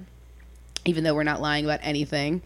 even 0.84 1.04
though 1.04 1.14
we're 1.14 1.22
not 1.22 1.40
lying 1.40 1.64
about 1.64 1.80
anything. 1.82 2.42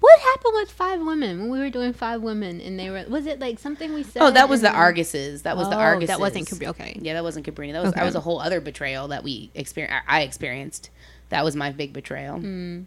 What 0.00 0.20
happened 0.20 0.54
with 0.54 0.70
five 0.70 1.00
women 1.00 1.40
when 1.40 1.50
we 1.50 1.58
were 1.58 1.70
doing 1.70 1.92
five 1.92 2.22
women 2.22 2.60
and 2.60 2.78
they 2.78 2.88
were? 2.88 3.04
Was 3.08 3.26
it 3.26 3.40
like 3.40 3.58
something 3.58 3.92
we 3.94 4.04
said? 4.04 4.22
Oh, 4.22 4.30
that 4.30 4.48
was 4.48 4.60
the 4.60 4.68
Arguses. 4.68 5.42
That 5.42 5.56
was 5.56 5.68
the 5.68 5.74
Oh, 5.74 5.80
Arguses. 5.80 6.06
That 6.06 6.20
wasn't 6.20 6.48
Cabrini. 6.48 6.68
Okay. 6.68 6.98
Yeah, 7.00 7.14
that 7.14 7.24
wasn't 7.24 7.46
Cabrini. 7.46 7.72
That 7.72 7.82
was 7.82 7.92
that 7.94 8.04
was 8.04 8.14
a 8.14 8.20
whole 8.20 8.40
other 8.40 8.60
betrayal 8.60 9.08
that 9.08 9.24
we 9.24 9.50
experienced. 9.56 10.04
I 10.06 10.22
experienced. 10.22 10.90
That 11.30 11.44
was 11.44 11.56
my 11.56 11.72
big 11.72 11.92
betrayal. 11.92 12.38
Hmm. 12.38 12.82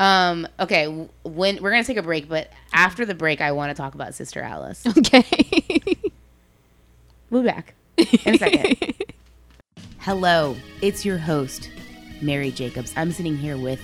Um. 0.00 0.48
Okay. 0.58 0.86
When 1.22 1.62
we're 1.62 1.70
gonna 1.70 1.84
take 1.84 1.98
a 1.98 2.02
break, 2.02 2.28
but 2.28 2.50
after 2.72 3.04
the 3.04 3.14
break, 3.14 3.40
I 3.40 3.52
want 3.52 3.70
to 3.70 3.80
talk 3.80 3.94
about 3.94 4.14
Sister 4.14 4.40
Alice. 4.40 4.84
Okay. 4.98 5.24
We'll 7.28 7.42
be 7.42 7.48
back 7.48 7.74
in 7.96 8.34
a 8.34 8.38
second. 8.38 8.94
Hello, 9.98 10.56
it's 10.82 11.04
your 11.04 11.18
host, 11.18 11.70
Mary 12.20 12.50
Jacobs. 12.50 12.92
I'm 12.96 13.12
sitting 13.12 13.36
here 13.36 13.56
with 13.56 13.80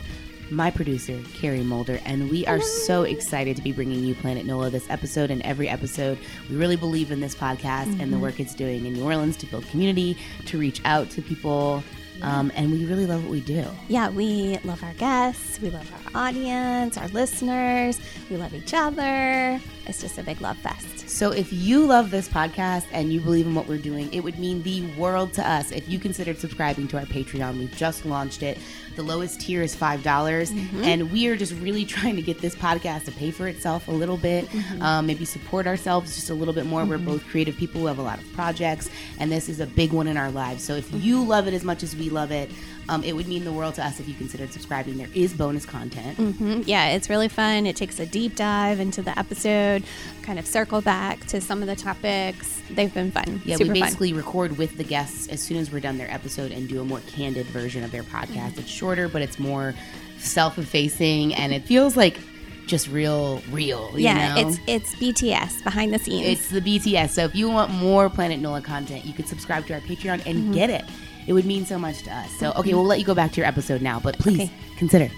my 0.51 0.71
producer, 0.71 1.21
Carrie 1.35 1.63
Mulder, 1.63 2.01
and 2.05 2.31
we 2.31 2.47
are 2.47 2.61
so 2.61 3.03
excited 3.03 3.55
to 3.57 3.63
be 3.63 3.71
bringing 3.73 4.03
you 4.03 4.15
Planet 4.15 4.47
NOLA 4.47 4.71
this 4.71 4.89
episode 4.91 5.31
and 5.31 5.43
every 5.43 5.69
episode. 5.69 6.19
We 6.49 6.57
really 6.57 6.77
believe 6.77 7.13
in 7.13 7.21
this 7.21 7.35
podcast 7.35 8.01
and 8.01 8.13
the 8.13 8.19
work 8.19 8.41
it's 8.41 8.55
doing 8.55 8.87
in 8.87 8.95
New 8.95 9.05
Orleans 9.05 9.37
to 9.39 9.47
build 9.47 9.67
community, 9.69 10.17
to 10.47 10.59
reach 10.59 10.81
out 10.85 11.11
to 11.11 11.23
people, 11.23 11.85
um, 12.23 12.51
and 12.55 12.73
we 12.73 12.85
really 12.87 13.07
love 13.07 13.23
what 13.23 13.31
we 13.31 13.41
do. 13.41 13.65
Yeah, 13.89 14.09
we 14.09 14.59
love 14.65 14.83
our 14.83 14.95
guests, 14.95 15.61
we 15.61 15.71
love 15.71 15.91
our 15.93 16.29
audience, 16.29 16.97
our 16.97 17.09
listeners, 17.09 18.01
we 18.31 18.37
love 18.37 18.55
each 18.55 18.73
other. 18.73 19.61
It's 19.87 20.01
just 20.01 20.19
a 20.19 20.23
big 20.23 20.41
love 20.41 20.57
fest. 20.59 20.96
So 21.17 21.31
if 21.31 21.51
you 21.51 21.87
love 21.87 22.11
this 22.11 22.29
podcast 22.29 22.85
and 22.93 23.11
you 23.11 23.23
believe 23.23 23.47
in 23.47 23.55
what 23.55 23.67
we're 23.67 23.79
doing, 23.79 24.13
it 24.13 24.21
would 24.21 24.39
mean 24.39 24.63
the 24.63 24.83
world 24.99 25.33
to 25.33 25.51
us 25.51 25.73
if 25.73 25.89
you 25.89 25.99
considered 25.99 26.39
subscribing 26.39 26.89
to 26.89 26.99
our 26.99 27.07
Patreon. 27.07 27.59
We've 27.59 27.75
just 27.75 28.05
launched 28.05 28.43
it. 28.43 28.59
The 28.97 29.03
lowest 29.03 29.41
tier 29.41 29.63
is 29.63 29.75
$5, 29.75 30.03
dollars 30.03 30.53
mm-hmm. 30.53 30.85
and 30.85 31.11
we 31.11 31.27
are 31.29 31.35
just 31.37 31.55
really 31.55 31.87
trying 31.97 32.17
to 32.17 32.23
get 32.23 32.43
this 32.43 32.55
podcast 32.55 33.07
to 33.07 33.13
pay 33.13 33.31
for 33.31 33.49
itself 33.49 33.89
a 33.89 33.93
little 33.93 34.19
bit, 34.19 34.45
mm-hmm. 34.45 34.83
um, 34.83 35.07
maybe 35.07 35.25
support 35.25 35.67
ourselves 35.67 36.15
just 36.15 36.29
a 36.29 36.35
little 36.35 36.53
bit 36.53 36.67
more. 36.67 36.85
We're 36.85 36.99
mm-hmm. 36.99 37.07
both 37.07 37.27
creative 37.27 37.57
people 37.57 37.81
who 37.81 37.87
have 37.87 37.99
a 37.99 38.03
lot 38.03 38.19
of 38.19 38.31
projects, 38.35 38.91
and 39.19 39.33
this 39.33 39.49
is 39.49 39.59
a 39.59 39.67
big 39.67 39.95
one 39.95 40.09
in 40.09 40.19
our 40.19 40.31
lives. 40.31 40.65
So 40.65 40.75
if 40.75 40.93
you 40.93 41.25
love 41.25 41.49
it 41.49 41.55
as 41.55 41.65
much 41.65 41.83
as 41.83 41.97
we 41.97 42.11
love 42.11 42.31
it, 42.31 42.51
um, 42.89 43.03
it 43.03 43.15
would 43.15 43.27
mean 43.29 43.45
the 43.45 43.53
world 43.53 43.75
to 43.77 43.85
us 43.85 43.99
if 44.01 44.09
you 44.09 44.15
considered 44.15 44.53
subscribing. 44.53 44.97
There 44.97 45.09
is 45.15 45.33
bonus 45.35 45.67
content. 45.67 46.17
hmm 46.17 46.63
Yeah, 46.67 46.89
it's 46.91 47.09
really 47.11 47.29
fun. 47.29 47.67
It 47.67 47.77
takes 47.77 47.99
a 47.99 48.07
deep 48.07 48.37
dive 48.37 48.79
into 48.81 49.03
the 49.03 49.19
episode, 49.19 49.83
kind 50.23 50.39
of 50.39 50.47
circle 50.47 50.81
back 50.81 51.21
to 51.27 51.41
some 51.41 51.63
of 51.63 51.69
the 51.69 51.77
topics. 51.77 52.61
They've 52.71 52.93
been 52.93 53.11
fun. 53.11 53.43
Yeah, 53.45 53.57
Super 53.57 53.73
we 53.73 53.81
fun. 53.81 53.87
basically 53.89 54.13
record 54.13 54.59
with 54.59 54.77
the 54.77 54.85
guests 54.85 55.29
as 55.29 55.41
soon 55.43 55.57
as 55.59 55.71
we're 55.73 55.81
done 55.81 55.99
their 55.99 56.11
episode 56.13 56.53
and 56.53 56.69
do 56.69 56.81
a 56.81 56.85
more 56.85 57.01
candid 57.07 57.47
version 57.47 57.83
of 57.85 57.91
their 57.91 58.03
podcast. 58.03 58.59
It's 58.59 58.69
shorter, 58.71 59.09
but 59.09 59.23
it's 59.23 59.39
more 59.39 59.75
self-effacing, 60.19 61.35
and 61.35 61.53
it 61.53 61.65
feels 61.65 61.97
like 61.97 62.19
just 62.67 62.89
real, 62.89 63.41
real. 63.51 63.91
you 63.95 64.05
Yeah, 64.05 64.35
know? 64.35 64.49
it's 64.49 64.59
it's 64.67 64.95
BTS 64.97 65.63
behind 65.63 65.95
the 65.95 65.99
scenes. 66.01 66.27
it's 66.27 66.49
the 66.51 66.61
BTS. 66.61 67.11
So 67.11 67.25
if 67.25 67.35
you 67.35 67.49
want 67.49 67.71
more 67.73 68.11
Planet 68.11 68.41
Nola 68.41 68.61
content, 68.61 69.05
you 69.05 69.13
could 69.13 69.29
subscribe 69.29 69.67
to 69.67 69.75
our 69.75 69.81
Patreon 69.81 70.27
and 70.27 70.53
get 70.53 70.71
it. 70.71 70.85
It 71.27 71.33
would 71.33 71.45
mean 71.47 71.67
so 71.67 71.79
much 71.79 72.03
to 72.05 72.15
us. 72.15 72.31
So 72.39 72.53
okay, 72.57 72.75
we'll 72.75 72.85
let 72.85 72.99
you 72.99 73.05
go 73.05 73.15
back 73.15 73.33
to 73.33 73.37
your 73.41 73.47
episode 73.47 73.83
now, 73.83 73.99
but 74.01 74.19
please 74.19 74.41
Okay. 74.43 74.51
consider. 74.79 75.11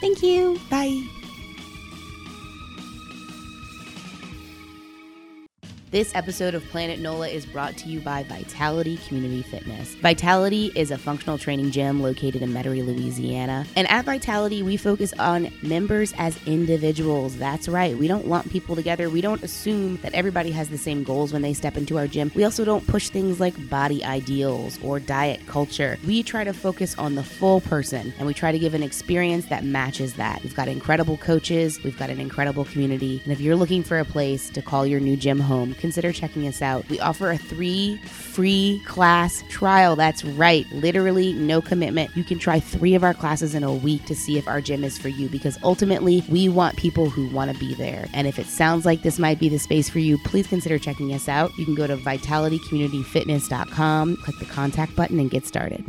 Thank 0.00 0.22
you. 0.22 0.58
Bye. 0.70 1.19
This 5.90 6.14
episode 6.14 6.54
of 6.54 6.64
Planet 6.68 7.00
NOLA 7.00 7.30
is 7.30 7.44
brought 7.44 7.76
to 7.78 7.88
you 7.88 7.98
by 7.98 8.22
Vitality 8.22 8.96
Community 9.08 9.42
Fitness. 9.42 9.96
Vitality 9.96 10.70
is 10.76 10.92
a 10.92 10.98
functional 10.98 11.36
training 11.36 11.72
gym 11.72 12.00
located 12.00 12.42
in 12.42 12.52
Metairie, 12.52 12.86
Louisiana. 12.86 13.66
And 13.74 13.90
at 13.90 14.04
Vitality, 14.04 14.62
we 14.62 14.76
focus 14.76 15.12
on 15.18 15.50
members 15.62 16.14
as 16.16 16.38
individuals. 16.46 17.36
That's 17.36 17.68
right. 17.68 17.98
We 17.98 18.06
don't 18.06 18.28
lump 18.28 18.52
people 18.52 18.76
together. 18.76 19.10
We 19.10 19.20
don't 19.20 19.42
assume 19.42 19.96
that 20.02 20.14
everybody 20.14 20.52
has 20.52 20.68
the 20.68 20.78
same 20.78 21.02
goals 21.02 21.32
when 21.32 21.42
they 21.42 21.52
step 21.52 21.76
into 21.76 21.98
our 21.98 22.06
gym. 22.06 22.30
We 22.36 22.44
also 22.44 22.64
don't 22.64 22.86
push 22.86 23.08
things 23.08 23.40
like 23.40 23.68
body 23.68 24.04
ideals 24.04 24.78
or 24.84 25.00
diet 25.00 25.44
culture. 25.48 25.98
We 26.06 26.22
try 26.22 26.44
to 26.44 26.52
focus 26.52 26.96
on 26.98 27.16
the 27.16 27.24
full 27.24 27.62
person 27.62 28.14
and 28.16 28.28
we 28.28 28.34
try 28.34 28.52
to 28.52 28.60
give 28.60 28.74
an 28.74 28.84
experience 28.84 29.46
that 29.46 29.64
matches 29.64 30.14
that. 30.14 30.40
We've 30.44 30.54
got 30.54 30.68
incredible 30.68 31.16
coaches, 31.16 31.82
we've 31.82 31.98
got 31.98 32.10
an 32.10 32.20
incredible 32.20 32.64
community. 32.66 33.20
And 33.24 33.32
if 33.32 33.40
you're 33.40 33.56
looking 33.56 33.82
for 33.82 33.98
a 33.98 34.04
place 34.04 34.50
to 34.50 34.62
call 34.62 34.86
your 34.86 35.00
new 35.00 35.16
gym 35.16 35.40
home, 35.40 35.74
consider 35.80 36.12
checking 36.12 36.46
us 36.46 36.62
out. 36.62 36.88
We 36.88 37.00
offer 37.00 37.30
a 37.30 37.38
three 37.38 37.96
free 38.04 38.80
class 38.86 39.42
trial. 39.48 39.96
That's 39.96 40.24
right, 40.24 40.64
literally 40.72 41.32
no 41.32 41.60
commitment. 41.60 42.16
You 42.16 42.22
can 42.24 42.38
try 42.38 42.60
three 42.60 42.94
of 42.94 43.02
our 43.02 43.14
classes 43.14 43.54
in 43.54 43.64
a 43.64 43.74
week 43.74 44.04
to 44.06 44.14
see 44.14 44.38
if 44.38 44.46
our 44.46 44.60
gym 44.60 44.84
is 44.84 44.98
for 44.98 45.08
you 45.08 45.28
because 45.28 45.58
ultimately 45.62 46.22
we 46.28 46.48
want 46.48 46.76
people 46.76 47.10
who 47.10 47.28
want 47.28 47.52
to 47.52 47.58
be 47.58 47.74
there. 47.74 48.06
And 48.12 48.26
if 48.26 48.38
it 48.38 48.46
sounds 48.46 48.86
like 48.86 49.02
this 49.02 49.18
might 49.18 49.40
be 49.40 49.48
the 49.48 49.58
space 49.58 49.88
for 49.88 49.98
you, 49.98 50.18
please 50.18 50.46
consider 50.46 50.78
checking 50.78 51.12
us 51.12 51.28
out. 51.28 51.50
You 51.58 51.64
can 51.64 51.74
go 51.74 51.86
to 51.86 51.96
vitalitycommunityfitness.com, 51.96 54.16
click 54.16 54.38
the 54.38 54.46
contact 54.46 54.96
button, 54.96 55.18
and 55.18 55.30
get 55.30 55.46
started. 55.46 55.84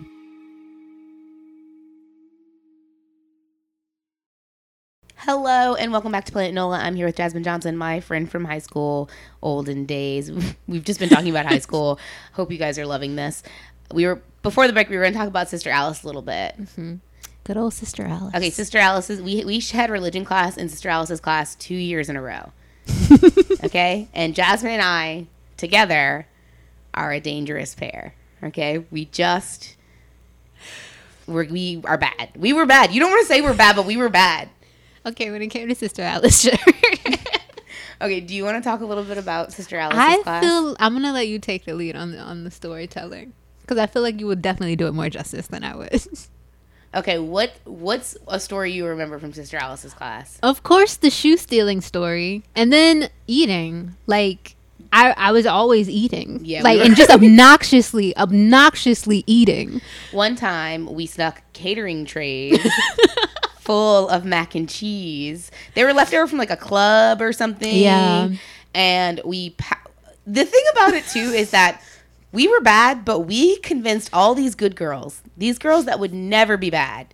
Hello 5.26 5.76
and 5.76 5.92
welcome 5.92 6.12
back 6.12 6.26
to 6.26 6.32
Planet 6.32 6.52
Nola. 6.52 6.80
I'm 6.80 6.96
here 6.96 7.06
with 7.06 7.16
Jasmine 7.16 7.44
Johnson, 7.44 7.78
my 7.78 8.00
friend 8.00 8.30
from 8.30 8.44
high 8.44 8.58
school, 8.58 9.08
olden 9.44 9.86
days. 9.86 10.32
We've 10.68 10.84
just 10.84 11.00
been 11.00 11.10
talking 11.10 11.30
about 11.30 11.46
high 11.46 11.60
school. 11.60 12.00
Hope 12.34 12.52
you 12.52 12.58
guys 12.58 12.80
are 12.80 12.88
loving 12.88 13.16
this. 13.16 13.44
We 13.94 14.08
were 14.08 14.20
before 14.42 14.66
the 14.66 14.74
break. 14.74 14.90
We 14.90 14.98
were 14.98 15.04
going 15.04 15.14
to 15.14 15.20
talk 15.20 15.28
about 15.28 15.48
Sister 15.48 15.70
Alice 15.70 16.02
a 16.02 16.08
little 16.08 16.24
bit. 16.24 16.56
Mm-hmm. 16.60 16.96
Good 17.44 17.56
old 17.56 17.76
Sister 17.76 18.04
Alice. 18.04 18.34
Okay, 18.34 18.50
Sister 18.50 18.80
Alice's. 18.80 19.22
We 19.22 19.46
we 19.46 19.60
had 19.60 19.92
religion 19.92 20.26
class 20.26 20.58
in 20.58 20.70
Sister 20.70 20.90
Alice's 20.90 21.20
class 21.20 21.54
two 21.54 21.76
years 21.76 22.10
in 22.10 22.16
a 22.16 22.22
row. 22.22 22.52
okay, 23.64 24.10
and 24.16 24.34
Jasmine 24.34 24.72
and 24.72 24.82
I 24.82 25.28
together 25.56 26.26
are 26.96 27.12
a 27.12 27.20
dangerous 27.20 27.76
pair. 27.76 28.16
Okay, 28.44 28.80
we 28.90 29.06
just 29.06 29.76
we're, 31.28 31.46
we 31.46 31.80
are 31.86 32.00
bad. 32.00 32.32
We 32.36 32.54
were 32.54 32.66
bad. 32.66 32.92
You 32.92 33.00
don't 33.00 33.12
want 33.12 33.22
to 33.22 33.32
say 33.32 33.42
we're 33.42 33.54
bad, 33.54 33.76
but 33.76 33.86
we 33.86 33.98
were 33.98 34.10
bad. 34.10 34.50
Okay, 35.06 35.32
when 35.32 35.42
it 35.42 35.48
came 35.48 35.68
to 35.68 35.76
Sister 35.76 36.02
Alice, 36.02 36.42
sure. 36.42 36.54
Okay, 38.02 38.20
do 38.20 38.34
you 38.34 38.44
want 38.44 38.62
to 38.62 38.68
talk 38.68 38.82
a 38.82 38.86
little 38.86 39.04
bit 39.04 39.20
about 39.20 39.54
Sister 39.54 39.78
Alice's 39.78 40.00
I 40.00 40.22
class? 40.24 40.44
feel 40.44 40.76
I'm 40.80 40.94
gonna 40.94 41.14
let 41.14 41.28
you 41.28 41.38
take 41.38 41.66
the 41.66 41.76
lead 41.76 41.96
on 41.96 42.12
the 42.12 42.18
on 42.20 42.44
the 42.44 42.50
storytelling 42.50 43.34
because 43.62 43.78
I 43.78 43.86
feel 43.86 44.02
like 44.02 44.20
you 44.20 44.26
would 44.26 44.42
definitely 44.42 44.76
do 44.76 44.88
it 44.88 44.94
more 44.94 45.08
justice 45.10 45.46
than 45.48 45.64
I 45.64 45.76
would. 45.76 46.04
okay, 46.96 47.20
what 47.20 47.54
what's 47.66 48.17
a 48.28 48.40
story 48.40 48.71
you 48.71 48.88
remember 48.88 49.19
from 49.19 49.34
Sister 49.34 49.58
Alice's 49.58 49.94
class? 49.94 50.40
of 50.42 50.63
course, 50.63 50.96
the 50.96 51.12
shoe 51.12 51.38
stealing 51.38 51.80
story, 51.80 52.42
and 52.56 52.73
then 52.73 53.10
eating. 53.28 53.96
Like 54.08 54.56
I 54.92 55.12
I 55.12 55.32
was 55.32 55.46
always 55.46 55.88
eating. 55.88 56.40
Yeah, 56.44 56.63
like 56.63 56.80
we 56.80 56.88
and 56.88 56.96
just 56.96 57.12
obnoxiously 57.12 58.17
obnoxiously 58.17 59.23
eating. 59.28 59.80
One 60.12 60.36
time 60.36 60.92
we 60.92 61.06
snuck 61.06 61.44
catering 61.54 62.06
trays 62.06 62.58
full 63.62 64.10
of 64.10 64.26
mac 64.26 64.56
and 64.56 64.68
cheese. 64.68 65.52
They 65.76 65.84
were 65.84 65.94
left 65.94 66.14
over 66.14 66.28
from 66.28 66.40
like 66.40 66.50
a 66.50 66.58
club 66.58 67.22
or 67.22 67.32
something. 67.32 67.78
Yeah. 67.78 68.30
And 68.74 69.22
we, 69.24 69.52
pa- 69.52 69.82
the 70.26 70.46
thing 70.46 70.64
about 70.72 70.96
it 70.96 71.06
too 71.06 71.20
is 71.20 71.52
that 71.52 71.80
we 72.32 72.48
were 72.48 72.62
bad, 72.62 73.06
but 73.06 73.20
we 73.20 73.58
convinced 73.58 74.10
all 74.14 74.34
these 74.34 74.56
good 74.56 74.76
girls, 74.76 75.22
these 75.38 75.60
girls 75.60 75.86
that 75.86 76.00
would 76.00 76.14
never 76.14 76.58
be 76.58 76.72
bad 76.72 77.14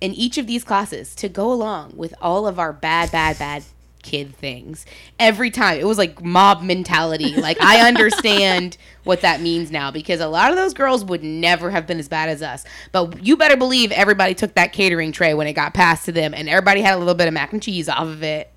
in 0.00 0.14
each 0.14 0.38
of 0.38 0.46
these 0.46 0.64
classes 0.64 1.14
to 1.16 1.28
go 1.28 1.52
along 1.52 1.92
with 1.94 2.14
all 2.22 2.46
of 2.46 2.58
our 2.58 2.72
bad, 2.72 3.12
bad, 3.12 3.38
bad 3.38 3.62
kid 4.02 4.34
things 4.36 4.84
every 5.18 5.50
time. 5.50 5.78
It 5.80 5.86
was 5.86 5.98
like 5.98 6.22
mob 6.22 6.62
mentality. 6.62 7.34
Like 7.34 7.60
I 7.60 7.80
understand 7.88 8.76
what 9.04 9.22
that 9.22 9.40
means 9.40 9.70
now 9.70 9.90
because 9.90 10.20
a 10.20 10.28
lot 10.28 10.50
of 10.50 10.56
those 10.56 10.74
girls 10.74 11.04
would 11.04 11.22
never 11.22 11.70
have 11.70 11.86
been 11.86 11.98
as 11.98 12.08
bad 12.08 12.28
as 12.28 12.42
us. 12.42 12.64
But 12.92 13.24
you 13.24 13.36
better 13.36 13.56
believe 13.56 13.92
everybody 13.92 14.34
took 14.34 14.54
that 14.54 14.72
catering 14.72 15.12
tray 15.12 15.34
when 15.34 15.46
it 15.46 15.54
got 15.54 15.74
passed 15.74 16.04
to 16.06 16.12
them 16.12 16.34
and 16.34 16.48
everybody 16.48 16.80
had 16.80 16.94
a 16.94 16.98
little 16.98 17.14
bit 17.14 17.28
of 17.28 17.34
mac 17.34 17.52
and 17.52 17.62
cheese 17.62 17.88
off 17.88 18.06
of 18.06 18.22
it. 18.22 18.52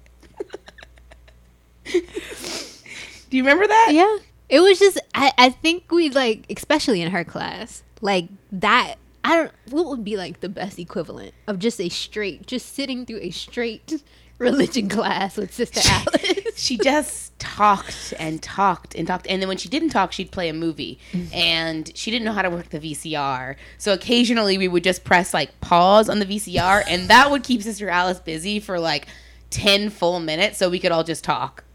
Do 1.91 3.38
you 3.38 3.43
remember 3.43 3.68
that? 3.68 3.89
Yeah. 3.91 4.18
It 4.50 4.60
was 4.60 4.78
just 4.80 5.00
I, 5.14 5.32
I 5.38 5.50
think 5.50 5.91
we 5.91 6.10
like 6.10 6.46
especially 6.50 7.02
in 7.02 7.12
her 7.12 7.24
class, 7.24 7.84
like 8.02 8.28
that 8.52 8.96
I 9.24 9.36
don't 9.36 9.52
what 9.72 9.88
would 9.88 10.04
be 10.04 10.18
like 10.18 10.41
the 10.41 10.50
best 10.50 10.78
equivalent 10.78 11.34
of 11.48 11.58
just 11.58 11.82
a 11.82 11.89
straight 11.89 12.46
just 12.46 12.74
sitting 12.74 13.06
through 13.08 13.22
a 13.22 13.32
straight 13.32 14.04
religion 14.38 14.90
class 14.90 15.38
with 15.38 15.54
Sister 15.54 15.82
Alice. 15.84 16.60
she 16.60 16.78
just 16.78 17.38
talked 17.40 18.14
and 18.20 18.42
talked 18.42 18.96
and 18.96 19.08
talked 19.08 19.28
and 19.28 19.42
then 19.42 19.48
when 19.48 19.58
she 19.58 19.70
didn't 19.70 19.90
talk 19.90 20.12
she'd 20.12 20.32
play 20.32 20.50
a 20.50 20.54
movie 20.54 20.98
mm. 21.12 21.34
and 21.34 21.96
she 21.96 22.12
didn't 22.12 22.26
know 22.26 22.32
how 22.32 22.42
to 22.42 22.50
work 22.50 22.70
the 22.70 22.80
vcr 22.80 23.56
so 23.78 23.94
occasionally 23.94 24.58
we 24.58 24.68
would 24.68 24.84
just 24.84 25.04
press 25.04 25.34
like 25.34 25.60
pause 25.60 26.10
on 26.10 26.20
the 26.20 26.26
vcr 26.26 26.84
and 26.88 27.10
that 27.10 27.30
would 27.30 27.44
keep 27.44 27.62
sister 27.62 27.90
alice 27.90 28.20
busy 28.20 28.60
for 28.60 28.80
like 28.80 29.08
10 29.50 29.90
full 29.90 30.20
minutes 30.20 30.58
so 30.58 30.70
we 30.70 30.80
could 30.80 30.92
all 30.94 31.04
just 31.04 31.24
talk 31.24 31.66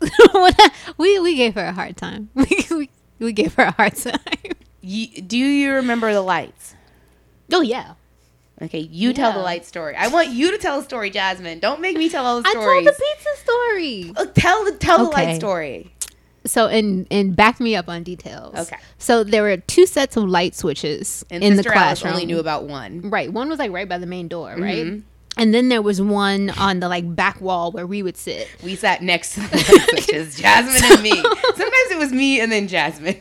we 0.98 1.18
we 1.18 1.36
gave 1.36 1.54
her 1.54 1.64
a 1.66 1.72
hard 1.72 1.96
time. 1.96 2.30
We 2.34 2.66
we, 2.70 2.90
we 3.18 3.32
gave 3.32 3.54
her 3.54 3.64
a 3.64 3.70
hard 3.72 3.96
time. 3.96 4.18
you, 4.80 5.20
do 5.22 5.36
you 5.36 5.72
remember 5.74 6.12
the 6.12 6.22
lights 6.22 6.74
Oh 7.52 7.60
yeah. 7.60 7.94
Okay 8.62 8.78
you 8.80 9.12
tell 9.12 9.32
the 9.32 9.38
light 9.38 9.64
story 9.64 9.94
i 9.96 10.08
want 10.08 10.28
you 10.28 10.50
to 10.50 10.58
tell 10.58 10.80
a 10.80 10.82
story 10.82 11.10
jasmine 11.10 11.58
don't 11.58 11.80
make 11.80 11.96
me 11.96 12.08
tell 12.08 12.24
all 12.26 12.40
the 12.42 12.48
I 12.48 12.52
stories 12.52 12.84
told 12.84 12.86
the 12.86 12.92
pizza 12.92 13.42
story. 13.42 14.12
Oh, 14.16 14.26
tell 14.34 14.64
the 14.64 14.72
tell 14.72 14.98
the 14.98 15.04
light 15.10 15.36
story 15.36 15.92
So 16.46 16.68
and 16.68 17.06
and 17.10 17.36
back 17.36 17.60
me 17.60 17.76
up 17.76 17.86
on 17.88 18.02
details. 18.02 18.54
Okay. 18.56 18.78
So 18.98 19.22
there 19.24 19.42
were 19.42 19.58
two 19.58 19.84
sets 19.86 20.16
of 20.16 20.24
light 20.24 20.54
switches 20.54 21.22
and 21.30 21.44
in 21.44 21.56
sister 21.56 21.68
the 21.70 21.76
alice 21.76 22.00
classroom. 22.00 22.14
only 22.14 22.24
knew 22.26 22.38
about 22.38 22.64
one 22.64 23.10
Right. 23.10 23.30
One 23.30 23.50
was 23.50 23.58
like 23.58 23.70
right 23.72 23.86
by 23.88 23.98
the 23.98 24.06
main 24.06 24.26
door, 24.28 24.54
right? 24.56 24.86
Mhm. 24.86 25.02
And 25.36 25.52
then 25.54 25.68
there 25.68 25.82
was 25.82 26.00
one 26.00 26.48
on 26.50 26.80
the 26.80 26.88
like 26.88 27.14
back 27.14 27.40
wall 27.42 27.70
where 27.72 27.86
we 27.86 28.02
would 28.02 28.16
sit. 28.16 28.48
we 28.64 28.74
sat 28.74 29.02
next 29.02 29.34
to 29.34 29.40
the 29.40 29.56
light 29.56 29.88
switches 30.04 30.36
jasmine 30.36 30.92
and 30.92 31.02
me 31.02 31.12
sometimes 31.12 31.90
it 31.90 31.98
was 31.98 32.10
me 32.12 32.40
and 32.40 32.50
then 32.50 32.68
jasmine 32.68 33.20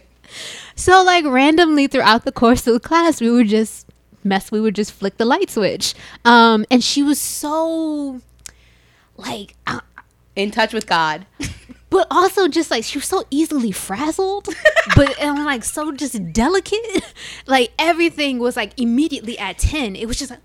So 0.75 1.03
like 1.03 1.25
randomly 1.25 1.87
throughout 1.87 2.23
the 2.23 2.31
course 2.31 2.65
of 2.67 2.73
the 2.73 2.79
class, 2.79 3.19
we 3.19 3.29
would 3.29 3.49
just 3.49 3.85
mess. 4.23 4.51
We 4.51 4.61
would 4.61 4.75
just 4.75 4.91
flick 4.91 5.17
the 5.17 5.25
light 5.25 5.49
switch. 5.49 5.93
Um, 6.25 6.65
and 6.71 6.83
she 6.83 7.03
was 7.03 7.19
so 7.19 8.21
like, 9.17 9.55
uh, 9.67 9.81
in 10.35 10.51
touch 10.51 10.73
with 10.73 10.87
god 10.87 11.25
but 11.89 12.07
also 12.11 12.47
just 12.47 12.71
like 12.71 12.83
she 12.83 12.97
was 12.97 13.05
so 13.05 13.25
easily 13.31 13.71
frazzled, 13.71 14.47
but 14.95 15.19
and 15.19 15.43
like 15.45 15.63
so 15.63 15.91
just 15.91 16.33
delicate. 16.33 16.79
Like 17.47 17.71
everything 17.79 18.37
was 18.37 18.55
like 18.55 18.79
immediately 18.79 19.37
at 19.39 19.57
ten. 19.57 19.95
It 19.95 20.07
was 20.07 20.19
just 20.19 20.29
like. 20.31 20.39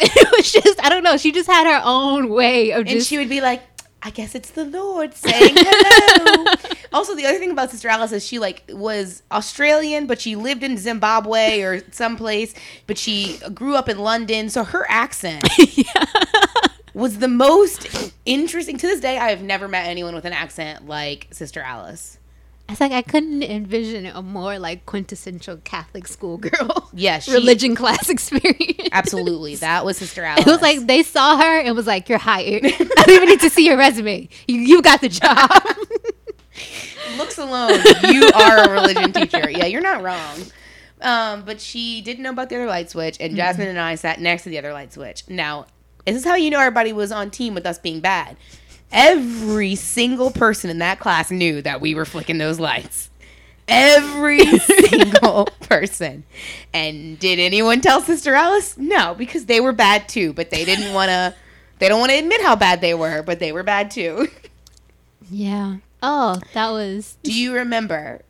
It 0.00 0.36
was 0.36 0.52
just 0.52 0.84
I 0.84 0.88
don't 0.90 1.02
know. 1.02 1.16
She 1.16 1.32
just 1.32 1.48
had 1.48 1.66
her 1.66 1.80
own 1.84 2.28
way 2.28 2.72
of 2.72 2.80
and 2.80 2.88
just 2.88 3.08
she 3.08 3.16
would 3.16 3.28
be 3.28 3.40
like 3.40 3.62
i 4.04 4.10
guess 4.10 4.34
it's 4.34 4.50
the 4.50 4.64
lord 4.64 5.14
saying 5.14 5.54
hello. 5.56 6.44
Also 6.92 7.16
the 7.16 7.26
other 7.26 7.38
thing 7.38 7.50
about 7.50 7.72
sister 7.72 7.88
alice 7.88 8.12
is 8.12 8.24
she 8.24 8.38
like 8.38 8.62
was 8.68 9.24
australian 9.32 10.06
but 10.06 10.20
she 10.20 10.36
lived 10.36 10.62
in 10.62 10.76
zimbabwe 10.76 11.60
or 11.62 11.80
someplace 11.90 12.54
but 12.86 12.96
she 12.96 13.38
grew 13.52 13.74
up 13.74 13.88
in 13.88 13.98
london 13.98 14.48
so 14.48 14.62
her 14.62 14.86
accent 14.88 15.48
was 16.94 17.18
the 17.18 17.26
most 17.26 18.12
interesting. 18.24 18.78
To 18.78 18.86
this 18.86 19.00
day 19.00 19.18
i 19.18 19.30
have 19.30 19.42
never 19.42 19.66
met 19.66 19.88
anyone 19.88 20.14
with 20.14 20.24
an 20.24 20.32
accent 20.32 20.86
like 20.86 21.26
sister 21.32 21.60
alice 21.60 22.18
It's 22.68 22.80
like 22.80 22.92
I 22.92 23.02
couldn't 23.02 23.42
envision 23.42 24.06
a 24.06 24.22
more 24.22 24.58
like 24.58 24.86
quintessential 24.86 25.58
Catholic 25.64 26.08
schoolgirl. 26.08 26.90
Yes, 26.94 27.24
she- 27.26 27.32
religion 27.32 27.74
class 27.74 28.08
experience. 28.08 28.88
absolutely 28.92 29.56
that 29.56 29.84
was 29.84 29.96
sister 29.98 30.22
alice 30.24 30.44
It 30.46 30.50
was 30.50 30.62
like 30.62 30.86
they 30.86 31.02
saw 31.02 31.36
her 31.36 31.60
and 31.60 31.76
was 31.76 31.86
like, 31.86 32.08
"You're 32.08 32.18
hired. 32.18 32.64
I 32.66 32.70
don't 32.70 33.10
even 33.10 33.28
need 33.28 33.40
to 33.40 33.50
see 33.50 33.66
your 33.66 33.76
resume. 33.76 34.28
You, 34.48 34.60
you 34.60 34.82
got 34.82 35.00
the 35.00 35.08
job." 35.08 35.50
looks 37.18 37.38
alone, 37.38 37.80
you 38.12 38.30
are 38.34 38.64
a 38.64 38.70
religion 38.70 39.12
teacher. 39.12 39.50
Yeah, 39.50 39.66
you're 39.66 39.80
not 39.80 40.02
wrong. 40.02 40.38
Um, 41.00 41.42
but 41.44 41.60
she 41.60 42.00
didn't 42.00 42.22
know 42.22 42.30
about 42.30 42.48
the 42.48 42.56
other 42.56 42.66
light 42.66 42.90
switch, 42.90 43.16
and 43.20 43.36
Jasmine 43.36 43.68
and 43.68 43.78
I 43.78 43.94
sat 43.96 44.20
next 44.20 44.44
to 44.44 44.48
the 44.50 44.58
other 44.58 44.72
light 44.72 44.92
switch. 44.92 45.22
Now, 45.28 45.66
this 46.06 46.16
is 46.16 46.24
how 46.24 46.34
you 46.34 46.50
know 46.50 46.60
everybody 46.60 46.92
was 46.92 47.12
on 47.12 47.30
team 47.30 47.54
with 47.54 47.66
us 47.66 47.78
being 47.78 48.00
bad. 48.00 48.36
Every 48.94 49.74
single 49.74 50.30
person 50.30 50.70
in 50.70 50.78
that 50.78 51.00
class 51.00 51.30
knew 51.30 51.60
that 51.62 51.80
we 51.80 51.96
were 51.96 52.04
flicking 52.04 52.38
those 52.38 52.60
lights. 52.60 53.10
Every 53.66 54.44
single 54.58 55.46
person. 55.62 56.22
And 56.72 57.18
did 57.18 57.40
anyone 57.40 57.80
tell 57.80 58.00
Sister 58.00 58.34
Alice? 58.34 58.78
No, 58.78 59.14
because 59.16 59.46
they 59.46 59.60
were 59.60 59.72
bad 59.72 60.08
too, 60.08 60.32
but 60.32 60.50
they 60.50 60.64
didn't 60.64 60.94
want 60.94 61.08
to. 61.08 61.34
They 61.80 61.88
don't 61.88 61.98
want 61.98 62.12
to 62.12 62.18
admit 62.18 62.40
how 62.40 62.54
bad 62.54 62.80
they 62.80 62.94
were, 62.94 63.22
but 63.24 63.40
they 63.40 63.50
were 63.50 63.64
bad 63.64 63.90
too. 63.90 64.28
yeah. 65.28 65.78
Oh, 66.00 66.38
that 66.52 66.70
was. 66.70 67.16
Do 67.24 67.32
you 67.32 67.52
remember? 67.54 68.22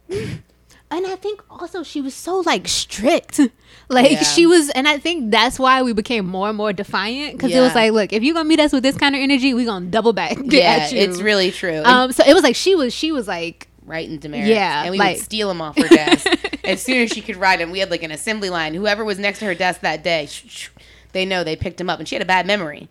And 0.96 1.06
I 1.06 1.16
think 1.16 1.42
also 1.50 1.82
she 1.82 2.00
was 2.00 2.14
so 2.14 2.40
like 2.40 2.68
strict. 2.68 3.40
Like 3.90 4.12
Yeah. 4.12 4.22
she 4.22 4.46
was, 4.46 4.70
and 4.70 4.88
I 4.88 4.96
think 4.98 5.30
that's 5.30 5.58
why 5.58 5.82
we 5.82 5.92
became 5.92 6.24
more 6.26 6.48
and 6.48 6.56
more 6.56 6.72
defiant 6.72 7.36
because 7.36 7.52
it 7.54 7.60
was 7.60 7.74
like, 7.74 7.92
look, 7.92 8.14
if 8.14 8.22
you're 8.22 8.32
gonna 8.32 8.48
meet 8.48 8.58
us 8.58 8.72
with 8.72 8.82
this 8.82 8.96
kind 8.96 9.14
of 9.14 9.20
energy, 9.20 9.52
we 9.52 9.66
gonna 9.66 9.86
double 9.86 10.14
back. 10.14 10.38
Yeah, 10.42 10.88
it's 10.90 11.20
really 11.20 11.50
true. 11.50 11.82
Um, 11.84 12.10
so 12.10 12.24
it 12.26 12.32
was 12.32 12.42
like 12.42 12.56
she 12.56 12.74
was, 12.74 12.94
she 12.94 13.12
was 13.12 13.28
like, 13.28 13.68
right 13.84 14.08
in 14.08 14.18
demerits. 14.18 14.48
Yeah, 14.48 14.84
and 14.84 14.90
we 14.92 14.98
like- 14.98 15.16
would 15.16 15.24
steal 15.24 15.48
them 15.48 15.60
off 15.60 15.76
her 15.76 15.86
desk 15.86 16.26
as 16.64 16.80
soon 16.80 17.02
as 17.02 17.10
she 17.10 17.20
could 17.20 17.36
write 17.36 17.58
them. 17.58 17.70
We 17.72 17.80
had 17.80 17.90
like 17.90 18.02
an 18.02 18.10
assembly 18.10 18.48
line. 18.48 18.72
Whoever 18.72 19.04
was 19.04 19.18
next 19.18 19.40
to 19.40 19.44
her 19.44 19.54
desk 19.54 19.82
that 19.82 20.02
day, 20.02 20.26
sh- 20.30 20.44
sh- 20.48 20.68
they 21.12 21.26
know 21.26 21.44
they 21.44 21.54
picked 21.54 21.78
him 21.78 21.90
up, 21.90 21.98
and 21.98 22.08
she 22.08 22.14
had 22.14 22.22
a 22.22 22.26
bad 22.26 22.46
memory, 22.46 22.88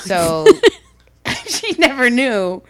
so 0.00 0.44
she 1.46 1.72
never 1.78 2.10
knew. 2.10 2.62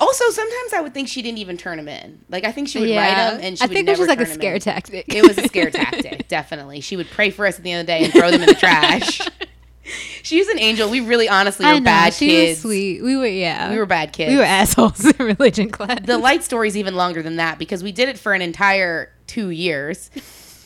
Also, 0.00 0.28
sometimes 0.30 0.72
I 0.72 0.80
would 0.80 0.92
think 0.94 1.08
she 1.08 1.22
didn't 1.22 1.38
even 1.38 1.56
turn 1.56 1.76
them 1.76 1.88
in. 1.88 2.20
Like 2.28 2.44
I 2.44 2.52
think 2.52 2.68
she 2.68 2.80
would 2.80 2.90
write 2.90 3.14
them, 3.14 3.40
and 3.42 3.58
she 3.58 3.62
I 3.64 3.66
would 3.66 3.74
think 3.74 3.88
it 3.88 3.92
was 3.92 3.98
just 3.98 4.08
like 4.08 4.20
a 4.20 4.26
scare 4.26 4.54
in. 4.54 4.60
tactic. 4.60 5.06
It 5.14 5.22
was 5.26 5.38
a 5.38 5.46
scare 5.48 5.70
tactic, 5.70 6.28
definitely. 6.28 6.80
She 6.80 6.96
would 6.96 7.08
pray 7.10 7.30
for 7.30 7.46
us 7.46 7.58
at 7.58 7.64
the 7.64 7.72
end 7.72 7.80
of 7.80 7.86
the 7.86 7.92
day 7.92 8.04
and 8.04 8.12
throw 8.12 8.30
them 8.30 8.40
in 8.42 8.46
the 8.48 8.54
trash. 8.54 9.20
she 10.22 10.38
was 10.38 10.48
an 10.48 10.58
angel. 10.58 10.88
We 10.90 11.00
really, 11.00 11.28
honestly, 11.28 11.66
I 11.66 11.74
were 11.74 11.80
know, 11.80 11.84
bad 11.84 12.14
she 12.14 12.28
kids. 12.28 12.56
was 12.58 12.62
sweet. 12.72 13.02
We 13.02 13.16
were, 13.16 13.26
yeah, 13.26 13.70
We 13.70 13.78
were 13.78 13.86
bad 13.86 14.12
kids. 14.12 14.30
we 14.30 14.36
were 14.36 14.42
assholes 14.44 15.04
in 15.04 15.14
religion 15.26 15.70
class. 15.70 16.00
the 16.04 16.18
light 16.18 16.42
story's 16.42 16.76
even 16.76 16.94
longer 16.94 17.22
than 17.22 17.36
that 17.36 17.58
because 17.58 17.82
we 17.82 17.92
did 17.92 18.08
it 18.08 18.18
for 18.18 18.32
an 18.34 18.42
entire 18.42 19.10
two 19.26 19.50
years 19.50 20.10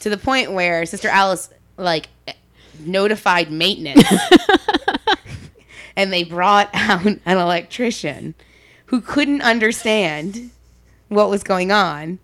to 0.01 0.11
the 0.11 0.17
point 0.17 0.53
where 0.53 0.85
sister 0.87 1.09
alice 1.09 1.49
like 1.77 2.09
notified 2.81 3.51
maintenance 3.53 4.05
and 5.97 6.13
they 6.13 6.25
brought 6.25 6.69
out 6.75 7.05
an 7.05 7.21
electrician 7.27 8.35
who 8.89 9.01
couldn't 9.01 9.43
understand 9.43 10.51
what 11.09 11.31
was 11.31 11.43
going 11.43 11.73
on 11.73 12.19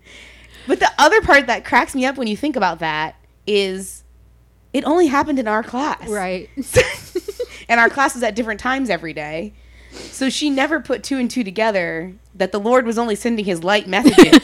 but 0.67 0.81
the 0.81 0.91
other 0.99 1.21
part 1.23 1.47
that 1.47 1.65
cracks 1.65 1.95
me 1.95 2.05
up 2.05 2.17
when 2.17 2.27
you 2.27 2.37
think 2.37 2.57
about 2.57 2.79
that 2.81 3.17
is 3.47 4.03
it 4.73 4.85
only 4.85 5.07
happened 5.07 5.39
in 5.39 5.49
our 5.49 5.63
class 5.63 6.09
right. 6.09 6.49
and 7.69 7.81
our 7.81 7.91
class 7.91 8.15
was 8.15 8.23
at 8.23 8.35
different 8.35 8.61
times 8.61 8.91
every 8.91 9.13
day. 9.13 9.53
So 9.93 10.29
she 10.29 10.51
never 10.51 10.81
put 10.81 11.05
two 11.05 11.19
and 11.19 11.31
two 11.31 11.45
together 11.45 12.15
that 12.35 12.53
the 12.53 12.59
Lord 12.59 12.85
was 12.85 12.99
only 12.99 13.15
sending 13.15 13.45
his 13.45 13.63
light 13.63 13.87
messages 13.87 14.41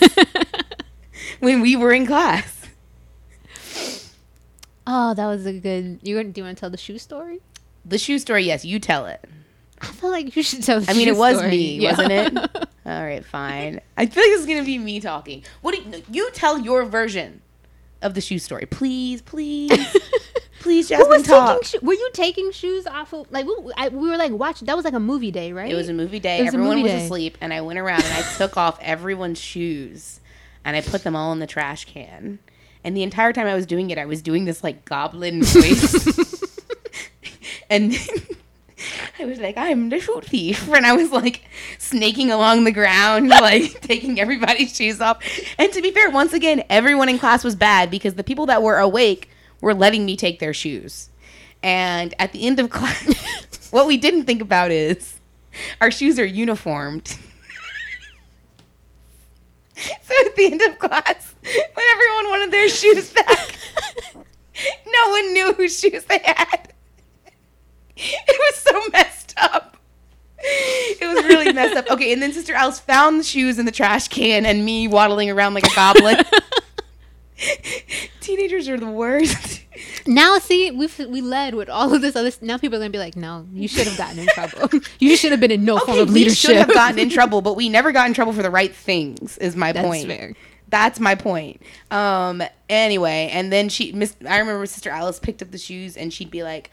when 1.40 1.60
we 1.60 1.76
were 1.76 1.92
in 1.92 2.06
class. 2.06 2.56
Oh, 4.86 5.14
that 5.14 5.26
was 5.26 5.46
a 5.46 5.52
good. 5.52 6.00
You 6.02 6.22
do 6.22 6.40
you 6.40 6.44
want 6.44 6.56
to 6.56 6.60
tell 6.60 6.70
the 6.70 6.76
shoe 6.76 6.98
story? 6.98 7.40
The 7.84 7.98
shoe 7.98 8.18
story, 8.18 8.44
yes, 8.44 8.64
you 8.64 8.78
tell 8.78 9.06
it. 9.06 9.24
I 9.82 9.86
feel 9.86 10.10
like 10.10 10.34
you 10.36 10.42
should 10.42 10.62
tell. 10.62 10.82
I 10.88 10.92
mean, 10.94 11.08
it 11.08 11.16
was 11.16 11.36
story. 11.38 11.50
me, 11.50 11.78
Yeah. 11.80 11.90
wasn't 11.90 12.12
it? 12.12 12.36
All 12.86 13.02
right, 13.04 13.24
fine. 13.24 13.80
I 13.96 14.06
feel 14.06 14.22
like 14.22 14.30
this 14.32 14.40
is 14.40 14.46
gonna 14.46 14.64
be 14.64 14.78
me 14.78 15.00
talking. 15.00 15.42
What 15.62 15.74
do 15.74 15.82
you, 15.82 16.02
you 16.10 16.30
tell 16.32 16.58
your 16.58 16.84
version 16.84 17.40
of 18.02 18.14
the 18.14 18.20
shoe 18.20 18.38
story, 18.38 18.66
please, 18.66 19.20
please, 19.22 19.70
please, 20.60 20.88
Who 20.88 21.06
was 21.08 21.22
talk. 21.22 21.62
taking? 21.62 21.80
Sho- 21.80 21.86
were 21.86 21.92
you 21.94 22.10
taking 22.14 22.50
shoes 22.52 22.86
off 22.86 23.12
of? 23.12 23.30
Like 23.30 23.46
we, 23.46 23.54
I, 23.76 23.88
we 23.88 24.08
were 24.08 24.16
like 24.16 24.32
watching. 24.32 24.66
That 24.66 24.76
was 24.76 24.84
like 24.84 24.94
a 24.94 25.00
movie 25.00 25.30
day, 25.30 25.52
right? 25.52 25.70
It 25.70 25.74
was 25.76 25.88
a 25.88 25.92
movie 25.94 26.18
day. 26.20 26.40
Was 26.42 26.48
Everyone 26.48 26.70
movie 26.76 26.82
was 26.84 26.92
day. 26.92 27.04
asleep, 27.04 27.38
and 27.40 27.52
I 27.52 27.60
went 27.60 27.78
around 27.78 28.02
and 28.04 28.12
I 28.12 28.22
took 28.36 28.56
off 28.56 28.78
everyone's 28.80 29.38
shoes 29.40 30.20
and 30.64 30.76
I 30.76 30.80
put 30.82 31.04
them 31.04 31.14
all 31.16 31.32
in 31.32 31.38
the 31.38 31.46
trash 31.46 31.84
can. 31.86 32.38
And 32.84 32.96
the 32.96 33.02
entire 33.02 33.32
time 33.32 33.46
I 33.46 33.54
was 33.54 33.66
doing 33.66 33.90
it, 33.90 33.98
I 33.98 34.06
was 34.06 34.20
doing 34.22 34.46
this 34.46 34.64
like 34.64 34.84
goblin 34.86 35.42
voice. 35.42 36.42
and 37.68 37.94
I 39.20 39.26
was 39.26 39.38
like, 39.38 39.56
I'm 39.58 39.90
the 39.90 40.00
shoe 40.00 40.20
thief. 40.22 40.68
And 40.72 40.86
I 40.86 40.94
was 40.94 41.10
like 41.12 41.42
snaking 41.78 42.30
along 42.30 42.64
the 42.64 42.72
ground, 42.72 43.28
like 43.28 43.80
taking 43.82 44.18
everybody's 44.18 44.74
shoes 44.74 45.00
off. 45.00 45.22
And 45.58 45.72
to 45.72 45.82
be 45.82 45.90
fair, 45.90 46.10
once 46.10 46.32
again, 46.32 46.64
everyone 46.70 47.08
in 47.08 47.18
class 47.18 47.44
was 47.44 47.54
bad 47.54 47.90
because 47.90 48.14
the 48.14 48.24
people 48.24 48.46
that 48.46 48.62
were 48.62 48.78
awake 48.78 49.28
were 49.60 49.74
letting 49.74 50.06
me 50.06 50.16
take 50.16 50.38
their 50.38 50.54
shoes. 50.54 51.10
And 51.62 52.14
at 52.18 52.32
the 52.32 52.46
end 52.46 52.58
of 52.58 52.70
class, 52.70 53.68
what 53.70 53.86
we 53.86 53.98
didn't 53.98 54.24
think 54.24 54.40
about 54.40 54.70
is 54.70 55.20
our 55.80 55.90
shoes 55.90 56.18
are 56.18 56.24
uniformed. 56.24 57.08
so 59.76 60.14
at 60.26 60.36
the 60.36 60.46
end 60.46 60.62
of 60.62 60.78
class, 60.78 61.34
when 61.42 61.86
everyone 61.92 62.30
wanted 62.30 62.50
their 62.52 62.68
shoes 62.70 63.12
back, 63.12 63.54
no 64.86 65.10
one 65.10 65.32
knew 65.34 65.52
whose 65.52 65.78
shoes 65.78 66.04
they 66.04 66.20
had. 66.24 66.69
It 68.28 68.38
was 68.38 68.56
so 68.56 68.82
messed 68.92 69.34
up. 69.36 69.76
It 70.42 71.06
was 71.06 71.24
really 71.26 71.52
messed 71.52 71.76
up. 71.76 71.90
Okay, 71.90 72.12
and 72.12 72.22
then 72.22 72.32
Sister 72.32 72.54
Alice 72.54 72.80
found 72.80 73.20
the 73.20 73.24
shoes 73.24 73.58
in 73.58 73.66
the 73.66 73.72
trash 73.72 74.08
can 74.08 74.46
and 74.46 74.64
me 74.64 74.88
waddling 74.88 75.30
around 75.30 75.54
like 75.54 75.66
a 75.66 75.74
goblin. 75.74 76.16
Teenagers 78.20 78.68
are 78.68 78.78
the 78.78 78.90
worst. 78.90 79.62
Now, 80.06 80.38
see, 80.38 80.70
we 80.70 80.88
we 81.06 81.20
led 81.20 81.54
with 81.54 81.68
all 81.68 81.94
of 81.94 82.02
this 82.02 82.16
other. 82.16 82.30
Now 82.42 82.58
people 82.58 82.76
are 82.76 82.80
gonna 82.80 82.90
be 82.90 82.98
like, 82.98 83.16
"No, 83.16 83.46
you 83.52 83.68
should 83.68 83.86
have 83.86 83.96
gotten 83.96 84.18
in 84.18 84.26
trouble. 84.28 84.80
you 84.98 85.16
should 85.16 85.30
have 85.30 85.40
been 85.40 85.50
in 85.50 85.64
no 85.64 85.78
form 85.78 85.98
Okay, 85.98 86.02
of 86.02 86.12
we 86.12 86.28
should 86.30 86.56
have 86.56 86.72
gotten 86.72 86.98
in 86.98 87.10
trouble, 87.10 87.42
but 87.42 87.56
we 87.56 87.68
never 87.68 87.92
got 87.92 88.06
in 88.06 88.14
trouble 88.14 88.32
for 88.32 88.42
the 88.42 88.50
right 88.50 88.74
things. 88.74 89.38
Is 89.38 89.56
my 89.56 89.72
That's 89.72 89.86
point. 89.86 90.06
fair. 90.06 90.34
That's 90.68 91.00
my 91.00 91.14
point. 91.14 91.62
Um. 91.90 92.42
Anyway, 92.68 93.30
and 93.32 93.52
then 93.52 93.68
she, 93.68 93.92
Miss, 93.92 94.16
I 94.28 94.38
remember 94.38 94.64
Sister 94.66 94.90
Alice 94.90 95.18
picked 95.18 95.42
up 95.42 95.50
the 95.50 95.58
shoes, 95.58 95.96
and 95.96 96.12
she'd 96.12 96.30
be 96.30 96.42
like, 96.42 96.70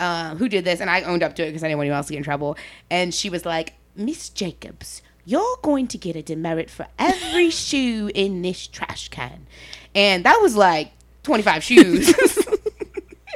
uh, 0.00 0.34
"Who 0.36 0.48
did 0.48 0.64
this?" 0.64 0.80
And 0.80 0.90
I 0.90 1.02
owned 1.02 1.22
up 1.22 1.34
to 1.36 1.42
it 1.42 1.46
because 1.46 1.62
I 1.62 1.68
didn't 1.68 1.78
want 1.78 1.86
anyone 1.86 1.98
else 1.98 2.06
to 2.08 2.12
get 2.12 2.18
in 2.18 2.24
trouble. 2.24 2.56
And 2.90 3.14
she 3.14 3.30
was 3.30 3.44
like, 3.44 3.74
"Miss 3.94 4.28
Jacobs, 4.28 5.02
you're 5.24 5.58
going 5.62 5.86
to 5.88 5.98
get 5.98 6.16
a 6.16 6.22
demerit 6.22 6.70
for 6.70 6.86
every 6.98 7.50
shoe 7.50 8.10
in 8.14 8.42
this 8.42 8.66
trash 8.66 9.08
can," 9.08 9.46
and 9.94 10.24
that 10.24 10.38
was 10.40 10.56
like 10.56 10.92
twenty 11.22 11.42
five 11.42 11.62
shoes. 11.62 12.14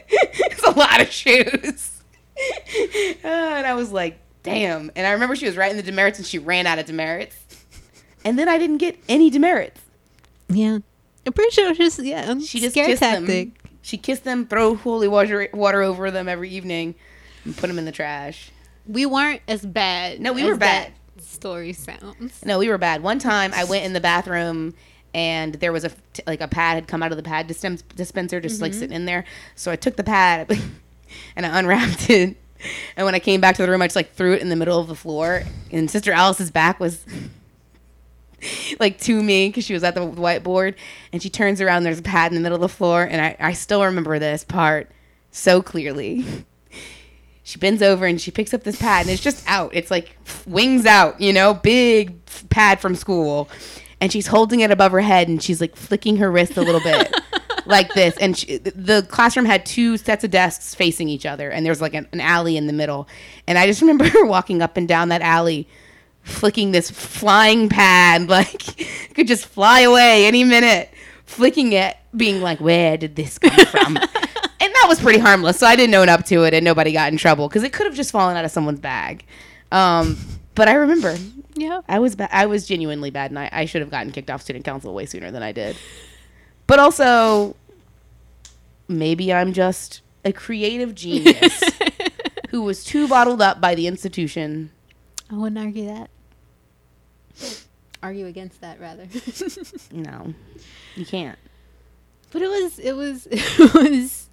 it's 0.09 0.63
a 0.63 0.71
lot 0.71 1.01
of 1.01 1.11
shoes. 1.11 2.03
Uh, 3.25 3.29
and 3.29 3.67
I 3.67 3.75
was 3.75 3.93
like, 3.93 4.19
damn. 4.43 4.91
And 4.97 5.07
I 5.07 5.13
remember 5.13 5.37
she 5.37 5.47
was 5.47 5.57
writing 5.57 5.77
the 5.77 5.83
demerits 5.83 6.19
and 6.19 6.27
she 6.27 6.39
ran 6.39 6.67
out 6.67 6.79
of 6.79 6.87
demerits. 6.87 7.37
And 8.25 8.39
then 8.39 8.49
I 8.49 8.59
didn't 8.59 8.79
get 8.79 8.99
any 9.09 9.31
demerits. 9.31 9.81
Yeah, 10.49 10.79
I'm 11.27 11.33
pretty 11.33 11.51
sure 11.51 11.75
just 11.75 11.99
yeah. 12.03 12.39
She 12.39 12.61
just 12.61 12.75
scare 12.75 12.87
kissed 12.87 13.03
tactic. 13.03 13.55
them. 13.55 13.64
She 13.85 13.99
kissed 13.99 14.25
them, 14.25 14.47
throw 14.47 14.77
holy 14.77 15.09
water, 15.09 15.47
water 15.53 15.83
over 15.83 16.11
them 16.11 16.27
every 16.27 16.49
evening, 16.49 16.95
and 17.45 17.55
put 17.55 17.67
them 17.67 17.79
in 17.79 17.85
the 17.85 17.93
trash. 17.93 18.51
We 18.87 19.05
weren't 19.05 19.43
as 19.47 19.65
bad. 19.65 20.23
No, 20.23 20.33
we 20.33 20.41
as 20.41 20.49
were 20.49 20.57
bad. 20.57 20.95
Story 21.19 21.75
sounds. 21.75 22.43
No, 22.47 22.59
we 22.59 22.71
were 22.71 22.79
bad. 22.79 23.03
One 23.03 23.19
time 23.19 23.53
I 23.55 23.65
went 23.65 23.85
in 23.85 23.93
the 23.93 24.01
bathroom 24.01 24.73
and 25.13 25.57
there 25.57 25.71
was 25.71 25.85
a 25.85 25.91
like 26.27 26.41
a 26.41 26.49
pad 26.49 26.77
had 26.77 26.89
come 26.89 27.03
out 27.03 27.13
of 27.13 27.19
the 27.19 27.23
pad 27.23 27.47
dispen- 27.47 27.83
dispenser 27.95 28.41
just 28.41 28.63
like 28.63 28.73
mm-hmm. 28.73 28.81
sitting 28.81 28.97
in 28.97 29.05
there. 29.05 29.27
So 29.55 29.71
I 29.71 29.77
took 29.77 29.97
the 29.97 30.03
pad 30.03 30.51
and 31.37 31.45
I 31.45 31.59
unwrapped 31.59 32.09
it. 32.09 32.39
And 32.97 33.05
when 33.05 33.15
I 33.15 33.19
came 33.19 33.43
back 33.43 33.57
to 33.57 33.63
the 33.63 33.71
room, 33.71 33.83
I 33.83 33.87
just 33.87 33.97
like 33.97 34.15
threw 34.15 34.33
it 34.33 34.41
in 34.41 34.49
the 34.49 34.57
middle 34.57 34.81
of 34.81 34.89
the 34.89 34.95
floor. 34.95 35.43
And 35.71 35.91
Sister 35.91 36.11
Alice's 36.11 36.51
back 36.51 36.81
was 36.81 37.05
like 38.81 38.99
to 39.01 39.23
me 39.23 39.49
because 39.49 39.65
she 39.65 39.75
was 39.75 39.85
at 39.85 39.95
the 39.95 40.01
whiteboard. 40.01 40.75
And 41.13 41.23
she 41.23 41.31
turns 41.31 41.61
around. 41.61 41.85
There's 41.85 41.99
a 41.99 42.03
pad 42.03 42.33
in 42.33 42.37
the 42.37 42.41
middle 42.41 42.57
of 42.57 42.63
the 42.63 42.69
floor, 42.69 43.03
and 43.03 43.21
I, 43.21 43.37
I 43.39 43.53
still 43.53 43.85
remember 43.85 44.19
this 44.19 44.45
part 44.45 44.91
so 45.31 45.63
clearly. 45.63 46.25
She 47.47 47.59
bends 47.59 47.83
over 47.83 48.07
and 48.07 48.19
she 48.19 48.31
picks 48.31 48.55
up 48.55 48.65
this 48.65 48.81
pad, 48.81 49.03
and 49.03 49.11
it's 49.11 49.23
just 49.23 49.45
out. 49.47 49.71
It's 49.75 49.91
like 49.91 50.17
wings 50.47 50.87
out, 50.87 51.21
you 51.21 51.31
know, 51.31 51.53
big 51.53 52.25
pad 52.49 52.81
from 52.81 52.95
school. 52.95 53.51
And 54.01 54.11
she's 54.11 54.27
holding 54.27 54.61
it 54.61 54.71
above 54.71 54.93
her 54.93 55.03
head, 55.03 55.29
and 55.29 55.43
she's 55.43 55.61
like 55.61 55.77
flicking 55.77 56.17
her 56.17 56.31
wrist 56.33 56.57
a 56.57 56.63
little 56.63 56.81
bit, 56.81 57.15
like 57.67 57.93
this. 57.93 58.17
And 58.17 58.37
she, 58.37 58.57
the 58.57 59.07
classroom 59.11 59.45
had 59.45 59.67
two 59.67 59.99
sets 59.99 60.25
of 60.25 60.31
desks 60.31 60.75
facing 60.75 61.11
each 61.11 61.27
other, 61.27 61.51
and 61.51 61.67
there's 61.67 61.83
like 61.83 61.93
an, 61.93 62.09
an 62.13 62.21
alley 62.23 62.57
in 62.57 62.67
the 62.67 62.73
middle. 62.73 63.07
And 63.47 63.59
I 63.59 63.67
just 63.67 63.83
remember 63.83 64.09
her 64.09 64.25
walking 64.25 64.63
up 64.63 64.79
and 64.79 64.89
down 64.89 65.11
that 65.11 65.21
alley, 65.21 65.69
flicking 66.25 66.73
this 66.73 66.91
flying 66.91 67.69
pad, 67.69 68.29
like 68.29 68.63
could 69.15 69.29
just 69.29 69.47
fly 69.47 69.81
away 69.81 70.27
any 70.27 70.43
minute, 70.45 70.91
flicking 71.25 71.73
it, 71.73 71.97
being 72.17 72.41
like, 72.43 72.61
"Where 72.61 72.97
did 72.97 73.15
this 73.17 73.39
come 73.39 73.65
from?" 73.67 73.97
and 73.97 74.03
that 74.75 74.87
was 74.89 75.01
pretty 75.01 75.21
harmless, 75.21 75.59
so 75.59 75.67
I 75.67 75.77
didn't 75.77 75.95
own 75.95 76.09
up 76.09 76.25
to 76.27 76.45
it, 76.45 76.53
and 76.55 76.65
nobody 76.65 76.93
got 76.93 77.13
in 77.13 77.19
trouble 77.19 77.49
because 77.49 77.63
it 77.63 77.73
could 77.73 77.87
have 77.87 77.95
just 77.95 78.11
fallen 78.11 78.37
out 78.37 78.45
of 78.45 78.51
someone's 78.51 78.81
bag. 78.81 79.25
Um, 79.73 80.17
but 80.55 80.69
I 80.69 80.75
remember 80.75 81.17
Yeah. 81.55 81.81
I 81.89 81.99
was 81.99 82.15
ba- 82.17 82.35
I 82.35 82.47
was 82.47 82.67
genuinely 82.67 83.11
bad, 83.11 83.31
and 83.31 83.39
I, 83.39 83.49
I 83.53 83.65
should 83.67 83.81
have 83.83 83.91
gotten 83.91 84.13
kicked 84.13 84.31
off 84.31 84.43
student 84.43 84.65
council 84.65 84.93
way 84.95 85.07
sooner 85.07 85.31
than 85.31 85.43
I 85.43 85.53
did. 85.53 85.77
But 86.67 86.79
also, 86.79 87.57
maybe 88.89 89.33
I'm 89.33 89.53
just 89.53 90.01
a 90.25 90.33
creative 90.33 90.95
genius 90.95 91.63
who 92.51 92.63
was 92.63 92.85
too 92.85 93.07
bottled 93.09 93.43
up 93.43 93.61
by 93.61 93.75
the 93.75 93.87
institution. 93.87 94.71
I 95.31 95.35
wouldn't 95.37 95.59
argue 95.59 95.87
that. 95.87 96.09
Argue 98.03 98.27
against 98.27 98.61
that 98.61 98.81
rather. 98.81 99.07
No, 99.93 100.35
you 100.97 101.07
can't. 101.07 101.39
But 102.33 102.43
it 102.43 102.49
was 102.49 102.79
it 102.79 102.93
was 102.93 103.27
it 103.31 103.75
was 103.75 104.29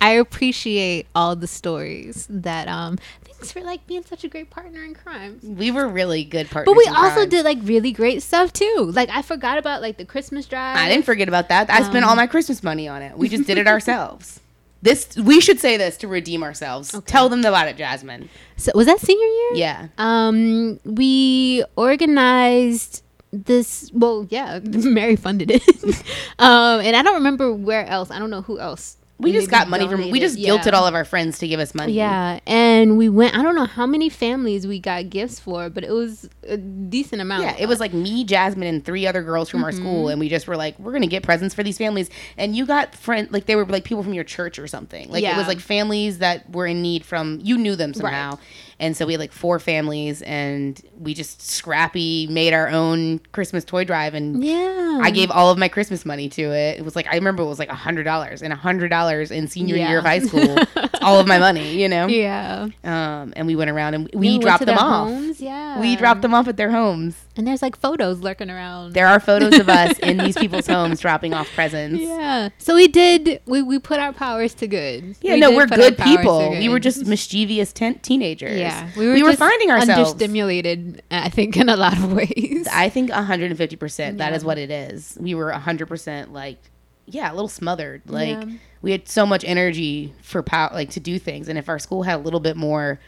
I 0.00 0.10
appreciate 0.12 1.06
all 1.14 1.34
the 1.36 1.48
stories 1.48 2.26
that 2.30 2.68
um 2.68 2.96
thanks 3.24 3.50
for 3.52 3.60
like 3.60 3.86
being 3.86 4.04
such 4.04 4.24
a 4.24 4.28
great 4.28 4.48
partner 4.50 4.84
in 4.84 4.94
crime. 4.94 5.38
We 5.42 5.70
were 5.70 5.86
really 5.88 6.24
good 6.24 6.48
partners. 6.48 6.72
But 6.72 6.78
we 6.78 6.86
also 6.86 7.14
crime. 7.14 7.28
did 7.28 7.44
like 7.44 7.58
really 7.62 7.92
great 7.92 8.22
stuff 8.22 8.52
too. 8.52 8.90
Like 8.94 9.10
I 9.10 9.22
forgot 9.22 9.58
about 9.58 9.82
like 9.82 9.96
the 9.98 10.04
Christmas 10.04 10.46
drive. 10.46 10.76
I 10.76 10.88
didn't 10.88 11.04
forget 11.04 11.28
about 11.28 11.48
that. 11.50 11.68
I 11.70 11.82
spent 11.82 12.04
Um, 12.04 12.10
all 12.10 12.16
my 12.16 12.26
Christmas 12.28 12.62
money 12.62 12.86
on 12.88 13.02
it. 13.02 13.18
We 13.18 13.28
just 13.28 13.46
did 13.46 13.58
it 13.58 13.66
ourselves. 13.74 14.40
This 14.80 15.16
we 15.16 15.40
should 15.40 15.58
say 15.58 15.76
this 15.76 15.96
to 15.98 16.08
redeem 16.08 16.42
ourselves. 16.42 16.94
Tell 17.06 17.28
them 17.28 17.40
about 17.40 17.66
it, 17.68 17.76
Jasmine. 17.76 18.28
So 18.56 18.70
was 18.74 18.86
that 18.86 19.00
senior 19.00 19.26
year? 19.26 19.54
Yeah. 19.54 19.88
Um, 19.98 20.78
we 20.84 21.64
organized 21.76 23.02
this. 23.32 23.90
Well, 23.92 24.26
yeah, 24.30 24.60
Mary 24.64 25.16
funded 25.16 25.50
it. 25.50 25.62
um, 26.38 26.80
and 26.80 26.96
I 26.96 27.02
don't 27.02 27.14
remember 27.14 27.52
where 27.52 27.86
else. 27.86 28.10
I 28.10 28.18
don't 28.18 28.30
know 28.30 28.42
who 28.42 28.60
else. 28.60 28.96
We 29.20 29.32
just 29.32 29.50
got 29.50 29.68
money 29.68 29.88
from. 29.88 30.10
We 30.10 30.20
just 30.20 30.38
Yeah. 30.38 30.50
guilted 30.50 30.74
all 30.74 30.86
of 30.86 30.94
our 30.94 31.04
friends 31.04 31.38
to 31.40 31.48
give 31.48 31.58
us 31.58 31.74
money. 31.74 31.92
Yeah, 31.92 32.38
and 32.46 32.96
we 32.96 33.08
went. 33.08 33.36
I 33.36 33.42
don't 33.42 33.56
know 33.56 33.64
how 33.64 33.84
many 33.84 34.08
families 34.08 34.64
we 34.66 34.78
got 34.78 35.10
gifts 35.10 35.40
for, 35.40 35.68
but 35.68 35.82
it 35.82 35.90
was 35.90 36.28
a 36.46 36.56
decent 36.56 37.20
amount. 37.20 37.42
Yeah, 37.42 37.56
it 37.58 37.66
was 37.66 37.80
like 37.80 37.92
me, 37.92 38.22
Jasmine, 38.22 38.68
and 38.68 38.84
three 38.84 39.06
other 39.08 39.22
girls 39.22 39.48
from 39.48 39.64
our 39.64 39.70
Mm-hmm. 39.72 39.80
school, 39.80 40.08
and 40.08 40.20
we 40.20 40.28
just 40.28 40.46
were 40.46 40.56
like, 40.56 40.78
we're 40.78 40.92
gonna 40.92 41.08
get 41.08 41.24
presents 41.24 41.52
for 41.54 41.64
these 41.64 41.78
families. 41.78 42.10
And 42.36 42.54
you 42.54 42.64
got 42.64 42.94
friend 42.94 43.28
like 43.32 43.46
they 43.46 43.56
were 43.56 43.66
like 43.66 43.82
people 43.84 44.04
from 44.04 44.14
your 44.14 44.24
church 44.24 44.58
or 44.58 44.68
something. 44.68 45.10
Like 45.10 45.24
it 45.24 45.36
was 45.36 45.48
like 45.48 45.58
families 45.60 46.18
that 46.18 46.48
were 46.50 46.66
in 46.66 46.80
need 46.80 47.04
from 47.04 47.40
you 47.42 47.58
knew 47.58 47.74
them 47.74 47.94
somehow. 47.94 48.38
And 48.80 48.96
so 48.96 49.06
we 49.06 49.14
had 49.14 49.20
like 49.20 49.32
four 49.32 49.58
families, 49.58 50.22
and 50.22 50.80
we 50.96 51.12
just 51.12 51.42
scrappy 51.42 52.28
made 52.28 52.52
our 52.52 52.68
own 52.68 53.18
Christmas 53.32 53.64
toy 53.64 53.84
drive, 53.84 54.14
and 54.14 54.44
Yeah, 54.44 55.00
I 55.02 55.10
gave 55.10 55.32
all 55.32 55.50
of 55.50 55.58
my 55.58 55.66
Christmas 55.68 56.06
money 56.06 56.28
to 56.28 56.42
it. 56.52 56.78
It 56.78 56.84
was 56.84 56.94
like 56.94 57.08
I 57.08 57.16
remember 57.16 57.42
it 57.42 57.46
was 57.46 57.58
like 57.58 57.70
a 57.70 57.74
hundred 57.74 58.04
dollars, 58.04 58.40
and 58.40 58.52
a 58.52 58.56
hundred 58.56 58.88
dollars 58.90 59.32
in 59.32 59.48
senior 59.48 59.74
Yeah. 59.76 59.88
year 59.88 59.98
of 59.98 60.04
high 60.04 60.20
school. 60.20 60.56
All 61.02 61.20
of 61.20 61.26
my 61.28 61.38
money, 61.38 61.80
you 61.80 61.88
know. 61.88 62.06
Yeah, 62.08 62.68
Um, 62.84 63.32
and 63.36 63.46
we 63.46 63.54
went 63.56 63.70
around 63.70 63.94
and 63.94 64.10
Yeah, 64.12 64.18
we 64.18 64.38
dropped 64.38 64.66
them 64.66 64.76
off. 64.78 65.08
homes, 65.08 65.40
Yeah, 65.40 65.80
We 65.80 65.94
dropped 65.96 66.22
them 66.22 66.34
off 66.34 66.48
at 66.48 66.56
their 66.56 66.70
homes. 66.70 67.14
And 67.38 67.46
there's 67.46 67.62
like 67.62 67.76
photos 67.76 68.20
lurking 68.20 68.50
around. 68.50 68.92
There 68.92 69.06
are 69.06 69.18
photos 69.20 69.58
of 69.58 69.68
us 69.68 69.98
in 70.00 70.18
these 70.18 70.36
people's 70.42 70.66
homes 70.66 71.00
dropping 71.00 71.32
off 71.32 71.48
presents. 71.54 72.00
Yeah, 72.02 72.08
Yeah, 72.18 72.48
so 72.58 72.74
we 72.74 72.88
did. 72.88 73.40
We 73.46 73.62
we 73.62 73.78
put 73.78 73.98
our 74.00 74.12
powers 74.12 74.52
to 74.54 74.66
good. 74.66 75.16
We 75.22 75.40
no, 75.40 75.50
we're 75.52 75.66
good 75.66 75.96
people. 75.96 76.50
We 76.50 76.68
were 76.68 76.80
just 76.80 77.06
mischievous 77.06 77.72
ten- 77.72 78.00
teenagers. 78.00 78.58
Yeah, 78.58 78.90
we 78.96 79.06
were, 79.06 79.14
we 79.14 79.20
just 79.22 79.38
finding 79.38 79.70
ourselves. 79.70 80.12
understimulated. 80.14 81.00
I 81.10 81.28
think 81.30 81.56
in 81.56 81.68
a 81.68 81.76
lot 81.76 81.96
of 81.96 82.12
ways. 82.12 82.66
I 82.70 82.88
think 82.88 83.10
150%. 83.10 84.18
That 84.18 84.30
Yeah. 84.30 84.34
is 84.36 84.44
what 84.44 84.58
it 84.58 84.70
is. 84.70 85.16
We 85.20 85.34
were 85.34 85.50
100% 85.52 86.32
like, 86.32 86.58
yeah, 87.06 87.30
a 87.30 87.34
little 87.34 87.48
smothered. 87.48 88.02
Like, 88.06 88.28
Yeah. 88.28 88.44
we 88.82 88.92
had 88.92 89.08
so 89.08 89.24
much 89.24 89.44
energy 89.44 90.12
for 90.22 90.42
power, 90.42 90.70
like 90.74 90.90
to 90.90 91.00
do 91.00 91.18
things. 91.18 91.48
And 91.48 91.58
if 91.58 91.68
our 91.68 91.78
school 91.78 92.02
had 92.02 92.16
a 92.16 92.22
little 92.22 92.40
bit 92.40 92.56
more 92.56 93.00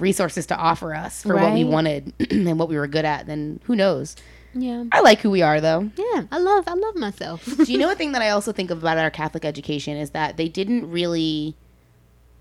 resources 0.00 0.46
to 0.46 0.56
offer 0.56 0.94
us 0.94 1.22
for 1.22 1.34
what 1.36 1.52
we 1.52 1.64
wanted 1.64 2.12
and 2.30 2.58
what 2.58 2.68
we 2.68 2.76
were 2.76 2.86
good 2.86 3.04
at, 3.04 3.26
then 3.26 3.60
who 3.64 3.76
knows? 3.76 4.16
yeah, 4.54 4.84
I 4.92 5.00
like 5.00 5.20
who 5.20 5.30
we 5.30 5.42
are, 5.42 5.60
though. 5.60 5.90
yeah. 5.96 6.24
I 6.30 6.38
love. 6.38 6.64
I 6.66 6.74
love 6.74 6.96
myself. 6.96 7.44
Do 7.44 7.70
you 7.70 7.78
know 7.78 7.90
a 7.92 7.94
thing 7.94 8.12
that 8.12 8.22
I 8.22 8.30
also 8.30 8.52
think 8.52 8.70
about 8.70 8.98
our 8.98 9.10
Catholic 9.10 9.44
education 9.44 9.96
is 9.96 10.10
that 10.10 10.36
they 10.36 10.48
didn't 10.48 10.90
really 10.90 11.54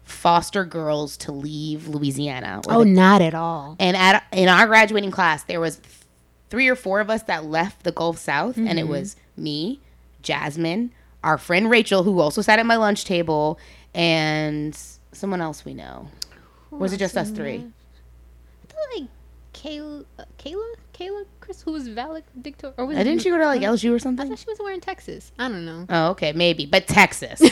foster 0.03 0.63
girls 0.63 1.17
to 1.17 1.31
leave 1.31 1.87
Louisiana. 1.87 2.61
oh, 2.69 2.83
the- 2.83 2.89
not 2.89 3.21
at 3.21 3.35
all. 3.35 3.75
and 3.79 3.97
at 3.97 4.23
in 4.31 4.47
our 4.47 4.67
graduating 4.67 5.11
class, 5.11 5.43
there 5.43 5.59
was 5.59 5.81
three 6.49 6.67
or 6.67 6.75
four 6.75 7.01
of 7.01 7.09
us 7.09 7.23
that 7.23 7.45
left 7.45 7.83
the 7.83 7.91
Gulf 7.91 8.17
South, 8.17 8.57
and 8.57 8.79
it 8.79 8.83
mm-hmm. 8.83 8.91
was 8.91 9.15
me, 9.35 9.81
Jasmine, 10.21 10.91
our 11.23 11.37
friend 11.37 11.69
Rachel, 11.69 12.03
who 12.03 12.19
also 12.19 12.41
sat 12.41 12.57
at 12.57 12.65
my 12.65 12.77
lunch 12.77 13.03
table, 13.03 13.59
and 13.93 14.77
someone 15.11 15.41
else 15.41 15.65
we 15.65 15.73
know. 15.73 16.07
Or 16.71 16.79
was 16.79 16.93
it 16.93 16.97
just 16.97 17.15
us 17.17 17.29
three? 17.31 17.57
I 17.57 18.67
thought 18.73 18.99
like 19.01 19.09
Kayla, 19.53 20.05
uh, 20.19 20.23
Kayla, 20.37 20.65
Kayla, 20.93 21.25
Chris, 21.39 21.61
who 21.61 21.71
was 21.71 21.87
valedictorian, 21.87 22.75
or 22.77 22.85
was 22.85 22.97
Uh, 22.97 23.03
Didn't 23.03 23.21
she 23.21 23.29
go 23.29 23.37
to 23.37 23.45
like 23.45 23.61
LSU 23.61 23.93
or 23.93 23.99
something? 23.99 24.25
I 24.25 24.29
thought 24.29 24.39
she 24.39 24.45
was 24.49 24.59
wearing 24.59 24.81
Texas. 24.81 25.31
I 25.39 25.47
don't 25.49 25.65
know. 25.65 25.85
Oh, 25.89 26.09
okay, 26.11 26.31
maybe, 26.33 26.65
but 26.65 26.87
Texas. 26.87 27.41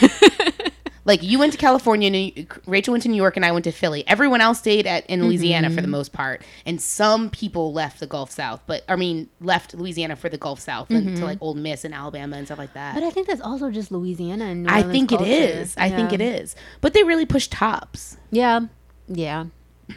Like 1.08 1.22
you 1.22 1.38
went 1.38 1.52
to 1.52 1.60
California, 1.60 2.10
New- 2.10 2.48
Rachel 2.66 2.92
went 2.94 3.04
to 3.04 3.10
New 3.10 3.16
York, 3.16 3.36
and 3.36 3.46
I 3.46 3.52
went 3.52 3.66
to 3.66 3.72
Philly. 3.72 4.04
Everyone 4.08 4.42
else 4.42 4.58
stayed 4.58 4.88
at 4.88 5.06
in 5.06 5.24
Louisiana 5.24 5.70
for 5.70 5.80
the 5.80 5.88
most 5.88 6.14
part, 6.14 6.42
and 6.66 6.82
some 6.82 7.30
people 7.30 7.72
left 7.74 8.00
the 8.00 8.08
Gulf 8.08 8.32
South. 8.32 8.60
But 8.66 8.84
I 8.90 8.96
mean, 8.96 9.30
left 9.40 9.76
Louisiana 9.76 10.16
for 10.16 10.30
the 10.30 10.40
Gulf 10.40 10.60
South 10.60 10.90
and 10.90 11.16
to 11.18 11.24
like 11.24 11.38
Ole 11.42 11.54
Miss 11.54 11.86
and 11.86 11.94
Alabama 11.94 12.38
and 12.38 12.48
stuff 12.48 12.58
like 12.58 12.74
that. 12.74 12.96
But 12.96 13.04
I 13.04 13.12
think 13.12 13.28
that's 13.28 13.40
also 13.40 13.70
just 13.70 13.92
Louisiana 13.92 14.46
and 14.46 14.64
New 14.64 14.70
I 14.72 14.78
Orleans 14.78 14.92
think 14.94 15.12
it 15.12 15.18
culture. 15.18 15.32
is. 15.32 15.76
I 15.78 15.92
think 15.92 16.12
it 16.12 16.22
is. 16.22 16.56
But 16.82 16.94
they 16.94 17.04
really 17.04 17.28
push 17.28 17.50
tops, 17.50 18.18
Yeah, 18.32 18.62
yeah, 19.08 19.46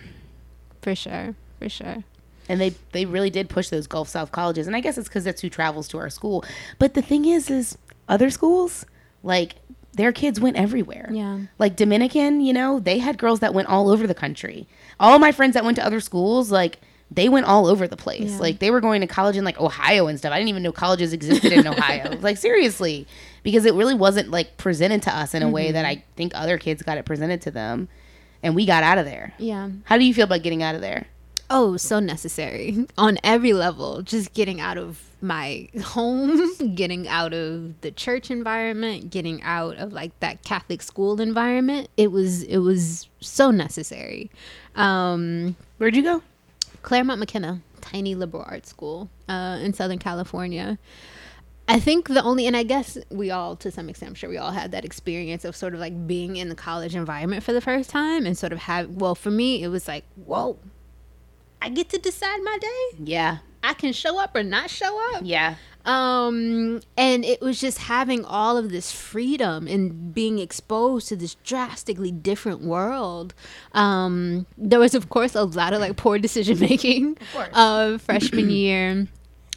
for 0.83 0.95
sure, 0.95 1.35
for 1.59 1.69
sure. 1.69 2.05
and 2.49 2.61
they 2.61 2.75
they 2.93 3.05
really 3.05 3.31
did 3.31 3.49
push 3.49 3.69
those 3.69 3.87
Gulf 3.87 4.09
South 4.09 4.33
colleges. 4.33 4.67
And 4.67 4.75
I 4.77 4.81
guess 4.81 4.99
it's 4.99 5.09
because 5.09 5.25
that's 5.25 5.41
who 5.43 5.49
travels 5.51 5.89
to 5.89 5.99
our 5.99 6.11
school. 6.11 6.45
But 6.79 6.95
the 6.95 7.03
thing 7.03 7.25
is, 7.25 7.51
is 7.51 7.77
other 8.09 8.31
schools 8.31 8.87
like 9.23 9.57
their 9.93 10.13
kids 10.13 10.39
went 10.41 10.57
everywhere. 10.57 11.09
Yeah. 11.13 11.41
Like 11.59 11.75
Dominican, 11.77 12.41
you 12.41 12.53
know, 12.53 12.79
they 12.79 12.99
had 12.99 13.19
girls 13.19 13.41
that 13.41 13.53
went 13.55 13.69
all 13.69 13.91
over 13.91 14.07
the 14.07 14.15
country. 14.15 14.67
All 15.01 15.19
my 15.19 15.33
friends 15.33 15.55
that 15.55 15.65
went 15.65 15.77
to 15.77 15.85
other 15.85 16.01
schools, 16.01 16.51
like 16.53 16.79
they 17.11 17.29
went 17.29 17.47
all 17.47 17.67
over 17.67 17.89
the 17.89 17.97
place. 17.97 18.33
Yeah. 18.33 18.39
Like 18.39 18.59
they 18.61 18.71
were 18.71 18.81
going 18.81 19.01
to 19.01 19.07
college 19.07 19.37
in 19.37 19.45
like 19.45 19.59
Ohio 19.59 20.07
and 20.07 20.19
stuff. 20.19 20.33
I 20.33 20.37
didn't 20.37 20.51
even 20.51 20.63
know 20.63 20.73
colleges 20.73 21.13
existed 21.13 21.53
in 21.53 21.67
Ohio. 21.67 22.17
Like 22.21 22.37
seriously, 22.37 23.07
because 23.43 23.65
it 23.65 23.75
really 23.75 23.95
wasn't 23.95 24.31
like 24.31 24.57
presented 24.59 25.03
to 25.03 25.17
us 25.17 25.35
in 25.35 25.43
a 25.43 25.49
way 25.49 25.73
that 25.73 25.85
Mm-hmm. 25.85 26.01
I 26.01 26.05
think 26.17 26.33
other 26.35 26.59
kids 26.59 26.83
got 26.83 26.99
it 26.99 27.05
presented 27.05 27.41
to 27.43 27.51
them, 27.51 27.89
and 28.43 28.55
we 28.55 28.67
got 28.67 28.83
out 28.83 28.99
of 28.99 29.05
there. 29.05 29.35
Yeah. 29.39 29.71
How 29.85 29.97
do 29.99 30.05
you 30.05 30.15
feel 30.15 30.25
about 30.25 30.43
getting 30.43 30.63
out 30.63 30.75
of 30.75 30.81
there? 30.81 31.07
Oh, 31.51 31.77
so 31.77 31.99
necessary 31.99 32.87
on 32.99 33.19
every 33.25 33.53
level. 33.53 34.03
Just 34.03 34.35
getting 34.35 34.61
out 34.61 34.77
of 34.77 35.03
my 35.21 35.69
home, 35.83 36.75
getting 36.75 37.09
out 37.09 37.33
of 37.33 37.81
the 37.81 37.91
church 37.91 38.31
environment, 38.31 39.11
getting 39.11 39.43
out 39.43 39.77
of 39.77 39.93
like 39.93 40.19
that 40.21 40.43
Catholic 40.45 40.83
school 40.83 41.21
environment. 41.21 41.89
It 41.97 42.13
was 42.13 42.43
it 42.45 42.59
was 42.59 43.09
so 43.21 43.51
necessary. 43.51 44.31
Um, 44.77 45.57
Where'd 45.79 45.97
you 45.97 46.03
go? 46.03 46.23
Claremont 46.83 47.19
McKenna, 47.19 47.61
tiny 47.81 48.15
liberal 48.15 48.45
arts 48.47 48.69
school 48.69 49.09
uh, 49.29 49.59
in 49.61 49.73
Southern 49.73 49.99
California. 49.99 50.79
I 51.69 51.79
think 51.79 52.09
the 52.09 52.23
only, 52.23 52.47
and 52.47 52.57
I 52.57 52.63
guess 52.63 52.97
we 53.11 53.31
all, 53.31 53.55
to 53.57 53.71
some 53.71 53.89
extent, 53.91 54.09
I'm 54.11 54.15
sure 54.15 54.31
we 54.31 54.39
all 54.39 54.53
had 54.53 54.73
that 54.73 54.85
experience 54.87 55.45
of 55.45 55.55
sort 55.55 55.75
of 55.75 55.81
like 55.81 56.07
being 56.07 56.37
in 56.37 56.49
the 56.49 56.55
college 56.55 56.95
environment 56.97 57.43
for 57.43 57.53
the 57.53 57.61
first 57.61 57.91
time 57.91 58.25
and 58.25 58.37
sort 58.39 58.53
of 58.53 58.61
have, 58.61 58.89
well, 58.89 59.15
for 59.15 59.31
me, 59.31 59.63
it 59.63 59.69
was 59.69 59.87
like, 59.87 60.05
whoa, 60.25 60.59
I 61.61 61.69
get 61.69 61.91
to 61.91 61.99
decide 61.99 62.39
my 62.43 62.57
day. 62.59 62.99
Yeah, 63.05 63.39
I 63.63 63.75
can 63.75 63.93
show 63.93 64.19
up 64.19 64.35
or 64.35 64.43
not 64.43 64.71
show 64.71 64.99
up. 65.15 65.23
yeah, 65.25 65.57
Um, 65.85 66.81
and 66.97 67.25
it 67.25 67.41
was 67.43 67.61
just 67.61 67.79
having 67.79 68.25
all 68.25 68.57
of 68.57 68.71
this 68.71 68.93
freedom 68.93 69.67
and 69.67 70.15
being 70.15 70.39
exposed 70.39 71.09
to 71.09 71.17
this 71.17 71.35
drastically 71.45 72.13
different 72.13 72.63
world. 72.63 73.35
Um, 73.73 74.47
there 74.57 74.79
was, 74.79 74.95
of 74.95 75.09
course, 75.11 75.35
a 75.35 75.45
lot 75.45 75.73
of 75.73 75.81
like 75.81 75.97
poor 75.97 76.19
decision 76.19 76.59
making 76.61 77.19
of 77.53 78.01
freshman 78.03 78.49
year, 78.51 79.07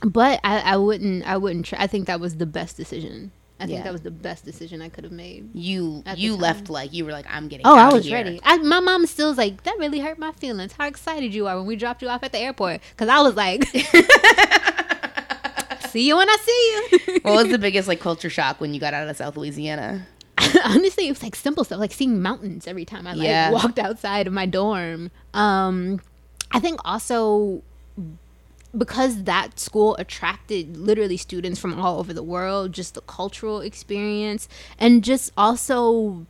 but 0.04 0.39
I, 0.43 0.60
I 0.62 0.78
wouldn't, 0.78 1.26
I 1.28 1.38
wouldn't. 1.38 1.66
Try. 1.68 1.80
I 1.82 1.88
think 1.88 2.08
that 2.08 2.20
was 2.20 2.38
the 2.38 2.45
best 2.45 2.78
decision. 2.78 3.32
I 3.60 3.66
think 3.68 3.78
Yeah. 3.78 3.84
that 3.84 3.91
was 3.93 4.02
the 4.02 4.10
best 4.12 4.43
decision 4.43 4.82
I 4.82 4.89
could 4.89 5.04
have 5.04 5.14
made. 5.14 5.49
you 5.54 6.04
you 6.18 6.36
left 6.36 6.68
like 6.70 6.93
you 6.93 7.06
were 7.06 7.12
like 7.12 7.28
I'm 7.30 7.47
getting. 7.47 7.68
Oh, 7.68 7.78
I 7.78 7.93
was 7.93 8.06
here. 8.06 8.16
ready. 8.16 8.39
I, 8.43 8.58
my 8.58 8.80
mom 8.80 9.06
still 9.06 9.30
was 9.30 9.38
like, 9.38 9.64
"That 9.64 9.78
really 9.78 9.99
hurt 9.99 10.18
my 10.18 10.32
feelings. 10.32 10.74
How 10.74 10.88
excited 10.88 11.34
you 11.34 11.47
are 11.47 11.58
when 11.58 11.68
we 11.68 11.76
dropped 11.76 12.02
you 12.02 12.10
off 12.10 12.24
at 12.24 12.32
the 12.32 12.39
airport?" 12.39 12.82
Because 12.89 13.08
I 13.10 13.22
was 13.22 13.36
like, 13.36 13.64
"See 15.89 16.08
you 16.08 16.18
when 16.18 16.28
I 16.30 16.38
see 16.43 16.88
you." 16.91 16.99
What 17.24 17.36
was 17.43 17.49
the 17.49 17.60
biggest 17.60 17.88
like 17.88 17.99
culture 17.99 18.30
shock 18.30 18.60
when 18.62 18.74
you 18.74 18.80
got 18.80 18.93
out 18.95 19.08
of 19.08 19.16
South 19.18 19.38
Louisiana? 19.38 20.08
honestly 20.66 21.06
it 21.08 21.12
was 21.12 21.22
like 21.22 21.36
simple 21.36 21.64
stuff 21.64 21.80
like 21.80 21.93
seeing 21.93 22.20
mountains 22.20 22.66
every 22.66 22.84
time 22.84 23.06
i 23.06 23.14
like 23.14 23.28
Yeah. 23.28 23.52
walked 23.52 23.78
outside 23.78 24.26
of 24.26 24.34
my 24.34 24.47
dorm 24.47 25.12
um 25.36 26.02
i 26.52 26.60
think 26.60 26.80
also 26.84 27.62
because 28.78 29.24
that 29.24 29.59
school 29.59 29.95
attracted 29.97 30.78
literally 30.78 31.17
students 31.17 31.59
from 31.59 31.80
all 31.80 31.99
over 31.99 32.13
the 32.13 32.24
world 32.24 32.72
just 32.72 32.93
the 32.93 33.01
cultural 33.01 33.59
experience 33.59 34.47
and 34.80 35.03
just 35.03 35.32
also 35.38 36.26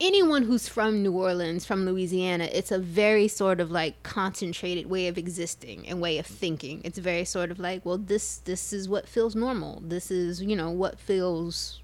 anyone 0.00 0.44
who's 0.44 0.68
from 0.68 1.02
New 1.02 1.12
Orleans, 1.12 1.66
from 1.66 1.84
Louisiana, 1.84 2.48
it's 2.52 2.72
a 2.72 2.78
very 2.78 3.28
sort 3.28 3.60
of 3.60 3.70
like 3.70 4.02
concentrated 4.02 4.88
way 4.88 5.06
of 5.08 5.18
existing 5.18 5.86
and 5.86 6.00
way 6.00 6.18
of 6.18 6.26
thinking. 6.26 6.80
It's 6.84 6.98
very 6.98 7.24
sort 7.24 7.50
of 7.50 7.58
like, 7.58 7.84
well, 7.84 7.98
this 7.98 8.38
this 8.38 8.72
is 8.72 8.88
what 8.88 9.06
feels 9.08 9.36
normal. 9.36 9.82
This 9.84 10.10
is 10.10 10.42
you 10.42 10.56
know 10.56 10.70
what 10.70 10.98
feels 10.98 11.80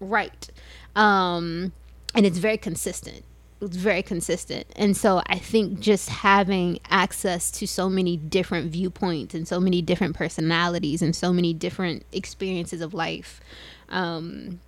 right, 0.00 0.48
um, 0.96 1.72
and 2.14 2.24
it's 2.24 2.38
very 2.38 2.56
consistent. 2.56 3.24
It's 3.60 3.76
very 3.76 4.02
consistent, 4.02 4.66
and 4.76 4.96
so 4.96 5.20
I 5.26 5.38
think 5.38 5.80
just 5.80 6.08
having 6.08 6.78
access 6.90 7.50
to 7.52 7.66
so 7.66 7.88
many 7.88 8.16
different 8.16 8.70
viewpoints 8.70 9.34
and 9.34 9.48
so 9.48 9.58
many 9.58 9.82
different 9.82 10.14
personalities 10.14 11.02
and 11.02 11.14
so 11.14 11.32
many 11.32 11.52
different 11.52 12.04
experiences 12.12 12.80
of 12.80 12.94
life. 12.94 13.40
Um, 13.88 14.60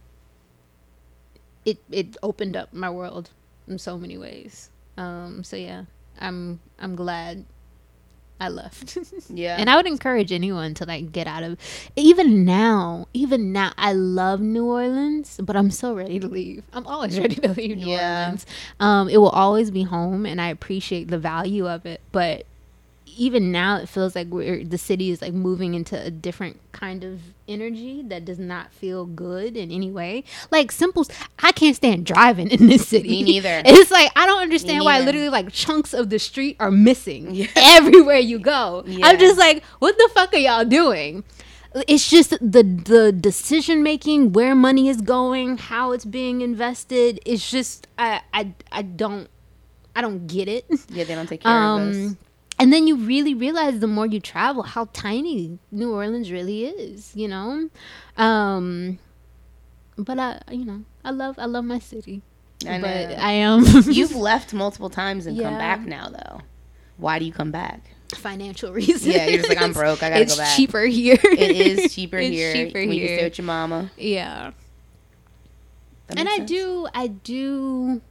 it 1.65 1.79
it 1.91 2.17
opened 2.23 2.57
up 2.57 2.73
my 2.73 2.91
world 2.91 3.31
in 3.69 3.79
so 3.79 3.97
many 3.97 4.19
ways. 4.19 4.71
Um, 4.97 5.45
so 5.45 5.57
yeah, 5.57 5.85
I'm 6.19 6.59
I'm 6.81 6.97
glad 6.97 7.45
I 8.41 8.49
left. 8.49 8.97
Yeah. 9.33 9.57
and 9.59 9.71
I 9.71 9.77
would 9.77 9.87
encourage 9.87 10.33
anyone 10.33 10.75
to 10.75 10.85
like 10.85 11.13
get 11.13 11.27
out 11.27 11.43
of 11.43 11.57
even 11.95 12.45
now, 12.45 13.07
even 13.15 13.53
now 13.53 13.73
I 13.79 13.93
love 13.93 14.41
New 14.41 14.65
Orleans, 14.67 15.39
but 15.43 15.57
I'm 15.57 15.71
so 15.71 15.95
ready 15.95 16.19
to 16.19 16.27
leave. 16.27 16.65
I'm 16.73 16.87
always 16.87 17.19
ready 17.21 17.37
to 17.37 17.49
leave 17.53 17.77
New 17.77 17.87
Yeah. 17.87 18.25
Orleans. 18.25 18.47
Um, 18.81 19.09
it 19.09 19.19
will 19.19 19.29
always 19.31 19.71
be 19.71 19.83
home 19.85 20.27
and 20.27 20.41
I 20.41 20.49
appreciate 20.49 21.09
the 21.09 21.19
value 21.19 21.69
of 21.69 21.87
it, 21.87 22.01
but 22.13 22.47
even 23.17 23.51
now 23.53 23.77
it 23.79 23.89
feels 23.89 24.15
like 24.15 24.29
we're 24.29 24.65
the 24.65 24.79
city 24.79 25.11
is 25.11 25.21
like 25.23 25.33
moving 25.33 25.75
into 25.75 26.01
a 26.01 26.11
different 26.11 26.61
kind 26.73 27.05
of 27.05 27.21
energy 27.49 28.03
that 28.03 28.25
does 28.25 28.39
not 28.39 28.73
feel 28.73 29.07
good 29.07 29.57
in 29.57 29.71
any 29.71 29.91
way. 29.91 30.25
Like 30.51 30.71
simple 30.73 31.07
I 31.41 31.53
can't 31.53 31.77
stand 31.77 32.07
driving 32.07 32.49
in 32.51 32.67
this 32.69 32.89
city. 32.89 33.09
Me 33.09 33.23
neither. 33.23 33.63
It's 33.67 33.91
like 33.91 34.11
I 34.17 34.27
don't 34.27 34.41
understand 34.43 34.85
why 34.85 35.01
literally 35.01 35.29
like 35.29 35.53
chunks 35.53 35.93
of 35.95 36.11
the 36.11 36.19
street 36.19 36.57
are 36.61 36.71
missing 36.71 37.35
Yeah. 37.35 37.47
everywhere 37.57 38.19
you 38.19 38.39
go. 38.39 38.85
Yeah. 38.87 39.07
I'm 39.07 39.19
just 39.19 39.39
like, 39.39 39.65
what 39.81 39.97
the 39.99 40.11
fuck 40.15 40.33
are 40.35 40.39
y'all 40.39 40.65
doing? 40.65 41.25
It's 41.87 42.11
just 42.11 42.31
the 42.31 42.65
the 42.65 43.13
decision 43.13 43.85
making, 43.85 44.33
where 44.33 44.57
money 44.57 44.89
is 44.89 45.01
going, 45.01 45.57
how 45.59 45.93
it's 45.93 46.05
being 46.05 46.41
invested. 46.41 47.21
It's 47.25 47.49
just 47.49 47.87
I 47.97 48.23
I 48.35 48.55
I 48.73 48.83
don't 48.83 49.29
I 49.95 50.01
don't 50.01 50.27
get 50.27 50.49
it. 50.49 50.65
yeah, 50.89 51.05
they 51.05 51.15
don't 51.15 51.29
take 51.29 51.43
care 51.43 51.53
of 51.53 51.81
us. 51.81 51.97
Um, 51.97 52.19
And 52.61 52.73
then 52.73 52.87
you 52.87 52.97
really 52.97 53.33
realize 53.33 53.81
the 53.81 53.87
more 53.87 54.05
you 54.07 54.21
travel 54.21 54.63
how 54.63 54.89
tiny 54.93 55.59
New 55.73 55.95
Orleans 55.95 56.31
really 56.31 56.67
is, 56.67 57.11
you 57.17 57.27
know. 57.27 57.71
Um, 58.19 58.99
but 59.97 60.19
I, 60.19 60.41
you 60.51 60.67
know, 60.67 60.83
I 61.05 61.11
love 61.11 61.39
I 61.39 61.47
love 61.47 61.65
my 61.65 61.79
city. 61.79 62.21
I 62.67 62.77
know. 62.77 62.83
But 62.83 63.19
I 63.19 63.33
am 63.33 63.65
You've 63.87 64.15
left 64.15 64.53
multiple 64.53 64.91
times 64.91 65.25
and 65.25 65.41
come 65.41 65.57
back 65.57 65.81
now 65.81 66.11
though. 66.11 66.43
Why 66.99 67.19
do 67.19 67.25
you 67.25 67.33
come 67.33 67.51
back? 67.51 67.81
financial 68.15 68.73
reasons. 68.75 69.07
Yeah, 69.07 69.27
you're 69.27 69.39
just 69.39 69.49
like, 69.49 69.63
I'm 69.63 69.73
broke, 69.73 70.03
I 70.03 70.11
gotta 70.11 70.23
it's 70.23 70.35
go 70.35 70.43
back. 70.43 70.57
Cheaper 70.57 70.83
here. 70.83 71.17
It 71.23 71.57
is 71.57 71.95
cheaper 71.95 72.19
It's 72.19 72.31
here. 72.31 72.53
cheaper 72.53 72.81
when 72.81 72.93
you 72.93 73.07
stay 73.07 73.25
with 73.25 73.39
your 73.39 73.47
mama. 73.47 73.91
Yeah. 73.97 74.51
And 76.09 76.29
I 76.29 76.39
sense. 76.39 76.51
do, 76.51 76.89
I 76.93 77.07
do. 77.07 78.03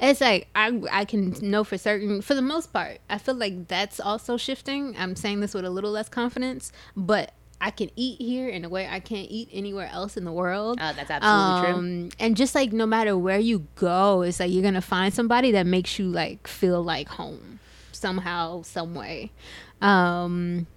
It's 0.00 0.20
like 0.20 0.48
I 0.54 0.80
I 0.90 1.04
can 1.04 1.34
know 1.40 1.64
for 1.64 1.76
certain 1.76 2.22
for 2.22 2.34
the 2.34 2.42
most 2.42 2.72
part. 2.72 2.98
I 3.10 3.18
feel 3.18 3.34
like 3.34 3.68
that's 3.68 3.98
also 3.98 4.36
shifting. 4.36 4.94
I'm 4.96 5.16
saying 5.16 5.40
this 5.40 5.54
with 5.54 5.64
a 5.64 5.70
little 5.70 5.90
less 5.90 6.08
confidence, 6.08 6.70
but 6.96 7.32
I 7.60 7.72
can 7.72 7.90
eat 7.96 8.20
here 8.20 8.48
in 8.48 8.64
a 8.64 8.68
way 8.68 8.86
I 8.88 9.00
can't 9.00 9.28
eat 9.28 9.48
anywhere 9.52 9.90
else 9.92 10.16
in 10.16 10.24
the 10.24 10.30
world. 10.32 10.78
Oh, 10.80 10.92
that's 10.92 11.10
absolutely 11.10 11.66
true. 11.66 11.78
Um, 11.78 12.08
and 12.20 12.36
just 12.36 12.54
like 12.54 12.72
no 12.72 12.86
matter 12.86 13.18
where 13.18 13.40
you 13.40 13.66
go, 13.74 14.22
it's 14.22 14.38
like 14.38 14.52
you're 14.52 14.62
gonna 14.62 14.80
find 14.80 15.12
somebody 15.12 15.50
that 15.52 15.66
makes 15.66 15.98
you 15.98 16.06
like 16.06 16.46
feel 16.46 16.82
like 16.82 17.08
home 17.08 17.58
somehow, 17.90 18.62
some 18.62 18.94
way. 18.94 19.32
Um, 19.80 20.68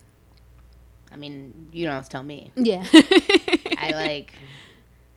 I 1.11 1.17
mean, 1.17 1.67
you 1.71 1.85
don't 1.85 1.93
have 1.93 2.05
to 2.05 2.09
tell 2.09 2.23
me. 2.23 2.51
yeah. 2.55 2.85
I 3.77 3.91
like. 3.93 4.33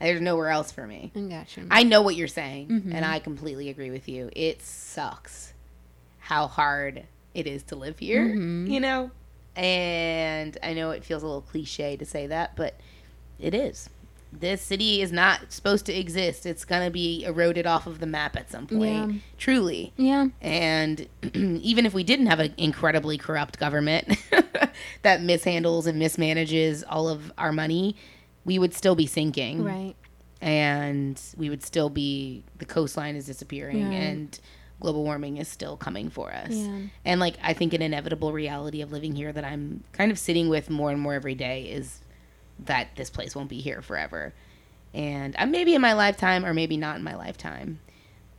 There's 0.05 0.20
nowhere 0.20 0.50
else 0.50 0.70
for 0.72 0.86
me. 0.86 1.11
I 1.16 1.20
got 1.20 1.57
you. 1.57 1.66
I 1.70 1.82
know 1.82 2.02
what 2.02 2.14
you're 2.16 2.28
saying, 2.28 2.68
Mm-hmm. 2.68 2.92
and 2.94 3.05
I 3.05 3.18
completely 3.18 3.68
agree 3.70 3.90
with 3.90 4.09
you. 4.09 4.30
It 4.34 4.62
sucks 4.62 5.52
how 6.18 6.46
hard 6.46 7.05
it 7.34 7.46
is 7.46 7.62
to 7.64 7.76
live 7.76 7.98
here, 7.98 8.24
Mm-hmm. 8.26 8.66
you 8.66 8.80
know? 8.80 9.11
And 9.57 10.59
I 10.62 10.74
know 10.74 10.90
it 10.90 11.05
feels 11.05 11.22
a 11.22 11.26
little 11.26 11.42
cliche 11.42 11.96
to 11.96 12.05
say 12.05 12.26
that, 12.26 12.57
but 12.57 12.74
it 13.38 13.55
is. 13.55 13.88
This 14.32 14.61
city 14.62 15.00
is 15.00 15.12
not 15.12 15.52
supposed 15.52 15.86
to 15.86 15.92
exist. 15.92 16.44
It's 16.44 16.64
going 16.64 16.84
to 16.84 16.90
be 16.90 17.24
eroded 17.24 17.66
off 17.68 17.86
of 17.86 18.00
the 18.00 18.07
map 18.07 18.34
at 18.36 18.50
some 18.50 18.66
point. 18.66 19.12
Yeah. 19.12 19.18
Truly. 19.38 19.92
yeah. 19.96 20.26
And 20.40 21.07
even 21.34 21.86
if 21.86 21.94
we 21.94 22.02
didn't 22.02 22.26
have 22.26 22.40
an 22.40 22.52
incredibly 22.59 23.16
corrupt 23.16 23.61
government 23.61 24.09
that 25.02 25.20
mishandles 25.20 25.86
and 25.86 26.02
mismanages 26.02 26.82
all 26.88 27.09
of 27.09 27.32
our 27.38 27.52
money, 27.52 27.94
we 28.45 28.59
would 28.59 28.74
still 28.74 28.95
be 28.95 29.07
sinking. 29.07 29.62
Right. 29.64 29.95
and 30.40 31.18
we 31.38 31.49
would 31.49 31.62
still 31.62 31.88
be 31.88 32.45
the 32.59 32.66
coastline 32.66 33.16
is 33.16 33.24
disappearing 33.24 33.78
Yeah. 33.78 33.90
and 33.92 34.38
global 34.80 35.03
warming 35.03 35.38
is 35.38 35.49
still 35.49 35.76
coming 35.78 36.11
for 36.11 36.30
us. 36.32 36.51
Yeah. 36.53 36.78
And 37.05 37.18
like 37.20 37.36
I 37.42 37.55
think 37.55 37.72
an 37.72 37.80
inevitable 37.80 38.30
reality 38.32 38.82
of 38.82 38.92
living 38.92 39.14
here 39.14 39.32
that 39.32 39.45
I'm 39.45 39.84
kind 39.92 40.11
of 40.11 40.18
sitting 40.18 40.51
with 40.51 40.68
more 40.68 40.90
and 40.90 41.01
more 41.01 41.14
every 41.14 41.34
day 41.34 41.62
is 41.64 42.01
that 42.66 42.88
this 42.97 43.09
place 43.09 43.34
won't 43.34 43.49
be 43.49 43.61
here 43.61 43.80
forever. 43.80 44.34
And 44.92 45.34
uh, 45.38 45.47
maybe 45.47 45.74
in 45.74 45.80
my 45.80 45.95
lifetime 45.95 46.45
or 46.45 46.53
maybe 46.53 46.76
not 46.76 46.97
in 46.97 47.03
my 47.05 47.14
lifetime. 47.16 47.80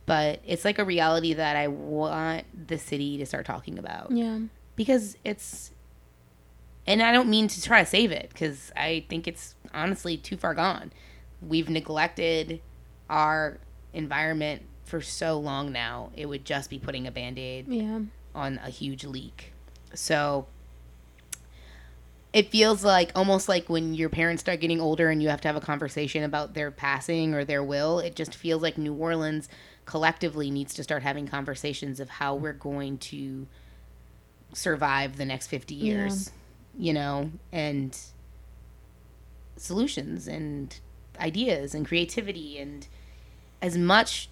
But 0.04 0.40
it's 0.46 0.64
like 0.64 0.78
a 0.78 0.84
reality 0.84 1.32
that 1.34 1.56
I 1.56 1.66
want 1.66 2.44
the 2.68 2.78
city 2.78 3.18
to 3.18 3.26
start 3.26 3.46
talking 3.46 3.78
about 3.80 4.12
Yeah. 4.12 4.38
because 4.76 5.16
it's 5.24 5.72
and 6.86 7.02
I 7.02 7.12
don't 7.12 7.28
mean 7.28 7.48
to 7.48 7.62
try 7.62 7.80
to 7.82 7.86
save 7.88 8.12
it 8.12 8.28
because 8.30 8.72
I 8.76 9.04
think 9.08 9.26
it's 9.26 9.54
honestly 9.74 10.16
too 10.16 10.36
far 10.36 10.54
gone. 10.54 10.92
We've 11.46 11.68
neglected 11.68 12.60
our 13.10 13.58
environment 13.92 14.62
for 14.84 15.00
so 15.00 15.38
long 15.38 15.72
now. 15.72 16.10
It 16.16 16.26
would 16.26 16.44
just 16.44 16.70
be 16.70 16.78
putting 16.78 17.06
a 17.06 17.10
band-aid 17.10 17.68
Yeah. 17.68 18.00
on 18.34 18.58
a 18.64 18.70
huge 18.70 19.04
leak. 19.04 19.52
So 19.94 20.46
it 22.32 22.50
feels 22.50 22.84
like 22.84 23.10
almost 23.14 23.48
like 23.48 23.68
when 23.68 23.94
your 23.94 24.08
parents 24.10 24.42
start 24.42 24.60
getting 24.60 24.80
older 24.80 25.08
and 25.08 25.22
you 25.22 25.28
have 25.28 25.40
to 25.40 25.48
have 25.48 25.56
a 25.56 25.60
conversation 25.60 26.22
about 26.22 26.54
their 26.54 26.70
passing 26.70 27.32
or 27.34 27.44
their 27.44 27.62
will, 27.64 27.98
it 27.98 28.14
just 28.14 28.34
feels 28.34 28.60
like 28.62 28.76
New 28.76 28.94
Orleans 28.94 29.48
collectively 29.86 30.50
needs 30.50 30.74
to 30.74 30.82
start 30.82 31.02
having 31.02 31.26
conversations 31.26 31.98
of 32.00 32.08
how 32.10 32.34
we're 32.34 32.52
going 32.52 32.98
to 32.98 33.46
survive 34.52 35.16
the 35.16 35.24
next 35.24 35.46
50 35.46 35.74
years, 35.74 36.30
you 36.78 36.92
know, 36.92 37.30
and 37.52 37.98
solutions 39.56 40.28
and 40.28 40.78
ideas 41.18 41.74
and 41.74 41.86
creativity 41.86 42.58
and 42.58 42.86
as 43.62 43.76
much 43.76 44.28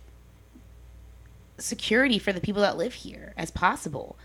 security 1.58 2.18
for 2.18 2.32
the 2.32 2.40
people 2.40 2.62
that 2.62 2.76
live 2.76 2.94
here 2.94 3.32
as 3.36 3.50
possible. 3.50 4.16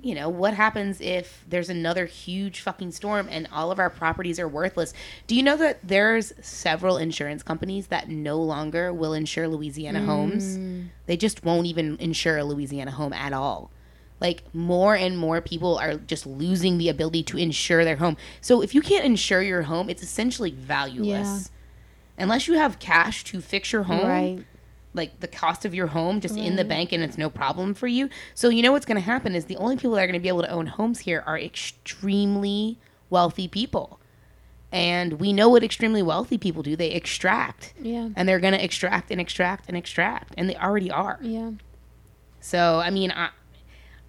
You 0.00 0.14
know, 0.14 0.28
what 0.28 0.54
happens 0.54 1.00
if 1.00 1.44
there's 1.48 1.68
another 1.68 2.06
huge 2.06 2.60
fucking 2.60 2.92
storm 2.92 3.28
and 3.28 3.48
all 3.52 3.72
of 3.72 3.80
our 3.80 3.90
properties 3.90 4.38
are 4.38 4.46
worthless? 4.46 4.94
Do 5.26 5.34
you 5.34 5.42
know 5.42 5.56
that 5.56 5.80
there's 5.82 6.32
several 6.40 6.96
insurance 6.98 7.42
companies 7.42 7.88
that 7.88 8.08
no 8.08 8.40
longer 8.40 8.92
will 8.92 9.12
insure 9.12 9.48
Louisiana 9.48 10.04
homes? 10.04 10.56
Mm. 10.56 10.90
They 11.06 11.16
just 11.16 11.44
won't 11.44 11.66
even 11.66 11.96
insure 11.96 12.38
a 12.38 12.44
Louisiana 12.44 12.92
home 12.92 13.12
at 13.12 13.32
all. 13.32 13.72
Like 14.20 14.42
more 14.54 14.96
and 14.96 15.16
more 15.16 15.40
people 15.40 15.78
are 15.78 15.94
just 15.94 16.26
losing 16.26 16.78
the 16.78 16.88
ability 16.88 17.22
to 17.24 17.38
insure 17.38 17.84
their 17.84 17.96
home. 17.96 18.16
So 18.40 18.62
if 18.62 18.74
you 18.74 18.80
can't 18.82 19.04
insure 19.04 19.42
your 19.42 19.62
home, 19.62 19.88
it's 19.88 20.02
essentially 20.02 20.50
valueless. 20.50 21.50
Unless 22.18 22.48
you 22.48 22.54
have 22.54 22.78
cash 22.80 23.22
to 23.24 23.40
fix 23.40 23.72
your 23.72 23.84
home, 23.84 24.06
Right. 24.08 24.44
like 24.92 25.20
the 25.20 25.28
cost 25.28 25.64
of 25.64 25.72
your 25.72 25.86
home 25.88 26.20
just 26.20 26.36
in 26.36 26.56
the 26.56 26.64
bank 26.64 26.90
and 26.90 27.00
it's 27.04 27.16
no 27.16 27.30
problem 27.30 27.74
for 27.74 27.86
you. 27.86 28.08
So 28.34 28.48
you 28.48 28.60
know 28.62 28.72
what's 28.72 28.86
going 28.86 28.96
to 28.96 29.00
happen 29.00 29.36
is 29.36 29.44
the 29.44 29.56
only 29.56 29.76
people 29.76 29.92
that 29.92 30.02
are 30.02 30.06
going 30.06 30.14
to 30.14 30.22
be 30.22 30.28
able 30.28 30.42
to 30.42 30.50
own 30.50 30.66
homes 30.66 30.98
here 31.00 31.22
are 31.24 31.38
extremely 31.38 32.78
wealthy 33.10 33.46
people. 33.46 34.00
And 34.72 35.14
we 35.14 35.32
know 35.32 35.48
what 35.48 35.62
extremely 35.62 36.02
wealthy 36.02 36.36
people 36.36 36.62
do. 36.62 36.76
They 36.76 36.90
extract. 36.90 37.72
Yeah. 37.80 38.08
And 38.16 38.28
they're 38.28 38.40
going 38.40 38.52
to 38.52 38.62
extract 38.62 39.10
and 39.10 39.20
extract 39.20 39.66
and 39.68 39.76
extract. 39.76 40.34
And 40.36 40.50
they 40.50 40.56
already 40.56 40.90
are. 40.90 41.18
Yeah. 41.22 41.52
So, 42.40 42.80
I 42.80 42.90
mean, 42.90 43.10
I, 43.12 43.30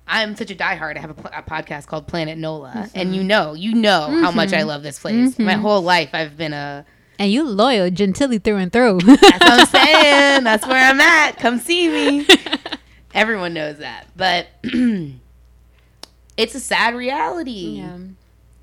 I'm 0.09 0.35
such 0.35 0.49
a 0.49 0.55
diehard. 0.55 0.97
I 0.97 1.01
have 1.01 1.11
a, 1.11 1.29
a 1.37 1.43
podcast 1.43 1.85
called 1.85 2.07
Planet 2.07 2.37
NOLA. 2.37 2.89
And 2.95 3.15
you 3.15 3.21
uh-huh. 3.21 3.27
know, 3.27 3.53
you 3.53 3.75
know 3.75 4.07
how 4.21 4.31
much 4.31 4.51
I 4.51 4.57
mm-hmm. 4.57 4.67
love 4.67 4.83
this 4.83 4.97
place. 4.97 5.37
My 5.37 5.53
mm-hmm. 5.53 5.61
whole 5.61 5.81
life 5.81 6.09
I've 6.13 6.35
been 6.35 6.51
a 6.51 6.83
And 7.19 7.31
you 7.31 7.43
loyal, 7.43 7.91
Gentilly 7.91 8.39
through 8.39 8.57
and 8.57 8.73
through. 8.73 8.99
That's 9.01 9.21
what 9.21 9.41
I'm 9.43 9.65
saying. 9.67 10.43
That's 10.43 10.65
where 10.65 10.83
I'm 10.83 10.99
at. 10.99 11.37
Come 11.37 11.59
see 11.59 11.87
me. 11.87 12.27
Everyone 13.13 13.53
knows 13.53 13.77
that. 13.77 14.07
But 14.17 14.47
it's 14.63 16.55
a 16.55 16.59
sad 16.59 16.95
reality. 16.95 17.77
yeah. 17.77 17.97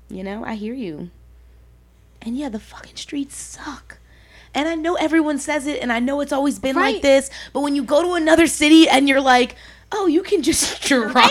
You 0.09 0.23
know, 0.23 0.43
I 0.43 0.55
hear 0.55 0.73
you. 0.73 1.11
And 2.21 2.37
yeah, 2.37 2.49
the 2.49 2.59
fucking 2.59 2.95
streets 2.97 3.37
suck. 3.37 3.99
And 4.53 4.67
I 4.67 4.75
know 4.75 4.95
everyone 4.95 5.37
says 5.37 5.67
it, 5.67 5.81
and 5.81 5.91
I 5.91 5.99
know 5.99 6.19
it's 6.21 6.31
always 6.31 6.59
been 6.59 6.75
like 6.75 7.01
this. 7.01 7.29
But 7.53 7.61
when 7.61 7.75
you 7.75 7.83
go 7.83 8.01
to 8.01 8.13
another 8.13 8.47
city 8.47 8.89
and 8.89 9.07
you're 9.07 9.21
like, 9.21 9.55
oh, 9.91 10.07
you 10.07 10.23
can 10.23 10.41
just 10.43 10.81
drive. 10.87 11.23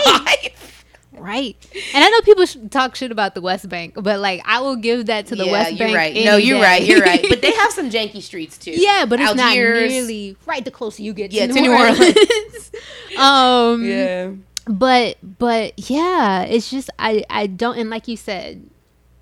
Right. 1.13 1.55
And 1.95 2.03
I 2.03 2.09
know 2.09 2.21
people 2.21 2.45
talk 2.69 2.95
shit 2.95 3.11
about 3.11 3.33
the 3.33 3.41
West 3.41 3.67
Bank, 3.69 3.95
but 3.95 4.19
like 4.19 4.41
I 4.45 4.59
will 4.61 4.75
give 4.75 5.07
that 5.07 5.25
to 5.27 5.35
the 5.35 5.45
yeah, 5.45 5.51
West 5.51 5.71
you're 5.71 5.87
Bank. 5.87 5.97
right. 5.97 6.15
No, 6.25 6.35
you're 6.37 6.57
day. 6.59 6.63
right. 6.63 6.83
You're 6.85 6.99
right. 7.01 7.25
But 7.27 7.41
they 7.41 7.51
have 7.53 7.71
some 7.71 7.89
janky 7.95 8.21
streets 8.21 8.55
too. 8.57 8.71
yeah, 8.71 9.05
but 9.07 9.19
it's 9.19 9.33
not 9.33 9.47
Algiers. 9.49 9.91
nearly 9.91 10.37
right. 10.45 10.63
The 10.63 10.69
closer 10.71 11.01
you 11.01 11.13
get 11.13 11.31
Yeah, 11.31 11.47
to, 11.47 11.53
to 11.53 11.59
New 11.61 11.69
New 11.69 11.75
Orleans. 11.75 12.71
um, 13.17 13.83
Yeah. 13.83 14.31
but 14.67 15.17
but 15.39 15.89
yeah, 15.89 16.43
it's 16.43 16.69
just 16.69 16.91
I 16.99 17.23
I 17.31 17.47
don't 17.47 17.77
and 17.79 17.89
like 17.89 18.07
you 18.07 18.15
said, 18.17 18.69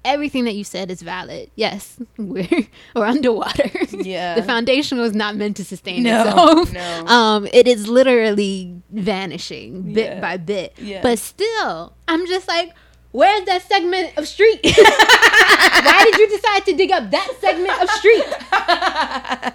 everything 0.05 0.45
that 0.45 0.53
you 0.55 0.63
said 0.63 0.89
is 0.91 1.01
valid. 1.01 1.51
Yes, 1.55 1.97
we're 2.17 2.47
we're 2.95 3.05
underwater. 3.05 3.69
Yeah. 3.91 4.35
the 4.35 4.43
foundation 4.43 4.99
was 4.99 5.13
not 5.13 5.35
meant 5.35 5.57
to 5.57 5.65
sustain 5.65 6.03
No, 6.03 6.21
itself. 6.21 6.73
no. 6.73 7.05
Um, 7.15 7.47
it 7.51 7.67
is 7.67 7.87
literally 7.87 8.81
vanishing 8.91 9.93
bit 9.93 10.11
Yeah. 10.15 10.19
by 10.21 10.37
bit. 10.37 10.73
Yeah. 10.77 11.01
But 11.01 11.19
still, 11.19 11.93
I'm 12.07 12.25
just 12.27 12.47
like. 12.47 12.73
Where's 13.15 13.45
that 13.45 13.61
segment 13.61 14.11
of 14.17 14.27
street? 14.27 14.59
Why 14.65 16.01
did 16.03 16.17
you 16.19 16.27
decide 16.27 16.65
to 16.65 16.73
dig 16.75 16.91
up 16.91 17.11
that 17.11 17.31
segment 17.39 17.71
of 17.81 17.89
street? 17.91 18.27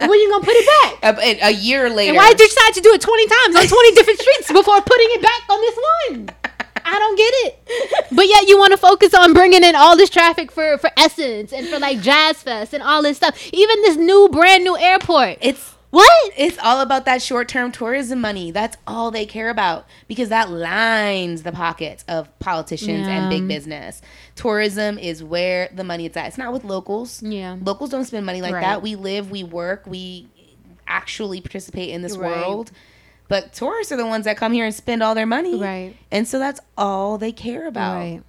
when 0.09 0.19
you 0.19 0.31
gonna 0.31 0.45
put 0.45 0.55
it 0.57 0.67
back? 1.03 1.15
A, 1.19 1.21
a- 1.21 1.49
a 1.49 1.51
year 1.51 1.91
later. 1.91 2.11
And 2.11 2.17
why 2.17 2.31
did 2.33 2.41
you 2.41 2.49
decide 2.49 2.73
to 2.75 2.81
do 2.81 2.95
it 2.95 3.03
20 3.03 3.27
times 3.29 3.57
on 3.57 3.67
20 3.69 3.95
different 3.95 4.19
streets 4.19 4.49
before 4.51 4.81
putting 4.81 5.09
it 5.13 5.21
back 5.21 5.43
on 5.51 5.61
this 5.61 5.77
one? 5.77 6.31
I 6.93 6.99
don't 6.99 7.17
get 7.17 7.33
it. 7.35 8.07
But 8.13 8.27
yet 8.27 8.49
you 8.49 8.59
want 8.59 8.73
to 8.73 8.77
focus 8.77 9.15
on 9.15 9.33
bringing 9.33 9.63
in 9.63 9.77
all 9.77 9.97
this 9.97 10.11
traffic 10.11 10.51
for, 10.51 10.77
for 10.79 10.91
Essence 10.97 11.53
and 11.53 11.69
for 11.69 11.79
like 11.79 12.01
Jazz 12.01 12.43
Fest 12.43 12.75
and 12.75 12.83
all 12.83 13.03
this 13.03 13.17
stuff. 13.19 13.39
Even 13.53 13.81
this 13.83 13.97
new, 13.97 14.29
brand 14.31 14.65
new 14.65 14.77
airport. 14.77 15.39
It's 15.41 15.75
What? 15.91 16.33
it's 16.37 16.59
all 16.59 16.81
about 16.81 17.05
that 17.05 17.23
short-term 17.23 17.71
tourism 17.73 18.21
money. 18.21 18.51
That's 18.51 18.77
all 18.87 19.11
they 19.13 19.25
care 19.27 19.51
about 19.51 19.87
because 20.09 20.29
that 20.31 20.51
lines 20.51 21.43
the 21.45 21.53
pockets 21.53 22.05
of 22.09 22.37
politicians 22.41 23.07
and 23.07 23.31
big 23.31 23.47
business. 23.47 24.03
Tourism 24.35 24.99
is 24.99 25.23
where 25.23 25.69
the 25.75 25.85
money 25.85 26.07
is 26.07 26.17
at. 26.17 26.27
It's 26.27 26.39
not 26.39 26.53
with 26.53 26.65
locals. 26.65 27.23
Yeah. 27.23 27.57
Locals 27.63 27.91
don't 27.91 28.05
spend 28.05 28.27
money 28.27 28.43
like 28.43 28.55
Right. 28.55 28.63
that. 28.63 28.83
We 28.83 28.97
live, 28.97 29.31
we 29.31 29.45
work, 29.45 29.85
we 29.87 30.27
actually 30.89 31.41
participate 31.41 31.91
in 31.91 32.03
this 32.03 32.17
Right. 32.17 32.37
world. 32.37 32.73
But 33.31 33.53
tourists 33.53 33.93
are 33.93 33.97
the 33.97 34.07
ones 34.09 34.25
that 34.25 34.37
come 34.37 34.53
here 34.53 34.65
and 34.65 34.75
spend 34.75 35.05
all 35.05 35.15
their 35.15 35.25
money. 35.25 35.57
Right. 35.57 35.95
And 36.11 36.27
so 36.27 36.41
that's 36.41 36.59
all 36.77 37.17
they 37.17 37.31
care 37.31 37.69
about. 37.69 37.95
Right. 37.95 38.23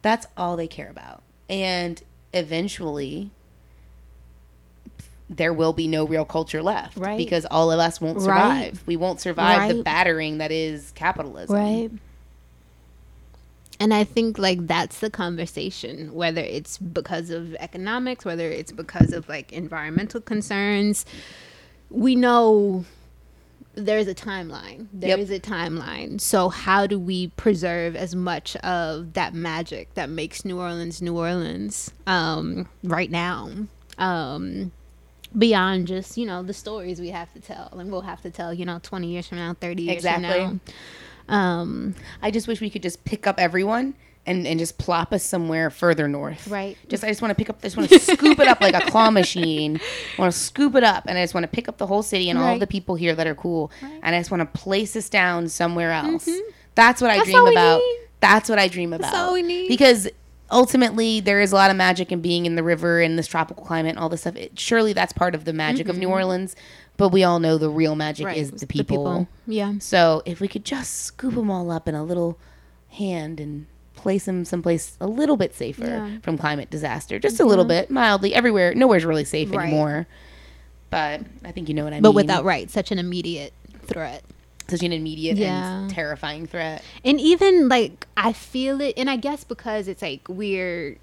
That's 0.00 0.28
all 0.36 0.56
they 0.56 0.68
care 0.68 0.88
about. 0.88 1.24
And 1.50 2.00
eventually, 2.32 3.32
there 5.28 5.52
will 5.52 5.72
be 5.72 5.88
no 5.88 6.06
real 6.06 6.24
culture 6.24 6.62
left. 6.62 6.96
Right. 6.96 7.18
Because 7.18 7.44
all 7.50 7.72
of 7.72 7.80
us 7.80 8.00
won't 8.00 8.18
Right. 8.18 8.24
survive. 8.24 8.84
We 8.86 8.96
won't 8.96 9.20
survive 9.20 9.74
the 9.74 9.82
battering 9.82 10.38
that 10.38 10.52
is 10.52 10.92
capitalism. 10.94 11.56
Right. 11.56 11.90
And 13.80 13.92
I 13.92 14.04
think 14.04 14.38
like 14.38 14.68
that's 14.68 15.00
the 15.00 15.10
conversation, 15.10 16.14
whether 16.14 16.42
it's 16.42 16.78
because 16.78 17.30
of 17.30 17.56
economics, 17.56 18.24
whether 18.24 18.48
it's 18.48 18.70
because 18.70 19.12
of 19.12 19.28
like 19.28 19.52
environmental 19.52 20.20
concerns. 20.20 21.04
We 21.90 22.14
know 22.14 22.84
there's 23.76 24.06
a 24.08 24.14
timeline. 24.14 24.86
There 24.92 25.18
is 25.18 25.30
Yep. 25.30 25.44
a 25.44 25.48
timeline. 25.48 26.20
So 26.20 26.48
how 26.48 26.86
do 26.86 26.98
we 26.98 27.28
preserve 27.28 27.96
as 27.96 28.14
much 28.14 28.56
of 28.56 29.14
that 29.14 29.34
magic 29.34 29.92
that 29.94 30.08
makes 30.08 30.44
New 30.44 30.58
Orleans 30.60 31.02
New 31.02 31.16
Orleans 31.16 31.90
um, 32.06 32.68
right 32.82 33.10
now? 33.10 33.50
Um, 33.98 34.72
beyond 35.36 35.88
just 35.88 36.16
you 36.16 36.26
know 36.26 36.42
the 36.42 36.54
stories 36.54 37.00
we 37.00 37.10
have 37.10 37.32
to 37.34 37.40
tell, 37.40 37.68
and 37.78 37.90
we'll 37.90 38.02
have 38.02 38.22
to 38.22 38.30
tell 38.30 38.52
you 38.54 38.64
know 38.64 38.78
20 38.82 39.08
years 39.08 39.26
from 39.28 39.38
now, 39.38 39.54
30 39.60 39.82
years 39.82 39.96
Exactly. 39.96 40.28
from 40.28 40.60
now. 41.28 41.34
Um, 41.36 41.94
I 42.22 42.30
just 42.30 42.46
wish 42.46 42.60
we 42.60 42.68
could 42.70 42.82
just 42.82 43.04
pick 43.04 43.26
up 43.26 43.40
everyone 43.40 43.94
and, 44.26 44.46
and 44.46 44.58
just 44.58 44.78
plop 44.78 45.12
us 45.12 45.22
somewhere 45.22 45.68
further 45.70 46.08
north. 46.08 46.48
Right. 46.48 46.76
Just 46.88 47.04
I 47.04 47.08
just 47.08 47.20
want 47.22 47.30
to 47.30 47.34
pick 47.34 47.50
up. 47.50 47.58
I 47.60 47.66
just 47.66 47.76
want 47.76 47.88
to 47.90 47.98
scoop 47.98 48.38
it 48.38 48.48
up 48.48 48.60
like 48.60 48.74
a 48.74 48.90
claw 48.90 49.10
machine. 49.20 49.80
I 50.16 50.20
want 50.20 50.32
to 50.32 50.38
scoop 50.38 50.74
it 50.74 50.84
up, 50.84 51.04
and 51.06 51.18
I 51.18 51.22
just 51.22 51.34
want 51.34 51.44
to 51.44 51.48
pick 51.48 51.68
up 51.68 51.78
the 51.78 51.86
whole 51.86 52.02
city 52.02 52.30
and 52.30 52.38
all 52.38 52.58
the 52.58 52.66
people 52.66 52.94
here 52.94 53.14
that 53.14 53.26
are 53.26 53.34
cool, 53.34 53.70
and 54.02 54.14
I 54.14 54.18
just 54.20 54.30
want 54.30 54.40
to 54.40 54.58
place 54.58 54.96
us 54.96 55.08
down 55.08 55.48
somewhere 55.48 55.92
else. 55.92 56.28
That's 56.74 57.00
what 57.02 57.10
I 57.10 57.18
Mm-hmm. 57.18 57.30
That's 57.30 57.30
dream 57.30 57.46
about. 57.46 57.78
need. 57.78 57.98
That's 58.20 58.48
what 58.48 58.58
I 58.58 58.68
dream 58.68 58.92
about. 58.94 59.14
all 59.14 59.32
we 59.34 59.42
need. 59.42 59.68
Because 59.68 60.08
ultimately, 60.50 61.20
there 61.20 61.40
is 61.40 61.52
a 61.52 61.54
lot 61.54 61.70
of 61.70 61.76
magic 61.76 62.10
in 62.12 62.20
being 62.20 62.46
in 62.46 62.54
the 62.54 62.62
river 62.62 63.00
and 63.00 63.18
this 63.18 63.26
tropical 63.26 63.64
climate 63.64 63.90
and 63.90 63.98
all 63.98 64.08
this 64.08 64.22
stuff. 64.22 64.36
It, 64.36 64.58
surely 64.58 64.92
that's 64.92 65.12
part 65.12 65.34
of 65.34 65.44
the 65.44 65.52
magic 65.52 65.88
of 65.88 65.98
New 65.98 66.08
Orleans, 66.08 66.56
but 66.96 67.10
we 67.10 67.22
all 67.24 67.40
know 67.40 67.58
the 67.58 67.68
real 67.68 67.94
magic 67.96 68.34
is 68.36 68.50
the 68.50 68.66
people. 68.66 69.28
Yeah. 69.46 69.74
So 69.80 70.22
if 70.24 70.40
we 70.40 70.48
could 70.48 70.64
just 70.64 70.94
scoop 71.02 71.34
them 71.34 71.50
all 71.50 71.70
up 71.70 71.86
in 71.88 71.94
a 71.94 72.02
little 72.04 72.38
hand 72.90 73.40
and 73.40 73.66
place 74.04 74.26
them 74.26 74.44
someplace 74.44 74.96
a 75.00 75.08
little 75.08 75.36
bit 75.36 75.52
safer 75.54 75.84
Yeah. 75.84 76.18
from 76.22 76.38
climate 76.38 76.70
disaster, 76.70 77.18
just 77.18 77.40
a 77.40 77.44
little 77.44 77.64
mm-hmm. 77.64 77.88
bit, 77.88 77.90
mildly. 77.90 78.32
Everywhere, 78.34 78.72
nowhere's 78.74 79.04
really 79.04 79.24
safe 79.24 79.50
Right. 79.50 79.66
anymore. 79.66 80.06
But 80.90 81.22
I 81.44 81.50
think 81.50 81.68
you 81.68 81.74
know 81.74 81.82
what 81.82 81.92
I 81.92 81.96
but 82.00 82.10
mean. 82.10 82.14
But 82.14 82.14
without 82.14 82.44
right 82.44 82.70
such 82.70 82.92
an 82.92 82.98
immediate 83.00 83.52
threat. 83.86 84.22
such 84.68 84.82
an 84.82 84.92
immediate 84.92 85.36
Yeah. 85.36 85.80
and 85.80 85.90
terrifying 85.90 86.46
threat. 86.46 86.82
And 87.04 87.20
even 87.20 87.68
like 87.68 88.06
I 88.16 88.32
feel 88.32 88.80
it, 88.80 88.94
and 88.96 89.10
I 89.10 89.16
guess 89.16 89.44
because 89.44 89.88
it's 89.88 90.00
like 90.00 90.22
we're 90.28 90.96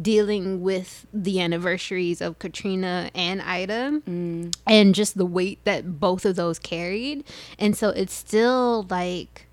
dealing 0.00 0.62
with 0.62 1.06
the 1.12 1.38
anniversaries 1.40 2.22
of 2.22 2.38
Katrina 2.38 3.10
and 3.14 3.42
Ida, 3.42 4.00
mm. 4.08 4.54
and 4.66 4.94
just 4.94 5.18
the 5.18 5.26
weight 5.26 5.58
that 5.64 6.00
both 6.00 6.24
of 6.24 6.36
those 6.36 6.58
carried, 6.58 7.24
and 7.58 7.76
so 7.76 7.90
it's 7.90 8.14
still 8.14 8.86
like, 8.88 9.46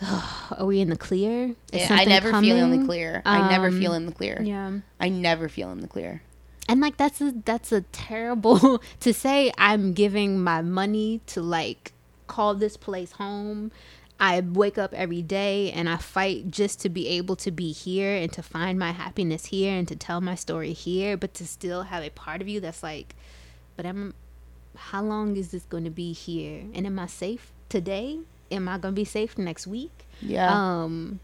are 0.58 0.66
we 0.66 0.80
in 0.80 0.90
the 0.90 0.96
clear? 0.96 1.54
Is 1.72 1.88
Yeah, 1.88 1.96
I 1.96 2.04
never 2.04 2.30
feel 2.40 2.56
in 2.56 2.70
the 2.70 2.76
coming? 2.76 2.86
clear. 2.86 3.22
I 3.24 3.48
never 3.48 3.68
Um, 3.68 3.78
feel 3.78 3.94
in 3.94 4.06
the 4.06 4.12
clear. 4.12 4.40
Yeah. 4.42 4.72
I 5.00 5.08
never 5.08 5.48
feel 5.48 5.70
in 5.70 5.80
the 5.80 5.88
clear. 5.88 6.22
and 6.68 6.80
like 6.80 6.96
that's 6.96 7.20
a 7.20 7.32
that's 7.44 7.70
a 7.70 7.82
terrible 7.92 8.82
to 9.00 9.14
say 9.14 9.52
i'm 9.56 9.92
giving 9.92 10.42
my 10.42 10.60
money 10.62 11.20
to 11.24 11.40
like 11.40 11.92
call 12.26 12.56
this 12.56 12.76
place 12.76 13.12
home 13.12 13.70
i 14.18 14.40
wake 14.40 14.76
up 14.76 14.92
every 14.92 15.22
day 15.22 15.70
and 15.70 15.88
i 15.88 15.96
fight 15.96 16.50
just 16.50 16.80
to 16.80 16.88
be 16.88 17.06
able 17.06 17.36
to 17.36 17.52
be 17.52 17.70
here 17.70 18.16
and 18.16 18.32
to 18.32 18.42
find 18.42 18.80
my 18.80 18.90
happiness 18.90 19.44
here 19.46 19.72
and 19.78 19.86
to 19.86 19.94
tell 19.94 20.20
my 20.20 20.34
story 20.34 20.72
here 20.72 21.16
but 21.16 21.32
to 21.34 21.46
still 21.46 21.82
have 21.84 22.02
a 22.02 22.10
part 22.10 22.42
of 22.42 22.48
you 22.48 22.58
that's 22.58 22.82
like 22.82 23.14
but 23.76 23.86
i'm 23.86 24.12
how 24.90 25.00
long 25.00 25.36
is 25.36 25.52
this 25.52 25.62
going 25.66 25.84
to 25.84 25.90
be 25.90 26.12
here 26.12 26.64
and 26.74 26.84
am 26.84 26.98
i 26.98 27.06
safe 27.06 27.52
today 27.68 28.18
am 28.50 28.68
i 28.68 28.78
going 28.78 28.94
to 28.94 29.00
be 29.00 29.04
safe 29.04 29.36
next 29.38 29.66
week 29.66 30.06
Yeah. 30.20 30.50
um 30.52 31.20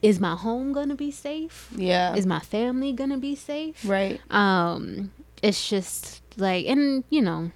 is 0.00 0.18
my 0.18 0.34
home 0.34 0.72
going 0.72 0.88
to 0.88 0.94
be 0.96 1.10
safe 1.10 1.68
yeah. 1.76 2.14
is 2.14 2.26
my 2.26 2.40
family 2.40 2.92
going 2.92 3.10
to 3.10 3.18
be 3.18 3.34
safe 3.36 3.84
right. 3.86 4.20
um 4.30 5.12
it's 5.42 5.68
just 5.68 6.22
like 6.36 6.66
and 6.66 7.04
you 7.10 7.22
know 7.22 7.50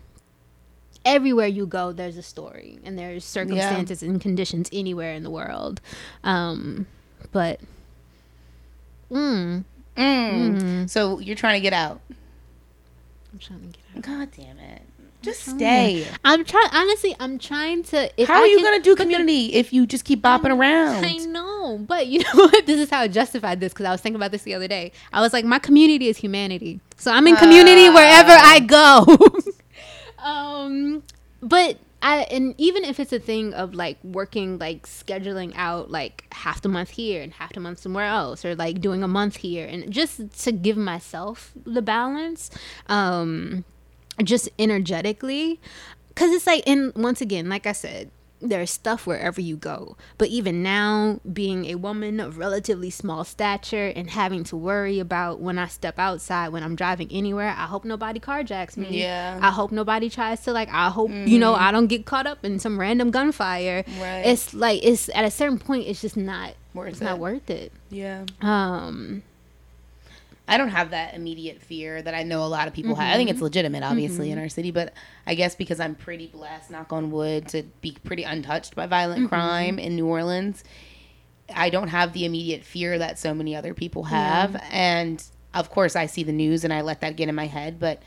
everywhere 1.04 1.46
you 1.46 1.66
go 1.66 1.92
there's 1.92 2.16
a 2.16 2.22
story 2.22 2.78
and 2.84 2.98
there's 2.98 3.24
circumstances 3.24 4.02
and 4.02 4.20
conditions 4.20 4.68
anywhere 4.72 5.12
in 5.14 5.22
the 5.22 5.30
world 5.30 5.80
um 6.24 6.86
but 7.32 7.60
mm, 9.10 9.64
Mm. 9.96 10.90
So 10.90 11.18
you're 11.20 11.36
trying 11.36 11.54
to 11.54 11.60
get 11.60 11.72
out. 11.72 12.00
i'm 13.32 13.38
trying 13.38 13.60
to 13.60 13.66
get 13.66 13.80
out 13.96 14.02
God 14.02 14.28
damn 14.36 14.58
it. 14.58 14.82
Just 15.26 15.44
stay. 15.44 16.06
i'm 16.24 16.44
trying 16.44 16.68
honestly 16.72 17.14
i'm 17.20 17.38
trying 17.38 17.82
to 17.90 18.10
if 18.20 18.28
How 18.28 18.36
I 18.36 18.38
are 18.42 18.46
you 18.46 18.56
can- 18.58 18.64
gonna 18.66 18.82
do 18.82 18.92
but 18.92 18.98
the- 18.98 19.02
community 19.04 19.54
if 19.54 19.72
you 19.72 19.84
just 19.86 20.04
keep 20.04 20.22
bopping 20.22 20.56
around? 20.56 21.04
I 21.04 21.16
know, 21.16 21.78
but 21.78 22.06
you 22.06 22.20
know 22.24 22.46
what? 22.46 22.64
This 22.66 22.78
is 22.80 22.88
how 22.90 23.00
I 23.00 23.08
justified 23.08 23.60
this 23.60 23.72
because 23.72 23.86
I 23.86 23.90
was 23.92 24.00
thinking 24.00 24.16
about 24.16 24.30
this 24.30 24.42
the 24.42 24.54
other 24.54 24.68
day. 24.68 24.92
I 25.12 25.20
was 25.20 25.32
like, 25.32 25.44
my 25.44 25.58
community 25.58 26.06
is 26.08 26.16
humanity, 26.16 26.80
so 26.96 27.10
I'm 27.12 27.26
in 27.26 27.36
community 27.36 27.88
wherever 27.90 28.32
I 28.32 28.60
go. 28.60 29.04
um, 30.24 31.02
but 31.42 31.78
I 32.02 32.26
and 32.30 32.54
even 32.58 32.84
if 32.84 33.00
it's 33.00 33.12
a 33.12 33.18
thing 33.18 33.52
of 33.54 33.74
like 33.74 33.98
working, 34.04 34.58
like 34.58 34.86
scheduling 34.86 35.52
out 35.56 35.90
like 35.90 36.24
half 36.32 36.62
the 36.62 36.68
month 36.68 36.90
here 36.90 37.22
and 37.22 37.32
half 37.32 37.52
the 37.52 37.60
month 37.60 37.78
somewhere 37.80 38.04
else, 38.06 38.44
or 38.44 38.54
like 38.54 38.80
doing 38.80 39.02
a 39.02 39.08
month 39.08 39.36
here, 39.36 39.66
and 39.66 39.90
just 39.90 40.42
to 40.44 40.52
give 40.52 40.76
myself 40.76 41.52
the 41.64 41.82
balance, 41.82 42.50
um, 42.88 43.64
just 44.22 44.48
energetically, 44.58 45.60
because 46.08 46.32
it's 46.32 46.46
like, 46.46 46.62
and 46.66 46.92
once 46.94 47.20
again, 47.20 47.48
like 47.48 47.66
I 47.66 47.72
said 47.72 48.10
there's 48.40 48.70
stuff 48.70 49.06
wherever 49.06 49.40
you 49.40 49.56
go. 49.56 49.96
But 50.18 50.28
even 50.28 50.62
now, 50.62 51.20
being 51.32 51.64
a 51.66 51.76
woman 51.76 52.20
of 52.20 52.36
relatively 52.36 52.90
small 52.90 53.24
stature 53.24 53.92
and 53.96 54.10
having 54.10 54.44
to 54.44 54.56
worry 54.56 54.98
about 54.98 55.40
when 55.40 55.58
I 55.58 55.68
step 55.68 55.98
outside, 55.98 56.50
when 56.50 56.62
I'm 56.62 56.76
driving 56.76 57.08
anywhere, 57.10 57.48
I 57.48 57.64
hope 57.64 57.84
nobody 57.84 58.20
carjacks 58.20 58.76
me. 58.76 59.00
Yeah. 59.00 59.38
I 59.40 59.50
hope 59.50 59.72
nobody 59.72 60.10
tries 60.10 60.42
to, 60.44 60.52
like, 60.52 60.68
I 60.68 60.90
hope, 60.90 61.10
you 61.10 61.38
know, 61.38 61.54
I 61.54 61.72
don't 61.72 61.86
get 61.86 62.04
caught 62.04 62.26
up 62.26 62.44
in 62.44 62.58
some 62.58 62.78
random 62.78 63.10
gunfire. 63.10 63.84
Right. 63.98 64.22
It's 64.26 64.52
like, 64.52 64.84
it's 64.84 65.08
at 65.14 65.24
a 65.24 65.30
certain 65.30 65.58
point, 65.58 65.86
it's 65.86 66.02
just 66.02 66.16
not, 66.16 66.54
Worth 66.74 66.88
it's 66.88 67.00
it. 67.00 67.04
not 67.04 67.18
worth 67.18 67.48
it. 67.48 67.72
Yeah. 67.88 68.26
Um, 68.42 69.22
I 70.48 70.58
don't 70.58 70.68
have 70.68 70.90
that 70.90 71.14
immediate 71.14 71.60
fear 71.60 72.00
that 72.00 72.14
I 72.14 72.22
know 72.22 72.44
a 72.44 72.46
lot 72.46 72.68
of 72.68 72.74
people 72.74 72.94
have. 72.94 73.12
I 73.12 73.16
think 73.16 73.30
it's 73.30 73.38
mm-hmm. 73.38 73.44
legitimate, 73.44 73.82
obviously, 73.82 74.30
in 74.30 74.36
mm-hmm. 74.36 74.44
our 74.44 74.48
city, 74.48 74.70
but 74.70 74.92
I 75.26 75.34
guess 75.34 75.56
because 75.56 75.80
I'm 75.80 75.94
pretty 75.96 76.28
blessed, 76.28 76.70
knock 76.70 76.92
on 76.92 77.10
wood, 77.10 77.48
to 77.48 77.64
be 77.80 77.96
pretty 78.04 78.22
untouched 78.22 78.76
by 78.76 78.86
violent 78.86 79.22
mm-hmm. 79.22 79.28
crime 79.28 79.78
in 79.78 79.96
New 79.96 80.06
Orleans, 80.06 80.62
I 81.54 81.70
don't 81.70 81.88
have 81.88 82.12
the 82.12 82.24
immediate 82.24 82.64
fear 82.64 82.98
that 82.98 83.18
so 83.18 83.34
many 83.34 83.54
other 83.56 83.74
people 83.74 84.04
have. 84.04 84.60
And 84.70 85.22
of 85.54 85.70
course, 85.70 85.96
I 85.96 86.06
see 86.06 86.22
the 86.22 86.32
news 86.32 86.64
and 86.64 86.72
I 86.72 86.80
let 86.80 87.00
that 87.00 87.16
get 87.16 87.28
in 87.28 87.34
my 87.34 87.46
head, 87.46 87.78
but 87.78 88.02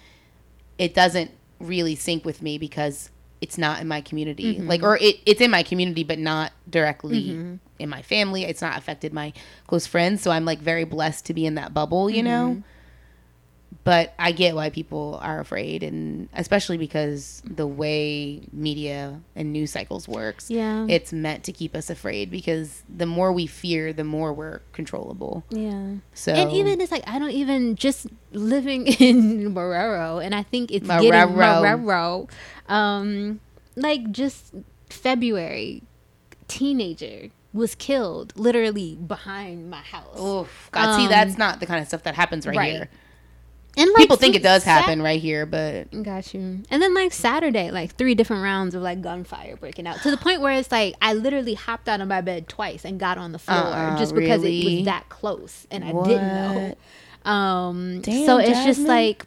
it 0.78 0.94
doesn't 0.94 1.32
really 1.60 1.96
sync 1.96 2.26
with 2.26 2.42
me 2.42 2.58
because 2.58 3.10
it's 3.42 3.58
not 3.58 3.80
in 3.80 3.88
my 3.88 4.02
community. 4.02 4.60
Like, 4.60 4.82
mm-hmm. 4.82 4.88
or 4.88 4.98
it, 4.98 5.18
it's 5.26 5.42
in 5.42 5.52
my 5.52 5.64
community, 5.64 6.04
but 6.04 6.20
not 6.20 6.52
directly 6.70 7.30
mm-hmm. 7.30 7.56
in 7.80 7.90
my 7.90 8.02
family. 8.02 8.44
It's 8.44 8.62
not 8.62 8.78
affected 8.78 9.14
my 9.14 9.34
close 9.68 9.88
friends. 9.88 10.22
So 10.22 10.32
I'm 10.32 10.46
like 10.46 10.60
very 10.60 10.84
blessed 10.84 11.26
to 11.28 11.34
be 11.34 11.46
in 11.46 11.56
that 11.56 11.74
bubble, 11.74 12.10
you 12.10 12.24
know? 12.24 12.52
Mm-hmm. 12.52 12.62
But 13.84 14.13
I 14.20 14.34
get 14.34 14.55
why 14.55 14.70
people 14.70 15.20
are 15.22 15.39
afraid, 15.39 15.84
and 15.84 16.28
especially 16.34 16.78
because 16.78 17.41
the 17.45 17.65
way 17.65 18.41
media 18.51 19.22
and 19.36 19.53
news 19.53 19.72
cycles 19.72 20.07
works, 20.07 20.49
Yeah. 20.51 20.86
it's 20.89 21.13
meant 21.13 21.43
to 21.45 21.51
keep 21.51 21.76
us 21.76 21.89
afraid 21.89 22.30
because 22.30 22.84
the 22.93 23.05
more 23.05 23.32
we 23.32 23.47
fear, 23.47 23.93
the 23.93 24.03
more 24.03 24.34
we're 24.34 24.59
controllable. 24.74 25.43
yeah. 25.49 25.95
So 26.13 26.34
And 26.34 26.51
even 26.51 26.82
it's 26.82 26.91
like 26.91 27.07
I 27.07 27.17
don't 27.20 27.32
even 27.32 27.76
just 27.76 28.07
living 28.32 28.86
in 28.99 29.53
Marrero, 29.55 30.24
and 30.24 30.36
I 30.36 30.43
think 30.43 30.72
it's 30.72 30.88
Marrero. 30.88 31.01
getting 31.01 31.36
Marrero. 31.36 32.30
Um, 32.67 33.39
like 33.76 34.11
just 34.11 34.53
February, 34.89 35.84
teenager 36.47 37.30
was 37.53 37.74
killed 37.76 38.34
literally 38.36 38.95
behind 38.95 39.70
my 39.70 39.78
house. 39.82 40.20
Oof, 40.20 40.70
God, 40.72 40.95
see, 40.97 41.05
Um, 41.05 41.09
that's 41.09 41.38
not 41.38 41.59
the 41.59 41.65
kind 41.65 41.82
of 41.82 41.88
stuff 41.88 42.03
that 42.03 42.15
happens 42.15 42.45
right, 42.45 42.57
right. 42.57 42.72
here. 42.74 42.89
And 43.78 43.89
like 43.91 44.01
People 44.01 44.17
think 44.17 44.36
it 44.36 44.43
does 44.43 44.63
Sat- 44.63 44.82
happen 44.82 45.01
right 45.01 45.22
here, 45.22 45.45
but 45.45 45.91
Got 46.03 46.34
you. 46.34 46.63
And 46.70 46.82
then 46.82 46.93
like 46.93 47.13
Saturday, 47.13 47.72
like 47.72 47.95
three 47.95 48.15
different 48.15 48.43
rounds 48.43 48.76
of 48.76 48.82
like 48.82 49.01
gunfire 49.01 49.55
breaking 49.55 49.88
out 49.88 50.01
to 50.01 50.11
the 50.11 50.17
point 50.17 50.41
where 50.41 50.53
it's 50.53 50.72
like 50.72 50.95
I 51.01 51.13
literally 51.13 51.53
hopped 51.53 51.88
out 51.88 52.01
of 52.01 52.07
my 52.07 52.22
bed 52.22 52.47
twice 52.49 52.84
and 52.84 52.99
got 52.99 53.17
on 53.17 53.32
the 53.32 53.39
floor 53.39 53.57
Uh-uh, 53.57 53.97
just 53.97 54.13
because 54.15 54.43
it 54.43 54.65
was 54.65 54.86
that 54.86 55.07
close 55.09 55.67
and 55.72 55.84
I 55.84 55.91
didn't 55.91 56.28
know. 56.28 56.76
Um, 57.32 58.01
Damn, 58.01 58.26
so 58.26 58.38
it's 58.38 58.63
just 58.65 58.82
like 58.82 59.26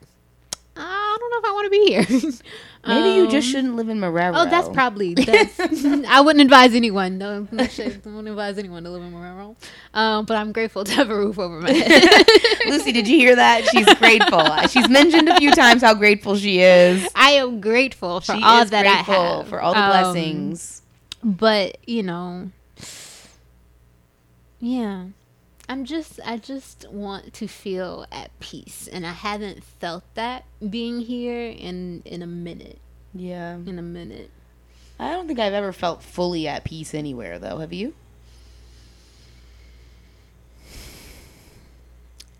I 0.76 1.16
don't 1.20 1.30
know 1.30 1.38
if 1.38 1.45
I 1.45 1.53
want 1.53 1.66
to 1.66 1.70
be 1.70 1.86
here. 2.20 2.30
maybe 2.87 3.16
you 3.16 3.24
just 3.30 3.47
Um, 3.49 3.53
shouldn't 3.53 3.76
live 3.76 3.89
in 3.89 3.99
Marrero. 3.99 4.33
Oh, 4.35 4.45
that's 4.51 4.68
probably. 4.68 5.14
That's, 5.14 5.59
I 5.61 6.20
wouldn't 6.20 6.43
advise 6.43 6.74
anyone. 6.74 7.18
No. 7.18 7.47
I 7.53 7.68
wouldn't 8.05 8.28
advise 8.28 8.59
anyone 8.59 8.83
to 8.85 8.91
live 8.91 9.03
in 9.03 9.12
Marrero. 9.12 9.55
Um, 9.95 10.24
but 10.24 10.37
I'm 10.37 10.53
grateful 10.53 10.85
to 10.85 10.93
have 10.95 11.09
a 11.11 11.16
roof 11.16 11.39
over 11.39 11.61
my 11.61 11.70
head. 11.72 12.26
Lucy, 12.66 12.93
did 12.93 13.07
you 13.07 13.16
hear 13.18 13.37
that? 13.37 13.64
She's 13.70 13.93
grateful. 13.95 14.45
She's 14.68 14.89
mentioned 14.89 15.28
a 15.28 15.37
few 15.37 15.53
times 15.53 15.83
how 15.83 15.95
grateful 15.95 16.37
she 16.37 16.61
is. 16.61 17.07
I 17.14 17.33
am 17.33 17.61
grateful 17.61 18.20
for 18.20 18.35
She 18.35 18.43
all 18.43 18.62
is 18.62 18.70
that 18.70 18.87
I 18.87 18.91
have 18.95 19.49
for 19.49 19.61
all 19.61 19.74
the 19.74 19.80
Um, 19.80 19.91
blessings. 19.91 20.83
but 21.22 21.78
you 21.87 22.03
know 22.03 22.51
yeah 24.61 25.07
i'm 25.73 25.85
just 25.87 26.20
i 26.27 26.37
just 26.37 26.87
want 26.91 27.33
to 27.33 27.47
feel 27.49 28.05
at 28.12 28.31
peace 28.41 28.89
and 28.93 29.07
i 29.07 29.12
haven't 29.12 29.64
felt 29.64 30.05
that 30.14 30.45
being 30.68 31.01
here 31.01 31.47
in 31.49 32.03
in 32.05 32.20
a 32.23 32.27
minute 32.27 32.79
Yeah. 33.14 33.55
in 33.55 33.79
a 33.79 33.83
minute 33.83 34.31
I 34.99 35.11
don't 35.11 35.27
think 35.27 35.41
I've 35.41 35.55
ever 35.55 35.73
felt 35.73 36.01
fully 36.01 36.47
at 36.47 36.62
peace 36.62 36.95
anywhere, 36.95 37.37
though. 37.41 37.59
Have 37.59 37.73
you? 37.73 37.93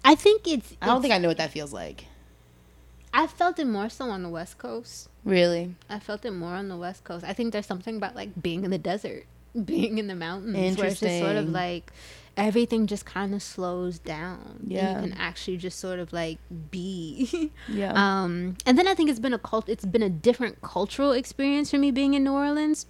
i 0.05 0.15
think 0.15 0.47
it's, 0.47 0.75
I 0.81 0.87
don't 0.87 0.97
it's- 0.97 1.03
think 1.03 1.15
I 1.15 1.19
know 1.19 1.29
what 1.29 1.39
that 1.39 1.51
feels 1.51 1.73
like. 1.73 2.07
i 3.15 3.27
felt 3.27 3.59
it 3.59 3.67
more 3.67 3.89
so 3.89 4.11
on 4.11 4.23
the 4.23 4.29
west 4.29 4.59
coast 4.59 5.09
Really? 5.25 5.75
i 5.89 5.99
felt 5.99 6.25
it 6.25 6.33
more 6.33 6.55
on 6.55 6.69
the 6.69 6.77
west 6.77 7.05
coast 7.05 7.25
i 7.27 7.33
think 7.33 7.53
there's 7.53 7.67
something 7.67 7.97
about 7.97 8.15
like 8.15 8.31
being 8.41 8.65
in 8.65 8.71
the 8.71 8.79
desert 8.79 9.25
being 9.65 9.99
in 9.99 10.07
the 10.07 10.15
mountains 10.15 10.77
where 10.79 10.87
it's 10.89 11.01
just 11.01 11.19
sort 11.19 11.37
of 11.37 11.49
like 11.49 11.93
everything 12.37 12.87
just 12.87 13.05
kind 13.05 13.35
of 13.35 13.43
slows 13.43 13.99
down 13.99 14.61
Yeah. 14.67 14.97
and 14.97 15.07
you 15.07 15.13
can 15.13 15.21
actually 15.21 15.57
just 15.59 15.79
sort 15.79 15.99
of 15.99 16.13
like 16.13 16.39
be 16.71 17.51
Yeah. 17.69 17.93
Um, 17.95 18.57
and 18.67 18.79
then 18.79 18.89
I 18.89 18.95
think 18.95 19.11
it's 19.11 19.21
been 19.21 19.35
a 19.35 19.39
cult. 19.39 19.69
It's 19.69 19.85
been 19.85 20.03
a 20.03 20.09
different 20.09 20.63
cultural 20.63 21.13
experience 21.13 21.71
for 21.71 21.79
me 21.79 21.91
being 21.91 22.15
in 22.15 22.25
New 22.25 22.33
Orleans, 22.33 22.87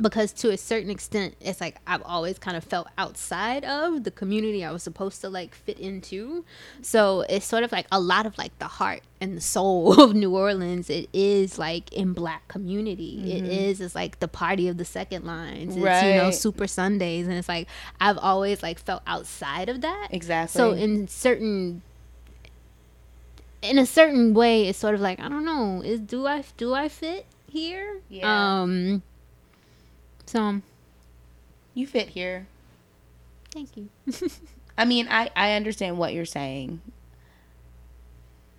because 0.00 0.32
to 0.34 0.50
a 0.50 0.56
certain 0.56 0.90
extent, 0.90 1.34
it's 1.40 1.60
like 1.60 1.80
I've 1.86 2.02
always 2.02 2.38
kind 2.38 2.56
of 2.56 2.64
felt 2.64 2.88
outside 2.96 3.64
of 3.64 4.04
the 4.04 4.10
community 4.10 4.64
I 4.64 4.70
was 4.72 4.82
supposed 4.82 5.20
to 5.22 5.28
like 5.28 5.54
fit 5.54 5.78
into. 5.78 6.44
So 6.82 7.22
it's 7.28 7.46
sort 7.46 7.64
of 7.64 7.72
like 7.72 7.86
a 7.90 8.00
lot 8.00 8.26
of 8.26 8.38
like 8.38 8.56
the 8.58 8.66
heart 8.66 9.02
and 9.20 9.36
the 9.36 9.40
soul 9.40 10.00
of 10.00 10.14
New 10.14 10.34
Orleans. 10.36 10.88
It 10.88 11.08
is 11.12 11.58
like 11.58 11.92
in 11.92 12.12
Black 12.12 12.46
community. 12.48 13.32
It 13.32 13.44
is. 13.44 13.80
It's 13.80 13.94
like 13.94 14.20
the 14.20 14.28
party 14.28 14.68
of 14.68 14.76
the 14.76 14.84
second 14.84 15.24
lines. 15.24 15.76
It's 15.76 15.76
you 15.76 15.82
know 15.82 16.28
Mm-hmm. 16.28 16.30
Super 16.32 16.66
Sundays, 16.66 17.26
and 17.26 17.36
it's 17.36 17.48
like 17.48 17.68
I've 18.00 18.18
always 18.18 18.62
like 18.62 18.78
felt 18.78 19.02
outside 19.06 19.68
of 19.68 19.80
that. 19.80 20.08
Exactly. 20.10 20.58
So 20.58 20.72
in 20.72 21.08
certain 21.08 21.82
in 23.62 23.78
a 23.78 23.86
certain 23.86 24.34
way, 24.34 24.68
it's 24.68 24.78
sort 24.78 24.94
of 24.94 25.00
like 25.00 25.20
I 25.20 25.28
don't 25.28 25.44
know. 25.44 25.82
Is 25.82 26.00
do 26.00 26.26
I 26.26 26.44
do 26.56 26.74
I 26.74 26.88
fit 26.88 27.26
here? 27.48 28.00
Yeah. 28.08 28.60
Um. 28.62 29.02
So 30.28 30.42
um, 30.42 30.62
You 31.74 31.86
fit 31.86 32.10
here. 32.10 32.46
thank 33.52 33.76
you. 33.76 33.88
I 34.76 34.84
mean, 34.84 35.08
I 35.10 35.30
I 35.34 35.52
understand 35.52 35.98
what 35.98 36.12
you're 36.12 36.24
saying. 36.26 36.80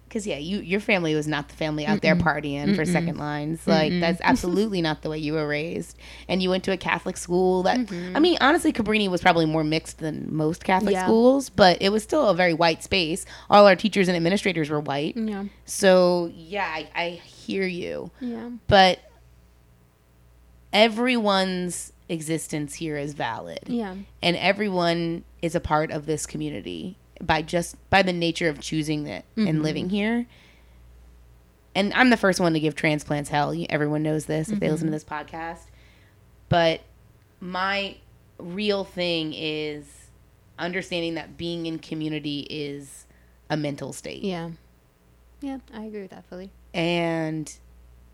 Cause 0.10 0.26
yeah, 0.26 0.38
you 0.38 0.58
your 0.62 0.80
family 0.80 1.14
was 1.14 1.28
not 1.28 1.50
the 1.50 1.56
family 1.56 1.86
out 1.86 2.02
there 2.02 2.16
partying 2.16 2.76
for 2.76 2.84
second 2.84 3.18
lines. 3.20 3.68
Like 3.68 3.94
that's 4.00 4.20
absolutely 4.24 4.82
not 4.82 5.04
the 5.04 5.10
way 5.12 5.20
you 5.20 5.34
were 5.34 5.48
raised. 5.48 5.96
And 6.28 6.42
you 6.42 6.50
went 6.50 6.64
to 6.64 6.72
a 6.72 6.78
Catholic 6.78 7.16
school 7.16 7.62
that 7.64 7.78
mm-hmm. 7.78 8.18
I 8.18 8.20
mean, 8.20 8.40
honestly, 8.42 8.74
Cabrini 8.74 9.08
was 9.08 9.22
probably 9.22 9.46
more 9.46 9.64
mixed 9.64 10.00
than 10.00 10.36
most 10.36 10.64
Catholic 10.64 10.94
Yeah. 10.94 11.06
schools, 11.06 11.52
but 11.52 11.78
it 11.80 11.90
was 11.90 12.02
still 12.02 12.28
a 12.28 12.34
very 12.34 12.56
white 12.56 12.82
space. 12.84 13.24
All 13.52 13.68
our 13.68 13.76
teachers 13.76 14.08
and 14.08 14.18
administrators 14.18 14.72
were 14.72 14.80
white. 14.80 15.16
Yeah. 15.16 15.44
So 15.66 16.32
yeah, 16.34 16.66
I, 16.66 16.90
I 16.96 17.10
hear 17.24 17.68
you. 17.68 18.10
Yeah. 18.20 18.50
But 18.66 19.00
everyone's 20.74 21.94
existence 22.08 22.76
here 22.76 22.98
is 22.98 23.14
valid 23.14 23.60
Yeah. 23.68 23.96
and 24.22 24.36
everyone 24.36 25.24
is 25.42 25.56
a 25.56 25.60
part 25.60 25.92
of 25.92 26.06
this 26.06 26.26
community 26.26 26.98
by 27.22 27.42
just 27.42 27.76
by 27.90 28.02
the 28.02 28.14
nature 28.14 28.50
of 28.50 28.60
choosing 28.60 29.06
it 29.08 29.26
and 29.36 29.48
mm-hmm. 29.48 29.62
living 29.62 29.90
here 29.90 30.26
and 31.76 31.94
i'm 31.94 32.10
the 32.10 32.18
first 32.18 32.40
one 32.40 32.54
to 32.54 32.60
give 32.60 32.76
transplants 32.76 33.30
hell 33.30 33.54
everyone 33.70 34.02
knows 34.02 34.26
this 34.26 34.50
if 34.50 34.60
they 34.60 34.72
listen 34.72 34.88
to 34.92 34.98
mm-hmm. 34.98 35.16
this 35.18 35.28
podcast 35.28 35.70
but 36.50 36.82
my 37.40 37.96
real 38.40 38.84
thing 38.84 39.34
is 39.36 39.86
understanding 40.58 41.14
that 41.16 41.38
being 41.38 41.66
in 41.66 41.78
community 41.78 42.42
is 42.50 43.06
a 43.50 43.58
mental 43.58 43.94
state 43.94 44.24
Yeah. 44.24 44.52
Yeah. 45.42 45.60
I 45.74 45.84
agree 45.84 46.02
with 46.02 46.12
that 46.12 46.26
fully. 46.26 46.52
and 46.74 47.52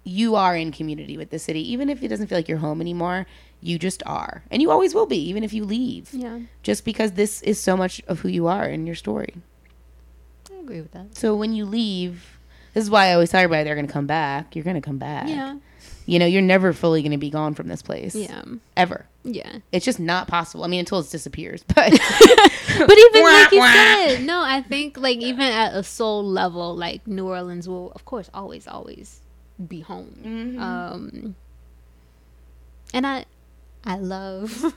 you 0.08 0.36
are 0.36 0.56
in 0.56 0.72
community 0.72 1.18
with 1.18 1.30
the 1.32 1.40
city 1.40 1.60
even 1.74 1.90
if 1.90 2.02
it 2.04 2.08
doesn't 2.10 2.28
feel 2.28 2.38
like 2.38 2.48
you're 2.48 2.60
home 2.60 2.80
anymore 2.80 3.26
you 3.60 3.78
just 3.80 4.04
are 4.06 4.44
and 4.52 4.62
you 4.62 4.70
always 4.70 4.94
will 4.94 5.08
be 5.08 5.18
even 5.18 5.44
if 5.44 5.52
you 5.52 5.66
leave 5.66 6.10
Yeah. 6.14 6.40
just 6.64 6.86
because 6.86 7.14
this 7.14 7.42
is 7.42 7.60
so 7.60 7.76
much 7.76 8.02
of 8.08 8.20
who 8.20 8.30
you 8.30 8.46
are 8.48 8.64
and 8.64 8.86
your 8.86 8.96
story 8.96 9.34
I 10.52 10.60
agree 10.62 10.82
with 10.82 10.92
that. 10.92 11.16
so 11.18 11.36
when 11.36 11.54
you 11.54 11.66
leave 11.66 12.38
this 12.74 12.84
is 12.84 12.90
why 12.90 13.08
i 13.08 13.14
always 13.14 13.32
tell 13.32 13.42
everybody 13.42 13.64
they're 13.64 13.76
going 13.76 13.88
to 13.88 13.94
come 13.94 14.08
back 14.08 14.56
you're 14.56 14.64
going 14.64 14.76
to 14.76 14.82
come 14.82 14.98
back 15.00 15.28
Yeah. 15.28 15.58
you 16.06 16.20
know 16.20 16.26
you're 16.28 16.42
never 16.42 16.72
fully 16.74 17.02
going 17.02 17.12
to 17.12 17.18
be 17.18 17.30
gone 17.32 17.54
from 17.56 17.68
this 17.68 17.82
place 17.82 18.14
Yeah. 18.16 18.44
ever 18.78 19.08
Yeah. 19.24 19.58
it's 19.72 19.86
just 19.86 20.00
not 20.00 20.28
possible 20.28 20.64
i 20.64 20.68
mean 20.68 20.82
until 20.82 21.00
it 21.00 21.10
disappears 21.10 21.64
but 21.76 21.92
But 22.78 22.98
even 22.98 23.24
like 23.24 23.52
you 23.54 23.62
said, 23.62 24.24
no, 24.26 24.42
I 24.42 24.62
think 24.62 24.98
like 24.98 25.20
even 25.20 25.46
at 25.46 25.74
a 25.74 25.82
soul 25.82 26.26
level, 26.26 26.76
like 26.76 27.08
New 27.08 27.26
Orleans 27.26 27.70
will, 27.70 27.94
of 27.94 28.04
course, 28.04 28.30
always, 28.34 28.68
always 28.68 29.22
be 29.68 29.82
home. 29.82 30.16
Mm-hmm. 30.24 30.62
Um, 30.62 31.36
and 32.94 33.06
I, 33.08 33.26
I 33.84 33.98
love, 33.98 34.74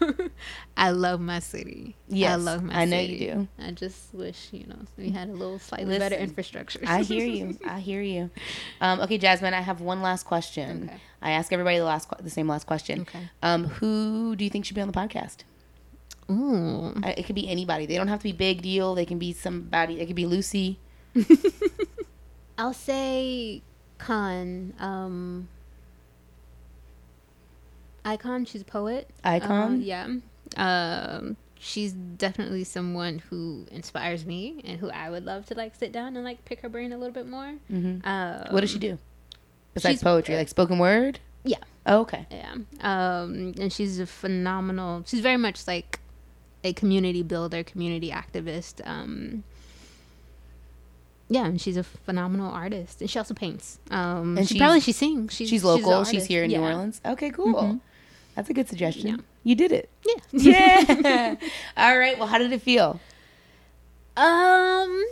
I 0.76 0.90
love 0.90 1.20
my 1.20 1.38
city. 1.38 1.96
Yeah, 2.08 2.32
I 2.32 2.36
love 2.36 2.62
my 2.62 2.74
I 2.82 2.84
know 2.84 2.96
city. 2.98 3.12
you 3.14 3.32
do. 3.32 3.48
I 3.58 3.70
just 3.70 4.12
wish 4.14 4.48
you 4.52 4.66
know 4.66 4.76
we 4.96 5.10
had 5.10 5.28
a 5.28 5.32
little 5.32 5.58
slightly 5.58 5.98
better 5.98 6.16
infrastructure. 6.16 6.80
i 6.86 7.02
hear 7.02 7.24
you 7.24 7.58
i 7.66 7.80
hear 7.80 8.02
you 8.02 8.30
um, 8.80 9.00
okay 9.00 9.16
jasmine 9.18 9.54
i 9.54 9.60
have 9.60 9.80
one 9.80 10.02
last 10.02 10.24
question 10.24 10.84
Okay. 10.90 11.00
i 11.22 11.30
ask 11.32 11.52
everybody 11.52 11.78
the 11.78 11.84
last 11.84 12.08
the 12.20 12.28
same 12.30 12.48
last 12.48 12.66
question 12.66 13.00
Okay. 13.02 13.30
um, 13.42 13.64
who 13.64 14.36
do 14.36 14.44
you 14.44 14.50
think 14.50 14.64
should 14.66 14.74
be 14.74 14.80
on 14.82 14.88
the 14.88 14.98
podcast 14.98 15.38
Ooh. 16.30 16.92
It 17.04 17.22
could 17.24 17.34
be 17.34 17.48
anybody. 17.48 17.86
They 17.86 17.96
don't 17.96 18.08
have 18.08 18.18
to 18.18 18.24
be 18.24 18.32
big 18.32 18.60
deal. 18.60 18.94
They 18.94 19.06
can 19.06 19.18
be 19.18 19.32
somebody. 19.32 19.98
It 19.98 20.04
could 20.08 20.14
be 20.16 20.26
Lucy. 20.26 20.78
I'll 22.58 22.74
say 22.74 23.62
Khan. 23.98 24.72
Um, 24.78 25.48
Icon. 28.04 28.44
She's 28.44 28.62
a 28.62 28.64
poet. 28.64 29.10
Icon? 29.24 29.74
Uh, 29.74 29.76
yeah. 29.76 30.08
Um, 30.56 31.36
she's 31.58 31.92
definitely 31.92 32.64
someone 32.64 33.18
who 33.30 33.66
inspires 33.70 34.24
me 34.24 34.62
and 34.64 34.78
who 34.80 34.90
I 34.90 35.10
would 35.10 35.24
love 35.24 35.46
to 35.46 35.54
like 35.54 35.74
sit 35.74 35.92
down 35.92 36.16
and 36.16 36.24
like 36.24 36.44
pick 36.44 36.60
her 36.60 36.68
brain 36.68 36.92
a 36.92 36.98
little 36.98 37.12
bit 37.12 37.26
more. 37.28 37.54
hmm 37.68 37.98
Um, 38.04 38.44
what 38.50 38.60
does 38.60 38.70
she 38.70 38.78
do? 38.78 38.98
Besides 39.74 40.02
poetry, 40.02 40.36
like 40.36 40.48
spoken 40.48 40.78
word. 40.78 41.20
Yeah. 41.44 41.58
Oh, 41.86 42.00
okay. 42.00 42.26
Yeah. 42.30 42.54
Um, 42.80 43.54
and 43.60 43.72
she's 43.72 44.00
a 44.00 44.06
phenomenal. 44.06 45.04
She's 45.06 45.20
very 45.20 45.36
much 45.36 45.66
like 45.66 46.00
a 46.64 46.72
community 46.72 47.22
builder, 47.22 47.62
community 47.62 48.10
activist. 48.10 48.86
Um, 48.86 49.44
yeah, 51.28 51.46
and 51.46 51.60
she's 51.60 51.76
a 51.76 51.82
phenomenal 51.82 52.50
artist, 52.50 53.00
and 53.00 53.10
she 53.10 53.18
also 53.18 53.34
paints. 53.34 53.78
Um, 53.90 54.38
And 54.38 54.48
she 54.48 54.58
probably 54.58 54.80
she 54.80 54.92
sings. 54.92 55.34
She's, 55.34 55.48
She's 55.48 55.64
local. 55.64 56.04
She's, 56.04 56.14
artist. 56.14 56.26
here 56.26 56.44
in 56.44 56.50
New 56.50 56.60
Orleans. 56.60 57.00
Okay, 57.04 57.30
cool. 57.30 57.80
That's 58.34 58.50
a 58.50 58.54
good 58.54 58.68
suggestion. 58.68 59.08
Yeah. 59.08 59.16
You 59.42 59.54
did 59.56 59.72
it. 59.72 59.90
Yeah. 60.06 60.14
Yeah. 60.32 61.34
All 61.76 61.98
right. 61.98 62.18
Well, 62.18 62.28
how 62.28 62.38
did 62.38 62.52
it 62.52 62.62
feel? 62.62 63.00
Um, 64.16 65.04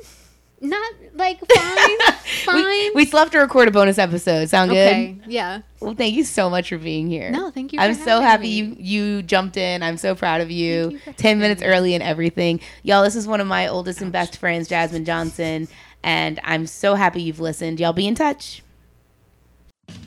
not 0.60 0.92
like 1.14 1.38
fine, 1.38 1.98
fine. 2.44 2.56
We, 2.56 2.90
we 2.90 3.04
still 3.04 3.18
have 3.18 3.30
to 3.32 3.38
record 3.38 3.68
a 3.68 3.70
bonus 3.70 3.98
episode. 3.98 4.48
Sound 4.48 4.70
okay. 4.70 5.12
good? 5.12 5.30
Yeah. 5.30 5.62
Well, 5.80 5.94
thank 5.94 6.14
you 6.14 6.24
so 6.24 6.48
much 6.48 6.70
for 6.70 6.78
being 6.78 7.08
here. 7.08 7.30
No, 7.30 7.50
thank 7.50 7.72
you. 7.72 7.78
I'm 7.78 7.94
so 7.94 8.20
happy 8.20 8.62
me. 8.62 8.76
you 8.78 9.16
you 9.16 9.22
jumped 9.22 9.56
in. 9.56 9.82
I'm 9.82 9.96
so 9.96 10.14
proud 10.14 10.40
of 10.40 10.50
you. 10.50 10.98
You 11.06 11.12
10 11.16 11.38
minutes 11.38 11.60
me. 11.60 11.66
early 11.66 11.94
and 11.94 12.02
everything. 12.02 12.60
Y'all, 12.82 13.02
this 13.04 13.16
is 13.16 13.26
one 13.26 13.40
of 13.40 13.46
my 13.46 13.68
oldest 13.68 14.00
and 14.00 14.10
best 14.10 14.38
friends, 14.38 14.68
Jasmine 14.68 15.04
Johnson, 15.04 15.68
and 16.06 16.40
I'm 16.44 16.66
so 16.66 16.94
happy 16.94 17.20
you've 17.20 17.40
listened. 17.40 17.80
Y'all 17.80 17.92
be 17.92 18.06
in 18.06 18.14
touch. 18.14 18.62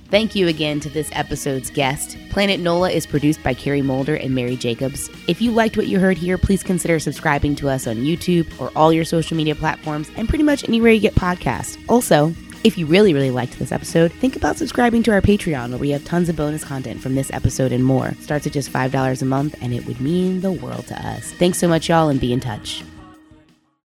Thank 0.10 0.34
you 0.34 0.48
again 0.48 0.80
to 0.80 0.90
this 0.90 1.12
episode's 1.12 1.70
guest. 1.70 2.18
Planet 2.32 2.60
NOLA 2.60 2.90
is 2.90 3.06
produced 3.06 3.44
by 3.44 3.54
Carrie 3.54 3.84
Mulder 3.84 4.16
and 4.16 4.34
Mary 4.34 4.56
Jacobs. 4.56 5.08
If 5.28 5.40
you 5.40 5.52
liked 5.52 5.78
what 5.78 5.86
you 5.86 6.00
heard 6.00 6.18
here, 6.18 6.40
please 6.40 6.64
consider 6.64 6.98
subscribing 6.98 7.54
to 7.58 7.70
us 7.70 7.86
on 7.86 7.98
YouTube 7.98 8.60
or 8.60 8.72
all 8.76 8.92
your 8.92 9.06
social 9.06 9.38
media 9.38 9.54
platforms 9.54 10.10
and 10.16 10.28
pretty 10.28 10.44
much 10.44 10.68
anywhere 10.68 10.92
you 10.92 11.00
get 11.00 11.14
podcasts. 11.14 11.78
Also, 11.88 12.34
if 12.64 12.76
you 12.76 12.88
really, 12.88 13.14
really 13.14 13.30
liked 13.30 13.60
this 13.60 13.72
episode, 13.72 14.12
think 14.14 14.36
about 14.36 14.58
subscribing 14.58 15.04
to 15.04 15.12
our 15.12 15.22
Patreon 15.22 15.70
where 15.70 15.78
we 15.78 15.92
have 15.92 16.04
tons 16.06 16.28
of 16.28 16.36
bonus 16.36 16.64
content 16.64 17.02
from 17.02 17.14
this 17.14 17.32
episode 17.32 17.72
and 17.72 17.86
more. 17.86 18.14
Starts 18.22 18.48
at 18.48 18.54
just 18.54 18.74
$5 18.74 19.22
a 19.22 19.26
month 19.26 19.56
and 19.62 19.74
it 19.74 19.86
would 19.86 20.02
mean 20.02 20.42
the 20.42 20.52
world 20.52 20.88
to 20.88 21.08
us. 21.08 21.34
Thanks 21.34 21.60
so 21.60 21.68
much, 21.68 21.88
y'all, 21.88 22.10
and 22.10 22.20
be 22.20 22.34
in 22.34 22.40
touch. 22.40 22.84